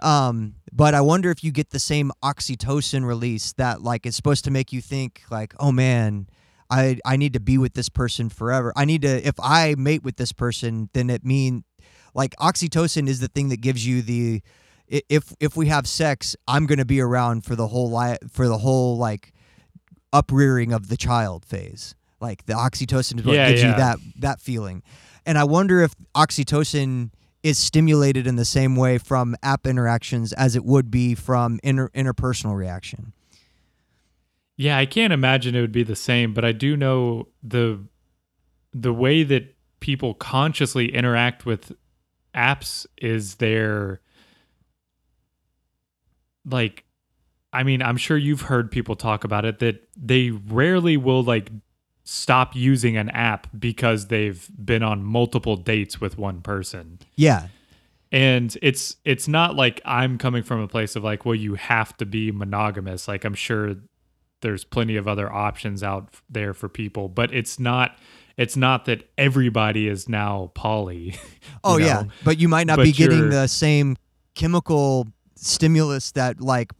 [0.00, 4.44] Um, but I wonder if you get the same oxytocin release that like is supposed
[4.44, 6.26] to make you think like, oh man,
[6.70, 8.72] I I need to be with this person forever.
[8.76, 11.64] I need to if I mate with this person, then it mean
[12.14, 14.42] like oxytocin is the thing that gives you the
[14.88, 18.58] if if we have sex, I'm gonna be around for the whole li- for the
[18.58, 19.32] whole like
[20.12, 21.94] uprearing of the child phase.
[22.20, 24.82] Like the oxytocin is what Yeah, gives you that that feeling.
[25.24, 27.10] And I wonder if oxytocin
[27.42, 31.88] is stimulated in the same way from app interactions as it would be from inter-
[31.90, 33.12] interpersonal reaction.
[34.56, 37.80] Yeah, I can't imagine it would be the same, but I do know the
[38.72, 41.72] the way that people consciously interact with
[42.34, 44.00] apps is their
[46.44, 46.84] like
[47.52, 51.50] I mean, I'm sure you've heard people talk about it that they rarely will like
[52.04, 57.48] stop using an app because they've been on multiple dates with one person Yeah.
[58.10, 61.96] and it's it's not like i'm coming from a place of like well you have
[61.98, 63.76] to be monogamous like i'm sure
[64.40, 67.96] there's plenty of other options out there for people but it's not
[68.36, 71.16] it's not that everybody is now poly
[71.64, 73.96] Oh you yeah, but you might not But be getting the same
[74.34, 76.72] chemical stimulus that like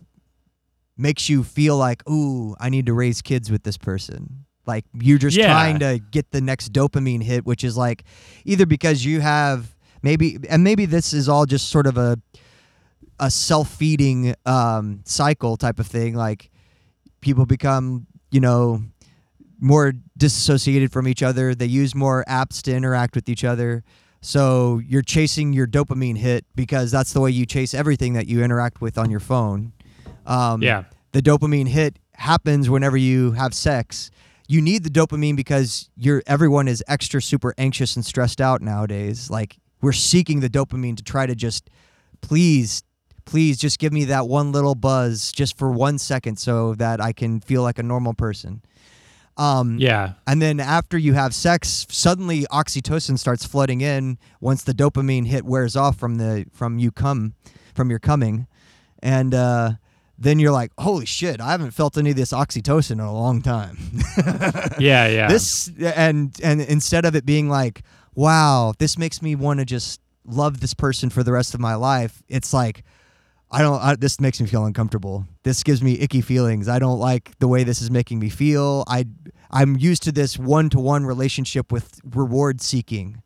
[0.96, 5.18] makes you feel like, "Ooh, I need to raise kids with this person." Like you're
[5.18, 5.46] just Yeah.
[5.52, 8.04] trying to get the next dopamine hit, which is like
[8.44, 12.18] either because you have maybe and maybe this is all just sort of a
[13.18, 16.50] a self-feeding um, cycle type of thing like
[17.20, 18.82] people become, you know,
[19.60, 21.54] more disassociated from each other.
[21.54, 23.84] They use more apps to interact with each other.
[24.20, 28.42] So you're chasing your dopamine hit because that's the way you chase everything that you
[28.42, 29.72] interact with on your phone.
[30.26, 34.10] Um, yeah The dopamine hit happens whenever you have sex.
[34.46, 39.30] You need the dopamine because you're everyone is extra super anxious and stressed out nowadays.
[39.30, 41.70] Like we're seeking the dopamine to try to just
[42.20, 42.82] please
[43.24, 47.12] please just give me that one little buzz just for one second so that I
[47.12, 48.62] can feel like a normal person.
[49.36, 50.14] Um, yeah.
[50.26, 55.44] and then after you have sex, suddenly oxytocin starts flooding in once the dopamine hit
[55.44, 57.34] wears off from the from you come
[57.74, 58.46] from your coming,
[59.02, 59.72] and uh,
[60.18, 63.40] then you're like, holy shit, I haven't felt any of this oxytocin in a long
[63.40, 63.78] time.
[64.78, 65.28] yeah yeah.
[65.28, 67.82] This and and instead of it being like,
[68.14, 71.74] wow, this makes me want to just love this person for the rest of my
[71.74, 72.84] life, it's like
[73.52, 73.80] I don't.
[73.82, 75.26] I, this makes me feel uncomfortable.
[75.42, 76.68] This gives me icky feelings.
[76.68, 78.84] I don't like the way this is making me feel.
[78.86, 79.06] I
[79.50, 83.22] I'm used to this one to one relationship with reward seeking,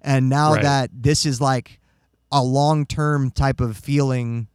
[0.00, 0.62] and now Right.
[0.62, 1.78] that this is like
[2.32, 4.48] a long term type of feeling,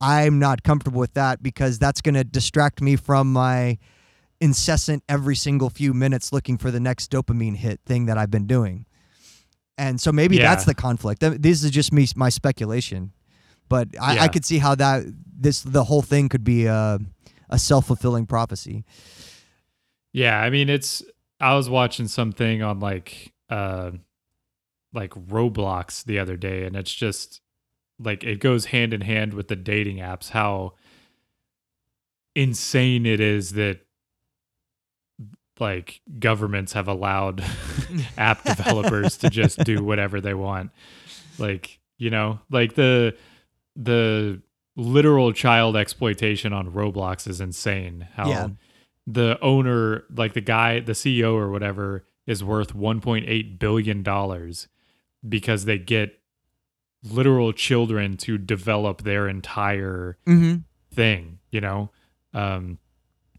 [0.00, 3.78] I'm not comfortable with that because that's going to distract me from my
[4.40, 8.46] incessant every single few minutes looking for the next dopamine hit thing that I've been
[8.46, 8.86] doing.
[9.78, 10.48] And so maybe Yeah.
[10.48, 11.20] that's the conflict.
[11.20, 13.12] This is just me my speculation,
[13.68, 15.04] but I, I could see how that
[15.36, 16.98] this the whole thing could be a,
[17.50, 18.84] a self fulfilling prophecy.
[20.12, 21.02] Yeah, I mean it's
[21.40, 23.92] I was watching something on like uh
[24.92, 27.40] like Roblox the other day and it's just
[27.98, 30.74] like it goes hand in hand with the dating apps how
[32.34, 33.80] insane it is that
[35.60, 37.44] like governments have allowed
[38.18, 40.70] app developers to just do whatever they want.
[41.38, 43.16] Like, you know, like the
[43.76, 44.40] the
[44.76, 48.08] literal child exploitation on Roblox is insane.
[48.14, 48.48] How Yeah.
[49.06, 54.68] the owner, like the guy, the CEO or whatever, is worth 1.8 billion dollars
[55.28, 56.20] because they get
[57.02, 60.56] literal children to develop their entire Mm-hmm.
[60.92, 61.90] thing, you know?
[62.32, 62.78] Um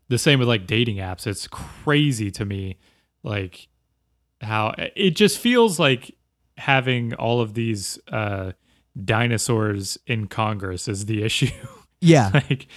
[0.08, 1.26] the same with like dating apps.
[1.26, 2.78] It's crazy to me
[3.24, 3.68] like
[4.42, 6.16] how it just feels like
[6.58, 8.52] having all of these uh
[9.04, 11.52] dinosaurs in Congress is the issue.
[12.02, 12.30] Yeah.
[12.34, 12.68] like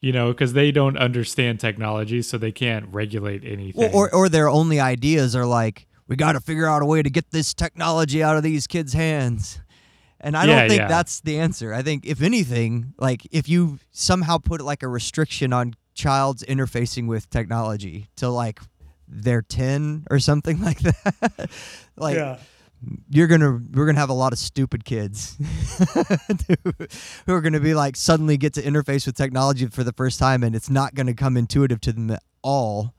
[0.00, 3.80] you know, cuz they don't understand technology so they can't regulate anything.
[3.80, 7.02] Well, or or their only ideas are like, we got to figure out a way
[7.02, 9.58] to get this technology out of these kids' hands.
[10.20, 10.88] And I Yeah, don't think yeah.
[10.88, 11.74] that's the answer.
[11.74, 17.08] I think if anything, like if you somehow put like a restriction on child's interfacing
[17.08, 18.60] with technology to like
[19.08, 21.50] they're 10 or something like that,
[21.96, 22.16] like
[23.08, 25.36] you're gonna we're gonna have a lot of stupid kids
[27.26, 30.42] who are gonna be like suddenly get to interface with technology for the first time
[30.42, 32.94] and it's not gonna come intuitive to them at all.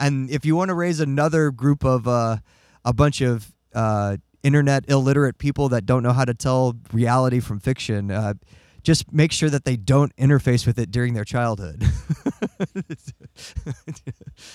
[0.00, 2.38] And if you want to raise another group of uh,
[2.84, 7.58] a bunch of uh, internet illiterate people that don't know how to tell reality from
[7.58, 8.34] fiction uh,
[8.82, 11.82] just make sure that they don't interface with it during their childhood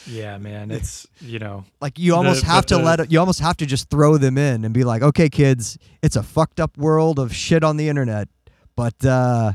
[0.08, 3.20] Yeah, man, it's you know, Like you almost The- have to the- let it, you
[3.20, 6.60] almost have to just throw them in and be like, okay, kids, it's a fucked
[6.60, 8.28] up world of shit on the internet,
[8.76, 9.54] but uh,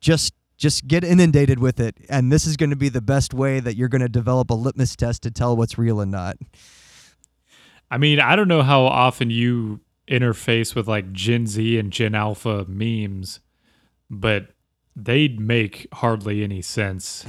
[0.00, 3.60] just just get inundated with it, and this is going to be the best way
[3.60, 6.38] that you're going to develop a litmus test to tell what's real and not.
[7.90, 9.80] I mean, I don't know how often you
[10.10, 13.40] interface with like Gen Z and Gen Alpha memes,
[14.10, 14.48] but
[14.94, 17.24] they'd make hardly any sense.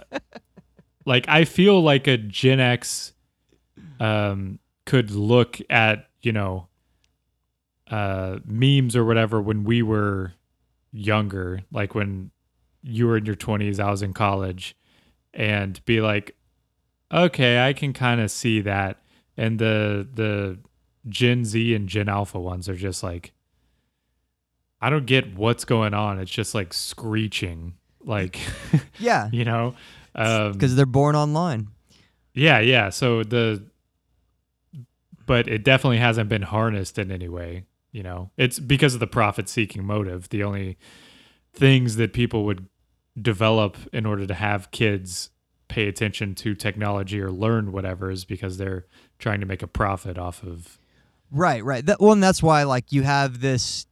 [1.06, 3.12] like I feel like a Gen X
[4.00, 6.68] um could look at, you know,
[7.90, 10.34] uh memes or whatever when we were
[10.92, 12.30] younger, like when
[12.82, 14.76] you were in your 20s, I was in college
[15.34, 16.36] and be like
[17.12, 19.00] okay, I can kind of see that
[19.36, 20.58] and the the
[21.08, 23.32] Gen Z and Gen Alpha ones are just like
[24.80, 26.18] I don't get what's going on.
[26.18, 27.74] It's just like screeching,
[28.04, 28.38] like
[28.98, 29.74] Yeah, you know,
[30.14, 31.68] um, because they're born online.
[32.34, 32.90] yeah, yeah.
[32.90, 33.64] So the,
[35.24, 37.64] but it definitely hasn't been harnessed in any way.
[37.92, 40.28] You know, it's because of the profit-seeking motive.
[40.28, 40.76] The only
[41.54, 42.66] things that people would
[43.20, 45.30] develop in order to have kids
[45.68, 48.86] pay attention to technology or learn whatever is because they're
[49.18, 50.78] trying to make a profit off of
[51.30, 51.84] Right, right.
[51.84, 53.86] That well, and That's why, like, you have this.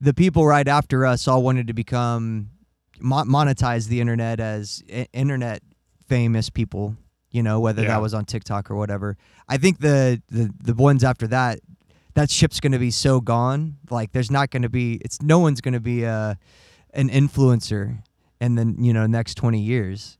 [0.00, 2.50] The people right after us all wanted to become
[3.00, 5.62] mo- monetize the internet as I- internet
[6.08, 6.96] famous people.
[7.30, 7.88] You know, whether Yeah.
[7.88, 9.16] that was on TikTok or whatever.
[9.48, 11.60] I think the the the ones after that,
[12.14, 13.76] that ship's going to be so gone.
[13.88, 14.94] Like, there's not going to be.
[15.04, 16.36] It's no one's going to be a
[16.92, 18.02] an influencer
[18.40, 20.18] in the you know next twenty years.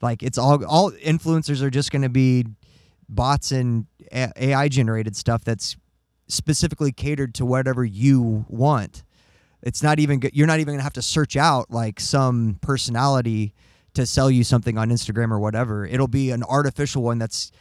[0.00, 2.46] Like, it's all all influencers are just going to be
[3.08, 5.76] bots and A- AI generated stuff that's
[6.28, 9.02] specifically catered to whatever you want.
[9.62, 10.34] It's not even good.
[10.34, 13.54] You're not even gonna have to search out like some personality
[13.94, 15.86] to sell you something on Instagram or whatever.
[15.86, 17.52] It'll be an artificial one that's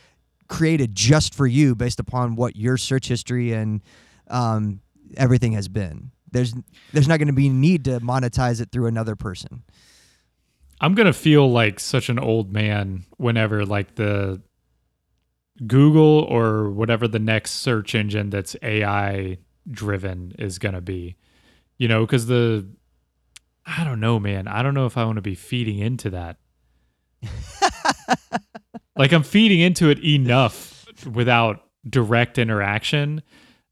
[0.48, 3.82] created just for you based upon what your search history and
[4.30, 4.82] um,
[5.18, 6.12] everything has been.
[6.32, 6.54] There's
[6.94, 9.64] there's not going to be need to monetize it through another person.
[10.80, 14.42] I'm gonna feel like such an old man whenever like the
[15.68, 19.38] Google or whatever the next search engine that's AI
[19.70, 21.18] driven is gonna be.
[21.82, 22.68] You know, because the
[23.66, 24.48] I don't know, man.
[24.48, 26.38] I don't know if I want to be feeding into that.
[28.96, 33.24] like I'm feeding into it enough without direct interaction.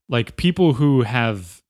[0.08, 1.62] Like people who have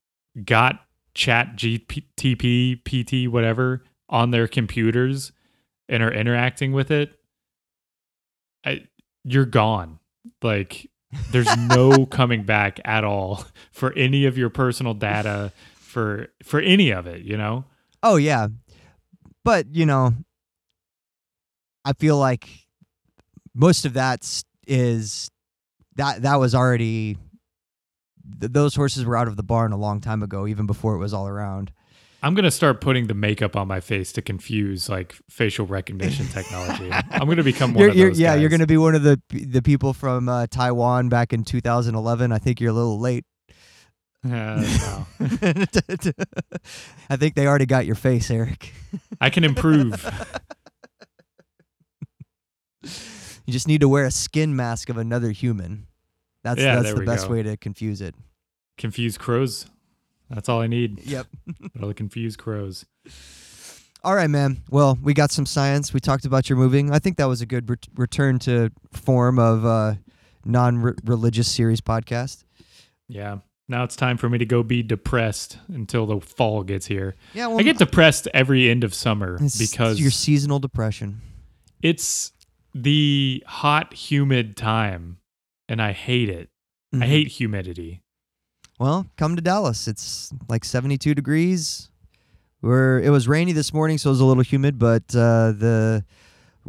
[0.46, 0.80] got
[1.14, 5.34] chat GTP, PT, whatever on their computers
[5.90, 7.20] and are interacting with it,
[8.66, 8.88] I,
[9.26, 10.00] you're gone.
[10.42, 10.90] Like
[11.32, 13.44] there's no coming back at all
[13.74, 15.52] for any of your personal data
[15.90, 17.66] for for any of it, you know?
[18.04, 18.48] Oh yeah.
[19.44, 20.14] But, you know,
[21.84, 22.48] I feel like
[23.56, 25.30] most of that is
[25.96, 27.18] that that was already
[28.40, 31.00] th- those horses were out of the barn a long time ago even before it
[31.00, 31.72] was all around.
[32.22, 36.92] I'm gonna start putting the makeup on my face to confuse like facial recognition technology.
[37.12, 38.20] I'm gonna become one You're, of you're, those.
[38.20, 41.44] yeah, you're going to be one of the the people from uh, Taiwan back in
[41.46, 42.32] 2011.
[42.34, 43.24] I think you're a little late.
[44.26, 45.08] Uh, no.
[47.10, 48.74] I think they already got your face, Eric.
[49.22, 50.06] I can improve.
[53.46, 55.88] You just need to wear a skin mask of another human.
[56.44, 57.34] That's Yeah, that's the best go.
[57.34, 58.14] way to confuse it.
[58.78, 59.66] Confuse crows.
[60.30, 61.04] That's all I need.
[61.04, 61.26] Yep.
[61.82, 62.86] All the confused crows.
[64.04, 64.62] All right, man.
[64.70, 65.92] Well, we got some science.
[65.92, 66.92] We talked about your moving.
[66.92, 69.96] I think that was a good ret- return to form of uh,
[70.46, 72.44] non-religious series podcast.
[73.08, 73.40] Yeah.
[73.70, 77.16] Now it's time for me to go be depressed until the fall gets here.
[77.34, 81.22] Yeah, well, I get depressed every end of summer it's because your seasonal depression.
[81.82, 82.34] it's
[82.74, 85.18] the hot, humid time,
[85.68, 86.50] and I hate it.
[86.94, 87.04] I Mhm.
[87.04, 88.02] hate humidity.
[88.80, 89.88] Well, come to Dallas.
[89.88, 91.90] It's like 72 degrees.
[92.62, 96.04] We're, it was rainy this morning, so it was a little humid, but uh, the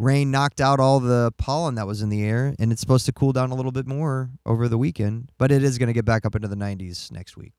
[0.01, 3.11] rain knocked out all the pollen that was in the air, and it's supposed to
[3.11, 5.31] cool down a little bit more over the weekend.
[5.37, 7.53] But it is going to get back up into the 90s next week.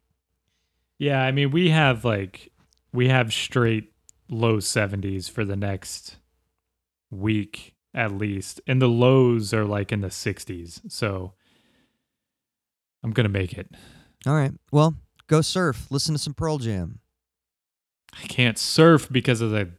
[0.98, 2.52] Yeah, I mean we have like
[2.92, 3.92] we have straight
[4.28, 6.16] low 70s for the next
[7.10, 8.60] week at least.
[8.66, 10.80] And the lows are like in the 60s.
[10.90, 11.34] So
[13.02, 13.70] I'm going to make it.
[14.26, 14.52] All right.
[14.70, 14.94] Well,
[15.26, 15.86] go surf.
[15.90, 17.00] Listen to some Pearl Jam.
[18.12, 19.70] I can't surf because of the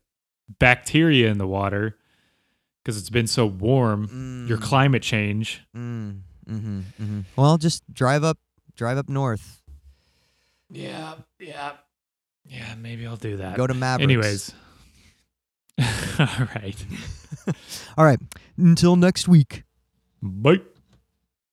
[0.60, 1.98] bacteria in the water
[2.84, 4.46] because it's been so warm.
[4.48, 5.62] Your Mm, climate change.
[5.76, 7.20] Mm, mm-hmm, mm-hmm.
[7.36, 8.38] Well, just drive up,
[8.76, 9.62] drive up north.
[10.70, 11.72] Yeah, yeah.
[12.46, 13.56] Yeah, maybe I'll do that.
[13.56, 14.04] Go to Mavericks.
[14.04, 14.54] Anyways.
[16.20, 16.86] All right.
[17.98, 18.20] All right.
[18.58, 19.64] Until next week.
[20.22, 20.62] Bye.